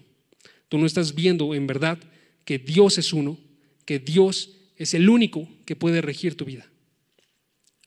Tú 0.67 0.77
no 0.77 0.85
estás 0.85 1.15
viendo 1.15 1.55
en 1.55 1.65
verdad 1.65 1.97
que 2.43 2.59
Dios 2.59 2.97
es 2.97 3.13
uno, 3.13 3.39
que 3.85 3.99
Dios 3.99 4.57
es 4.75 4.93
el 4.93 5.07
único 5.07 5.47
que 5.63 5.77
puede 5.77 6.01
regir 6.01 6.35
tu 6.35 6.43
vida. 6.43 6.69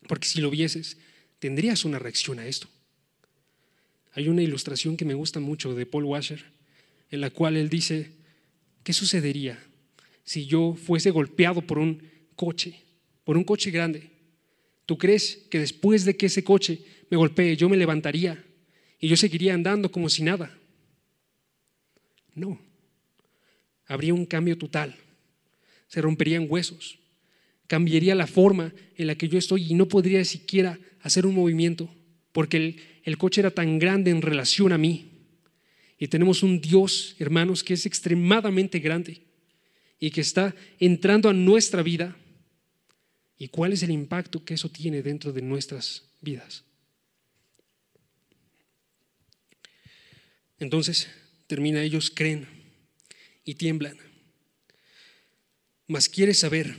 Porque 0.09 0.27
si 0.27 0.41
lo 0.41 0.49
vieses, 0.49 0.97
tendrías 1.41 1.85
una 1.85 1.99
reacción 1.99 2.39
a 2.39 2.47
esto. 2.47 2.69
Hay 4.13 4.29
una 4.29 4.41
ilustración 4.41 4.97
que 4.97 5.05
me 5.05 5.13
gusta 5.13 5.41
mucho 5.41 5.75
de 5.75 5.85
Paul 5.85 6.05
Washer, 6.05 6.43
en 7.11 7.21
la 7.21 7.29
cual 7.29 7.59
él 7.59 7.69
dice, 7.69 8.13
¿qué 8.83 8.95
sucedería 8.95 9.63
si 10.25 10.47
yo 10.47 10.75
fuese 10.75 11.11
golpeado 11.11 11.61
por 11.61 11.77
un 11.77 12.03
coche, 12.35 12.83
por 13.25 13.37
un 13.37 13.45
coche 13.45 13.71
grande? 13.71 14.09
¿Tú 14.87 14.97
crees 14.97 15.37
que 15.51 15.59
después 15.59 16.07
de 16.07 16.17
que 16.17 16.27
ese 16.27 16.43
coche 16.43 16.83
me 17.11 17.19
golpee, 17.19 17.59
yo 17.59 17.69
me 17.69 17.77
levantaría 17.77 18.43
y 18.99 19.09
yo 19.09 19.17
seguiría 19.17 19.55
andando 19.55 19.91
como 19.91 20.09
si 20.09 20.23
nada? 20.23 20.57
No. 22.35 22.61
Habría 23.87 24.15
un 24.15 24.27
cambio 24.27 24.57
total. 24.59 24.97
Se 25.89 26.01
romperían 26.01 26.47
huesos. 26.49 26.99
Cambiaría 27.67 28.15
la 28.15 28.27
forma 28.27 28.73
en 28.97 29.07
la 29.07 29.17
que 29.17 29.29
yo 29.29 29.39
estoy 29.39 29.71
y 29.71 29.75
no 29.75 29.89
podría 29.89 30.25
siquiera 30.25 30.79
hacer 31.01 31.27
un 31.27 31.35
movimiento 31.35 31.89
porque 32.33 32.57
el, 32.57 32.81
el 33.05 33.19
coche 33.19 33.41
era 33.41 33.51
tan 33.51 33.79
grande 33.79 34.11
en 34.11 34.23
relación 34.23 34.73
a 34.73 34.79
mí. 34.79 35.13
Y 35.99 36.09
tenemos 36.09 36.43
un 36.43 36.61
Dios, 36.61 37.17
hermanos, 37.19 37.65
que 37.65 37.75
es 37.75 37.87
extremadamente 37.87 38.79
grande 38.79 39.23
y 39.99 40.11
que 40.11 40.21
está 40.21 40.55
entrando 40.79 41.29
a 41.29 41.33
nuestra 41.33 41.83
vida 41.83 42.17
y 43.39 43.49
cuál 43.49 43.73
es 43.73 43.83
el 43.83 43.91
impacto 43.91 44.45
que 44.45 44.55
eso 44.55 44.69
tiene 44.69 45.03
dentro 45.03 45.33
de 45.33 45.43
nuestras 45.43 46.05
vidas. 46.21 46.66
Entonces, 50.59 51.09
termina, 51.47 51.83
ellos 51.83 52.11
creen 52.11 52.49
y 53.45 53.55
tiemblan. 53.55 53.97
Mas 55.87 56.09
quieres 56.09 56.39
saber, 56.39 56.77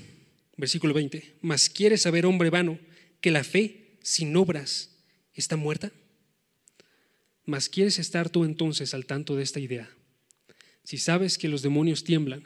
versículo 0.58 0.94
20, 0.94 1.38
mas 1.42 1.70
quieres 1.70 2.02
saber, 2.02 2.26
hombre 2.26 2.50
vano, 2.50 2.80
que 3.22 3.32
la 3.32 3.44
fe 3.44 3.98
sin 4.02 4.36
obras 4.36 4.96
está 5.34 5.56
muerta. 5.56 5.92
Mas 7.46 7.70
quieres 7.70 8.00
estar 8.00 8.30
tú 8.30 8.44
entonces 8.44 8.94
al 8.94 9.06
tanto 9.06 9.36
de 9.36 9.44
esta 9.44 9.60
idea. 9.60 9.90
Si 10.84 10.98
sabes 10.98 11.38
que 11.38 11.48
los 11.48 11.62
demonios 11.62 12.04
tiemblan, 12.04 12.44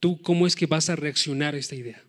¿tú 0.00 0.22
cómo 0.22 0.46
es 0.46 0.56
que 0.56 0.66
vas 0.66 0.88
a 0.88 0.96
reaccionar 0.96 1.54
a 1.54 1.58
esta 1.58 1.74
idea? 1.74 2.02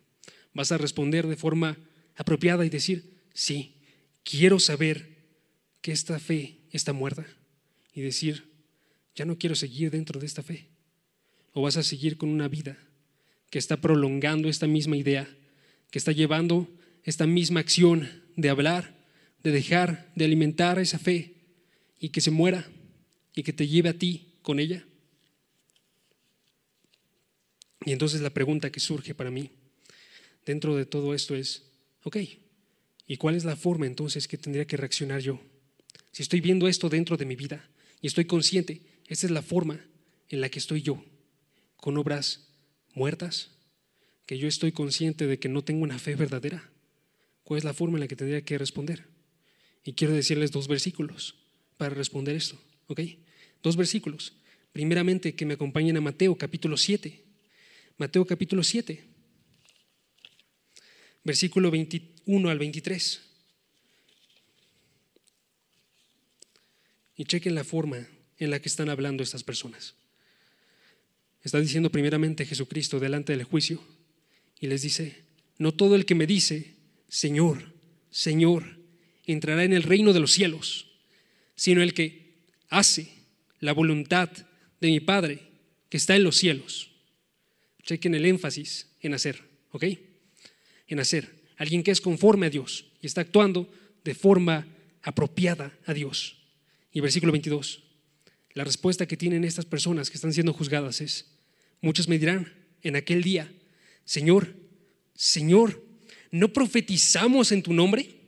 vas 0.54 0.70
a 0.72 0.78
responder 0.78 1.26
de 1.26 1.36
forma 1.36 1.76
apropiada 2.14 2.64
y 2.64 2.70
decir, 2.70 3.26
sí, 3.34 3.82
quiero 4.22 4.58
saber 4.60 5.18
que 5.82 5.92
esta 5.92 6.18
fe 6.18 6.60
está 6.70 6.92
muerta 6.92 7.26
y 7.94 8.02
decir, 8.02 8.44
ya 9.14 9.24
no 9.24 9.38
quiero 9.38 9.54
seguir 9.54 9.90
dentro 9.90 10.20
de 10.20 10.26
esta 10.26 10.42
fe. 10.42 10.68
O 11.52 11.62
vas 11.62 11.76
a 11.76 11.82
seguir 11.82 12.16
con 12.16 12.28
una 12.28 12.48
vida 12.48 12.76
que 13.50 13.58
está 13.58 13.76
prolongando 13.76 14.48
esta 14.48 14.66
misma 14.66 14.96
idea, 14.96 15.28
que 15.90 15.98
está 15.98 16.10
llevando 16.10 16.68
esta 17.04 17.26
misma 17.26 17.60
acción 17.60 18.10
de 18.36 18.48
hablar, 18.48 18.96
de 19.44 19.52
dejar, 19.52 20.10
de 20.16 20.24
alimentar 20.24 20.78
esa 20.78 20.98
fe 20.98 21.34
y 22.00 22.08
que 22.08 22.20
se 22.20 22.32
muera 22.32 22.68
y 23.34 23.44
que 23.44 23.52
te 23.52 23.68
lleve 23.68 23.90
a 23.90 23.98
ti 23.98 24.34
con 24.42 24.58
ella. 24.58 24.84
Y 27.84 27.92
entonces 27.92 28.22
la 28.22 28.30
pregunta 28.30 28.72
que 28.72 28.80
surge 28.80 29.14
para 29.14 29.30
mí 29.30 29.50
dentro 30.44 30.74
de 30.74 30.86
todo 30.86 31.14
esto 31.14 31.36
es, 31.36 31.70
ok, 32.02 32.16
¿y 33.06 33.16
cuál 33.18 33.36
es 33.36 33.44
la 33.44 33.56
forma 33.56 33.86
entonces 33.86 34.26
que 34.26 34.38
tendría 34.38 34.66
que 34.66 34.76
reaccionar 34.76 35.20
yo? 35.20 35.40
Si 36.10 36.22
estoy 36.22 36.40
viendo 36.40 36.66
esto 36.66 36.88
dentro 36.88 37.16
de 37.16 37.26
mi 37.26 37.36
vida 37.36 37.68
y 38.04 38.06
estoy 38.06 38.26
consciente, 38.26 38.82
esta 39.06 39.26
es 39.26 39.30
la 39.30 39.40
forma 39.40 39.82
en 40.28 40.42
la 40.42 40.50
que 40.50 40.58
estoy 40.58 40.82
yo, 40.82 41.02
con 41.78 41.96
obras 41.96 42.50
muertas, 42.92 43.52
que 44.26 44.36
yo 44.36 44.46
estoy 44.46 44.72
consciente 44.72 45.26
de 45.26 45.38
que 45.38 45.48
no 45.48 45.64
tengo 45.64 45.84
una 45.84 45.98
fe 45.98 46.14
verdadera. 46.14 46.70
¿Cuál 47.44 47.56
es 47.56 47.64
la 47.64 47.72
forma 47.72 47.96
en 47.96 48.00
la 48.00 48.06
que 48.06 48.14
tendría 48.14 48.44
que 48.44 48.58
responder? 48.58 49.06
Y 49.84 49.94
quiero 49.94 50.12
decirles 50.12 50.50
dos 50.50 50.68
versículos 50.68 51.36
para 51.78 51.94
responder 51.94 52.36
esto, 52.36 52.60
¿ok? 52.88 53.00
Dos 53.62 53.74
versículos. 53.74 54.34
Primeramente, 54.74 55.34
que 55.34 55.46
me 55.46 55.54
acompañen 55.54 55.96
a 55.96 56.02
Mateo 56.02 56.36
capítulo 56.36 56.76
7. 56.76 57.24
Mateo 57.96 58.26
capítulo 58.26 58.62
7 58.62 59.02
versículo 61.24 61.70
21 61.70 62.50
al 62.50 62.58
23. 62.58 63.33
Y 67.16 67.24
chequen 67.24 67.54
la 67.54 67.64
forma 67.64 68.06
en 68.38 68.50
la 68.50 68.60
que 68.60 68.68
están 68.68 68.88
hablando 68.88 69.22
estas 69.22 69.44
personas. 69.44 69.94
Está 71.42 71.60
diciendo 71.60 71.90
primeramente 71.90 72.46
Jesucristo 72.46 72.98
delante 72.98 73.36
del 73.36 73.44
juicio 73.44 73.82
y 74.60 74.66
les 74.66 74.82
dice, 74.82 75.24
no 75.58 75.72
todo 75.72 75.94
el 75.94 76.06
que 76.06 76.14
me 76.14 76.26
dice, 76.26 76.74
Señor, 77.08 77.72
Señor, 78.10 78.78
entrará 79.26 79.64
en 79.64 79.72
el 79.72 79.82
reino 79.82 80.12
de 80.12 80.20
los 80.20 80.32
cielos, 80.32 80.86
sino 81.54 81.82
el 81.82 81.94
que 81.94 82.34
hace 82.68 83.08
la 83.60 83.72
voluntad 83.72 84.30
de 84.80 84.88
mi 84.88 85.00
Padre 85.00 85.40
que 85.88 85.96
está 85.96 86.16
en 86.16 86.24
los 86.24 86.36
cielos. 86.36 86.90
Chequen 87.82 88.14
el 88.14 88.24
énfasis 88.24 88.88
en 89.00 89.14
hacer, 89.14 89.42
¿ok? 89.70 89.84
En 90.88 91.00
hacer. 91.00 91.44
Alguien 91.56 91.82
que 91.82 91.90
es 91.90 92.00
conforme 92.00 92.46
a 92.46 92.50
Dios 92.50 92.86
y 93.00 93.06
está 93.06 93.20
actuando 93.20 93.70
de 94.02 94.14
forma 94.14 94.66
apropiada 95.02 95.78
a 95.86 95.92
Dios. 95.92 96.43
Y 96.94 97.00
versículo 97.00 97.32
22. 97.32 97.82
La 98.54 98.64
respuesta 98.64 99.06
que 99.06 99.16
tienen 99.16 99.44
estas 99.44 99.66
personas 99.66 100.08
que 100.08 100.16
están 100.16 100.32
siendo 100.32 100.52
juzgadas 100.52 101.00
es, 101.00 101.26
muchos 101.82 102.08
me 102.08 102.18
dirán 102.18 102.50
en 102.82 102.94
aquel 102.94 103.22
día, 103.22 103.52
Señor, 104.04 104.54
Señor, 105.14 105.84
¿no 106.30 106.52
profetizamos 106.52 107.50
en 107.50 107.62
tu 107.62 107.72
nombre? 107.72 108.20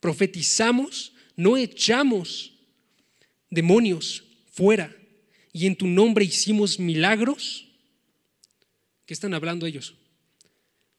Profetizamos, 0.00 1.12
no 1.36 1.56
echamos 1.56 2.54
demonios 3.50 4.24
fuera 4.50 4.94
y 5.52 5.66
en 5.66 5.76
tu 5.76 5.86
nombre 5.86 6.24
hicimos 6.24 6.80
milagros. 6.80 7.68
¿Qué 9.06 9.14
están 9.14 9.32
hablando 9.32 9.64
ellos? 9.64 9.94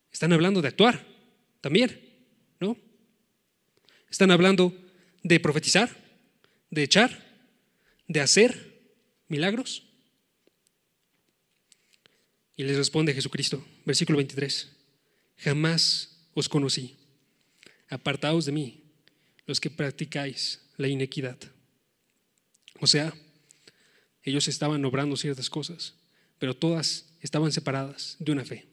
Están 0.09 0.31
hablando 0.31 0.61
de 0.61 0.69
actuar 0.69 1.05
también, 1.59 1.99
¿no? 2.61 2.77
Están 4.09 4.31
hablando 4.31 4.73
de 5.21 5.39
profetizar, 5.41 6.06
de 6.69 6.83
echar, 6.83 7.23
de 8.07 8.21
hacer 8.21 8.81
milagros. 9.27 9.83
Y 12.55 12.63
les 12.63 12.77
responde 12.77 13.13
Jesucristo, 13.13 13.63
versículo 13.85 14.17
23, 14.17 14.71
jamás 15.37 16.17
os 16.33 16.49
conocí, 16.49 16.97
apartaos 17.89 18.45
de 18.45 18.51
mí 18.51 18.83
los 19.45 19.59
que 19.59 19.69
practicáis 19.69 20.61
la 20.77 20.87
inequidad. 20.87 21.37
O 22.79 22.87
sea, 22.87 23.13
ellos 24.23 24.47
estaban 24.47 24.83
obrando 24.85 25.15
ciertas 25.15 25.49
cosas, 25.49 25.95
pero 26.37 26.55
todas 26.55 27.05
estaban 27.21 27.51
separadas 27.51 28.17
de 28.19 28.31
una 28.31 28.45
fe. 28.45 28.67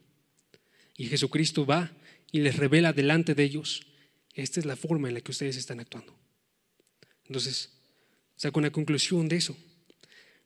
Y 0.96 1.06
Jesucristo 1.06 1.64
va 1.66 1.92
y 2.32 2.40
les 2.40 2.56
revela 2.56 2.92
delante 2.92 3.34
de 3.34 3.44
ellos, 3.44 3.86
esta 4.34 4.60
es 4.60 4.66
la 4.66 4.76
forma 4.76 5.08
en 5.08 5.14
la 5.14 5.20
que 5.20 5.30
ustedes 5.30 5.56
están 5.56 5.80
actuando. 5.80 6.18
Entonces, 7.26 7.70
saca 8.36 8.58
una 8.58 8.72
conclusión 8.72 9.28
de 9.28 9.36
eso. 9.36 9.56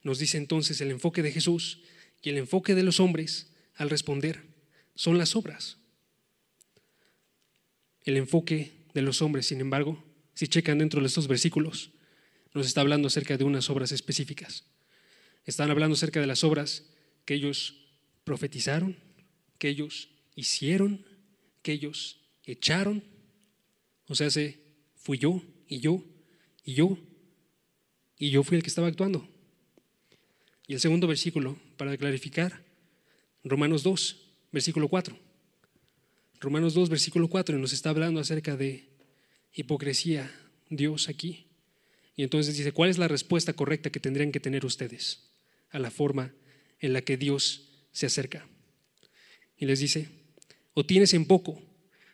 Nos 0.03 0.19
dice 0.19 0.39
entonces 0.39 0.81
el 0.81 0.91
enfoque 0.91 1.23
de 1.23 1.33
Jesús 1.33 1.81
y 2.23 2.31
el 2.31 2.39
enfoque 2.39 2.75
de 2.75 2.83
los 2.83 3.01
hombres 3.01 3.53
al 3.75 3.91
responder 3.91 4.43
son 4.95 5.19
las 5.19 5.37
obras. 5.37 5.79
El 8.05 8.17
enfoque 8.17 8.87
de 8.95 9.03
los 9.03 9.23
hombres, 9.23 9.47
sin 9.47 9.61
embargo, 9.61 10.05
si 10.35 10.49
checan 10.49 10.79
dentro 10.79 11.01
de 11.01 11.07
estos 11.07 11.29
versículos, 11.29 11.91
nos 12.55 12.67
está 12.67 12.81
hablando 12.81 13.09
acerca 13.09 13.37
de 13.37 13.45
unas 13.45 13.71
obras 13.71 13.93
específicas. 13.93 14.65
Están 15.45 15.71
hablando 15.71 15.95
acerca 15.95 16.21
de 16.21 16.27
las 16.27 16.45
obras 16.45 16.85
que 17.25 17.35
ellos 17.35 17.75
profetizaron, 18.25 18.97
que 19.59 19.69
ellos 19.69 20.11
hicieron, 20.35 21.05
que 21.63 21.73
ellos 21.73 22.21
echaron. 22.45 23.05
O 24.07 24.15
sea, 24.15 24.31
se 24.31 24.61
fui 24.97 25.19
yo 25.19 25.43
y 25.67 25.81
yo 25.81 26.05
y 26.65 26.75
yo 26.75 26.99
y 28.19 28.31
yo 28.31 28.43
fui 28.43 28.57
el 28.57 28.63
que 28.63 28.69
estaba 28.69 28.89
actuando. 28.89 29.29
Y 30.67 30.75
el 30.75 30.81
segundo 30.81 31.07
versículo, 31.07 31.59
para 31.77 31.97
clarificar, 31.97 32.63
Romanos 33.45 33.83
2, 33.83 34.17
versículo 34.53 34.89
4. 34.89 35.19
Romanos 36.41 36.75
2, 36.75 36.89
versículo 36.89 37.29
4, 37.29 37.59
nos 37.59 37.73
está 37.73 37.91
hablando 37.91 38.21
acerca 38.21 38.57
de 38.57 38.89
hipocresía, 39.53 40.31
Dios 40.69 41.09
aquí. 41.09 41.47
Y 42.17 42.23
entonces 42.23 42.57
dice, 42.57 42.73
¿cuál 42.73 42.91
es 42.91 42.99
la 42.99 43.09
respuesta 43.09 43.53
correcta 43.53 43.91
que 43.91 44.01
tendrían 44.01 44.33
que 44.33 44.41
tener 44.41 44.67
ustedes 44.67 45.31
a 45.71 45.79
la 45.79 45.91
forma 45.91 46.35
en 46.81 46.93
la 46.93 47.03
que 47.03 47.17
Dios 47.17 47.69
se 47.93 48.07
acerca? 48.07 48.47
Y 49.57 49.67
les 49.67 49.81
dice, 49.81 50.09
o 50.75 50.85
tienes 50.85 51.15
en 51.15 51.27
poco 51.27 51.63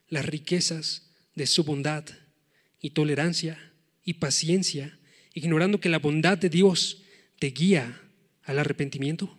las 0.08 0.26
riquezas 0.26 1.10
de 1.34 1.46
su 1.46 1.64
bondad 1.64 2.04
y 2.80 2.90
tolerancia 2.90 3.72
y 4.04 4.14
paciencia, 4.14 4.98
ignorando 5.34 5.80
que 5.80 5.88
la 5.88 5.98
bondad 5.98 6.38
de 6.38 6.48
Dios 6.48 7.02
te 7.38 7.48
guía 7.48 8.00
al 8.44 8.58
arrepentimiento. 8.58 9.36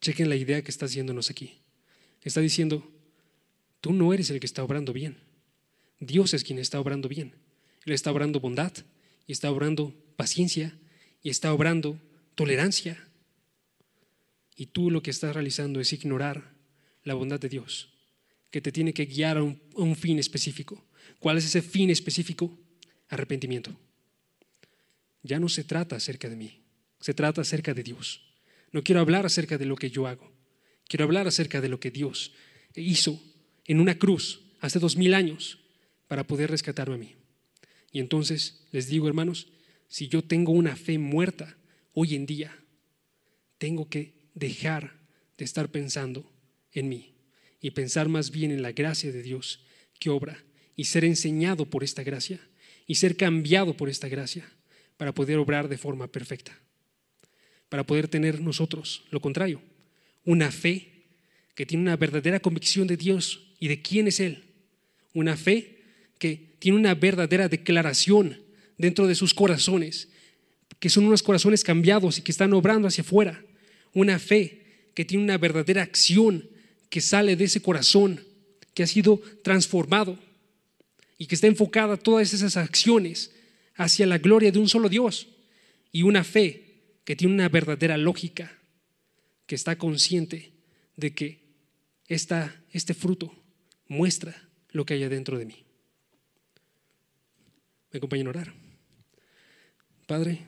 Chequen 0.00 0.28
la 0.28 0.36
idea 0.36 0.62
que 0.62 0.70
está 0.70 0.84
haciéndonos 0.84 1.30
aquí. 1.30 1.58
Está 2.22 2.40
diciendo, 2.40 2.92
tú 3.80 3.92
no 3.92 4.12
eres 4.12 4.30
el 4.30 4.38
que 4.38 4.46
está 4.46 4.62
obrando 4.62 4.92
bien. 4.92 5.16
Dios 5.98 6.34
es 6.34 6.44
quien 6.44 6.58
está 6.58 6.78
obrando 6.78 7.08
bien. 7.08 7.34
Él 7.86 7.92
está 7.92 8.12
obrando 8.12 8.40
bondad 8.40 8.72
y 9.26 9.32
está 9.32 9.50
obrando 9.50 9.94
paciencia 10.16 10.78
y 11.22 11.30
está 11.30 11.52
obrando 11.52 11.98
tolerancia. 12.34 13.08
Y 14.54 14.66
tú 14.66 14.90
lo 14.90 15.02
que 15.02 15.10
estás 15.10 15.34
realizando 15.34 15.80
es 15.80 15.92
ignorar 15.92 16.52
la 17.04 17.14
bondad 17.14 17.40
de 17.40 17.48
Dios, 17.48 17.90
que 18.50 18.60
te 18.60 18.72
tiene 18.72 18.92
que 18.92 19.06
guiar 19.06 19.38
a 19.38 19.42
un, 19.42 19.60
a 19.76 19.80
un 19.80 19.96
fin 19.96 20.18
específico. 20.18 20.84
¿Cuál 21.20 21.38
es 21.38 21.46
ese 21.46 21.62
fin 21.62 21.90
específico? 21.90 22.58
Arrepentimiento. 23.08 23.76
Ya 25.22 25.40
no 25.40 25.48
se 25.48 25.64
trata 25.64 25.96
acerca 25.96 26.28
de 26.28 26.36
mí, 26.36 26.62
se 27.00 27.14
trata 27.14 27.40
acerca 27.40 27.74
de 27.74 27.82
Dios. 27.82 28.22
No 28.72 28.82
quiero 28.82 29.00
hablar 29.00 29.26
acerca 29.26 29.58
de 29.58 29.66
lo 29.66 29.76
que 29.76 29.90
yo 29.90 30.06
hago, 30.06 30.32
quiero 30.88 31.04
hablar 31.04 31.26
acerca 31.26 31.60
de 31.60 31.68
lo 31.68 31.80
que 31.80 31.90
Dios 31.90 32.32
hizo 32.74 33.20
en 33.64 33.80
una 33.80 33.98
cruz 33.98 34.42
hace 34.60 34.78
dos 34.78 34.96
mil 34.96 35.14
años 35.14 35.58
para 36.08 36.26
poder 36.26 36.50
rescatarme 36.50 36.94
a 36.94 36.98
mí. 36.98 37.14
Y 37.92 38.00
entonces 38.00 38.66
les 38.72 38.88
digo, 38.88 39.08
hermanos, 39.08 39.48
si 39.88 40.08
yo 40.08 40.22
tengo 40.22 40.52
una 40.52 40.76
fe 40.76 40.98
muerta 40.98 41.56
hoy 41.92 42.14
en 42.14 42.26
día, 42.26 42.56
tengo 43.58 43.88
que 43.88 44.14
dejar 44.34 44.98
de 45.38 45.44
estar 45.44 45.70
pensando 45.70 46.30
en 46.72 46.88
mí 46.88 47.14
y 47.60 47.70
pensar 47.70 48.08
más 48.08 48.30
bien 48.30 48.50
en 48.50 48.62
la 48.62 48.72
gracia 48.72 49.12
de 49.12 49.22
Dios 49.22 49.64
que 49.98 50.10
obra 50.10 50.44
y 50.76 50.84
ser 50.84 51.04
enseñado 51.04 51.66
por 51.66 51.82
esta 51.82 52.02
gracia 52.02 52.40
y 52.86 52.96
ser 52.96 53.16
cambiado 53.16 53.76
por 53.76 53.88
esta 53.88 54.08
gracia 54.08 54.48
para 54.96 55.12
poder 55.12 55.38
obrar 55.38 55.68
de 55.68 55.78
forma 55.78 56.06
perfecta, 56.06 56.58
para 57.68 57.84
poder 57.84 58.08
tener 58.08 58.40
nosotros 58.40 59.04
lo 59.10 59.20
contrario, 59.20 59.60
una 60.24 60.50
fe 60.50 60.92
que 61.54 61.66
tiene 61.66 61.82
una 61.82 61.96
verdadera 61.96 62.40
convicción 62.40 62.86
de 62.86 62.96
Dios 62.96 63.46
y 63.58 63.68
de 63.68 63.82
quién 63.82 64.06
es 64.06 64.20
Él, 64.20 64.44
una 65.14 65.36
fe 65.36 65.82
que 66.18 66.56
tiene 66.58 66.78
una 66.78 66.94
verdadera 66.94 67.48
declaración 67.48 68.40
dentro 68.78 69.06
de 69.06 69.14
sus 69.14 69.34
corazones, 69.34 70.08
que 70.78 70.90
son 70.90 71.06
unos 71.06 71.22
corazones 71.22 71.64
cambiados 71.64 72.18
y 72.18 72.22
que 72.22 72.32
están 72.32 72.52
obrando 72.52 72.88
hacia 72.88 73.02
afuera, 73.02 73.42
una 73.92 74.18
fe 74.18 74.90
que 74.94 75.04
tiene 75.04 75.24
una 75.24 75.38
verdadera 75.38 75.82
acción 75.82 76.48
que 76.90 77.00
sale 77.00 77.36
de 77.36 77.44
ese 77.44 77.62
corazón 77.62 78.20
que 78.74 78.82
ha 78.82 78.86
sido 78.86 79.20
transformado 79.42 80.18
y 81.18 81.26
que 81.26 81.34
está 81.34 81.46
enfocada 81.46 81.96
todas 81.96 82.32
esas 82.32 82.56
acciones 82.56 83.32
hacia 83.74 84.06
la 84.06 84.18
gloria 84.18 84.52
de 84.52 84.58
un 84.58 84.68
solo 84.68 84.88
Dios 84.88 85.28
y 85.92 86.02
una 86.02 86.24
fe 86.24 86.98
que 87.04 87.16
tiene 87.16 87.34
una 87.34 87.48
verdadera 87.48 87.96
lógica, 87.96 88.58
que 89.46 89.54
está 89.54 89.78
consciente 89.78 90.52
de 90.96 91.14
que 91.14 91.46
esta, 92.08 92.62
este 92.72 92.94
fruto 92.94 93.32
muestra 93.88 94.48
lo 94.70 94.84
que 94.84 94.94
hay 94.94 95.04
adentro 95.04 95.38
de 95.38 95.46
mí. 95.46 95.64
Me 97.92 97.98
acompañan 97.98 98.26
a 98.26 98.30
orar. 98.30 98.54
Padre, 100.06 100.40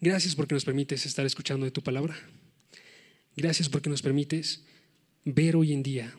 gracias 0.00 0.34
porque 0.34 0.54
nos 0.54 0.64
permites 0.64 1.04
estar 1.06 1.26
escuchando 1.26 1.64
de 1.64 1.72
tu 1.72 1.82
palabra. 1.82 2.16
Gracias 3.36 3.68
porque 3.68 3.90
nos 3.90 4.02
permites 4.02 4.64
ver 5.24 5.56
hoy 5.56 5.72
en 5.72 5.82
día 5.82 6.16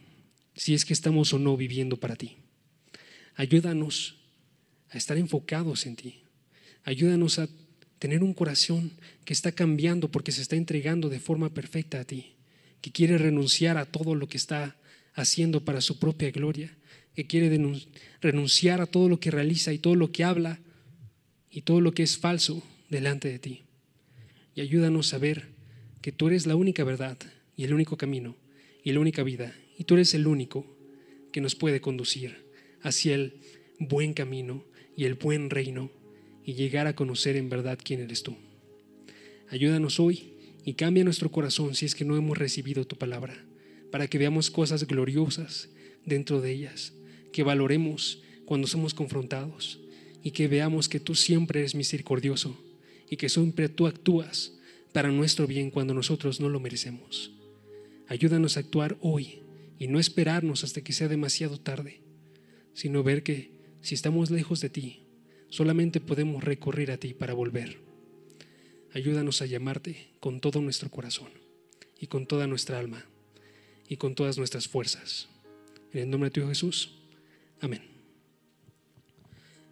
si 0.55 0.73
es 0.73 0.85
que 0.85 0.93
estamos 0.93 1.33
o 1.33 1.39
no 1.39 1.57
viviendo 1.57 1.97
para 1.97 2.15
ti. 2.15 2.37
Ayúdanos 3.39 4.17
a 4.89 4.97
estar 4.97 5.17
enfocados 5.17 5.85
en 5.85 5.95
ti. 5.95 6.23
Ayúdanos 6.83 7.39
a 7.39 7.47
tener 7.97 8.21
un 8.21 8.33
corazón 8.33 8.91
que 9.23 9.31
está 9.31 9.53
cambiando 9.53 10.11
porque 10.11 10.33
se 10.33 10.41
está 10.41 10.57
entregando 10.57 11.07
de 11.07 11.21
forma 11.21 11.53
perfecta 11.53 12.01
a 12.01 12.03
ti, 12.03 12.35
que 12.81 12.91
quiere 12.91 13.17
renunciar 13.17 13.77
a 13.77 13.85
todo 13.85 14.13
lo 14.13 14.27
que 14.27 14.35
está 14.35 14.75
haciendo 15.13 15.63
para 15.63 15.79
su 15.79 15.99
propia 15.99 16.31
gloria, 16.31 16.75
que 17.15 17.27
quiere 17.27 17.47
renunciar 18.19 18.81
a 18.81 18.87
todo 18.87 19.07
lo 19.07 19.21
que 19.21 19.31
realiza 19.31 19.71
y 19.71 19.79
todo 19.79 19.95
lo 19.95 20.11
que 20.11 20.25
habla 20.25 20.59
y 21.49 21.61
todo 21.61 21.79
lo 21.79 21.93
que 21.93 22.03
es 22.03 22.17
falso 22.17 22.61
delante 22.89 23.29
de 23.29 23.39
ti. 23.39 23.61
Y 24.53 24.59
ayúdanos 24.59 25.13
a 25.13 25.17
ver 25.17 25.47
que 26.01 26.11
tú 26.11 26.27
eres 26.27 26.45
la 26.45 26.57
única 26.57 26.83
verdad 26.83 27.17
y 27.55 27.63
el 27.63 27.73
único 27.73 27.95
camino 27.95 28.35
y 28.83 28.91
la 28.91 28.99
única 28.99 29.23
vida, 29.23 29.55
y 29.77 29.85
tú 29.85 29.93
eres 29.93 30.13
el 30.13 30.27
único 30.27 30.67
que 31.31 31.39
nos 31.39 31.55
puede 31.55 31.79
conducir 31.79 32.48
hacia 32.81 33.15
el 33.15 33.41
buen 33.79 34.13
camino 34.13 34.65
y 34.95 35.05
el 35.05 35.15
buen 35.15 35.49
reino 35.49 35.91
y 36.43 36.53
llegar 36.53 36.87
a 36.87 36.95
conocer 36.95 37.35
en 37.35 37.49
verdad 37.49 37.79
quién 37.81 38.01
eres 38.01 38.23
tú. 38.23 38.35
Ayúdanos 39.49 39.99
hoy 39.99 40.33
y 40.65 40.73
cambia 40.73 41.03
nuestro 41.03 41.31
corazón 41.31 41.75
si 41.75 41.85
es 41.85 41.95
que 41.95 42.05
no 42.05 42.17
hemos 42.17 42.37
recibido 42.37 42.85
tu 42.85 42.97
palabra, 42.97 43.45
para 43.91 44.07
que 44.07 44.17
veamos 44.17 44.51
cosas 44.51 44.85
gloriosas 44.85 45.69
dentro 46.05 46.41
de 46.41 46.51
ellas, 46.51 46.93
que 47.31 47.43
valoremos 47.43 48.21
cuando 48.45 48.67
somos 48.67 48.93
confrontados 48.93 49.79
y 50.23 50.31
que 50.31 50.47
veamos 50.47 50.89
que 50.89 50.99
tú 50.99 51.15
siempre 51.15 51.61
eres 51.61 51.75
misericordioso 51.75 52.61
y 53.09 53.17
que 53.17 53.29
siempre 53.29 53.69
tú 53.69 53.87
actúas 53.87 54.53
para 54.93 55.11
nuestro 55.11 55.47
bien 55.47 55.71
cuando 55.71 55.93
nosotros 55.93 56.39
no 56.39 56.49
lo 56.49 56.59
merecemos. 56.59 57.31
Ayúdanos 58.07 58.57
a 58.57 58.61
actuar 58.61 58.97
hoy 59.01 59.43
y 59.77 59.87
no 59.87 59.99
esperarnos 59.99 60.63
hasta 60.63 60.81
que 60.81 60.93
sea 60.93 61.07
demasiado 61.07 61.59
tarde, 61.59 62.01
sino 62.73 63.03
ver 63.03 63.23
que 63.23 63.51
si 63.81 63.95
estamos 63.95 64.31
lejos 64.31 64.61
de 64.61 64.69
ti, 64.69 65.03
solamente 65.49 65.99
podemos 65.99 66.43
recurrir 66.43 66.91
a 66.91 66.97
ti 66.97 67.13
para 67.13 67.33
volver. 67.33 67.79
Ayúdanos 68.93 69.41
a 69.41 69.45
llamarte 69.45 70.11
con 70.19 70.39
todo 70.39 70.61
nuestro 70.61 70.89
corazón 70.89 71.29
y 71.99 72.07
con 72.07 72.25
toda 72.25 72.47
nuestra 72.47 72.79
alma 72.79 73.05
y 73.87 73.97
con 73.97 74.15
todas 74.15 74.37
nuestras 74.37 74.67
fuerzas. 74.67 75.27
En 75.93 76.01
el 76.01 76.09
nombre 76.09 76.29
de 76.29 76.41
tu 76.41 76.47
Jesús. 76.47 76.95
Amén. 77.61 77.81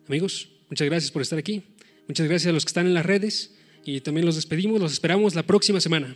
Amigos, 0.07 0.49
muchas 0.69 0.87
gracias 0.87 1.11
por 1.11 1.21
estar 1.21 1.39
aquí. 1.39 1.63
Muchas 2.07 2.27
gracias 2.27 2.49
a 2.49 2.53
los 2.53 2.63
que 2.63 2.69
están 2.69 2.85
en 2.85 2.93
las 2.93 3.05
redes 3.05 3.55
y 3.85 4.01
también 4.01 4.25
los 4.25 4.35
despedimos. 4.35 4.79
Los 4.79 4.93
esperamos 4.93 5.35
la 5.35 5.43
próxima 5.43 5.79
semana. 5.79 6.15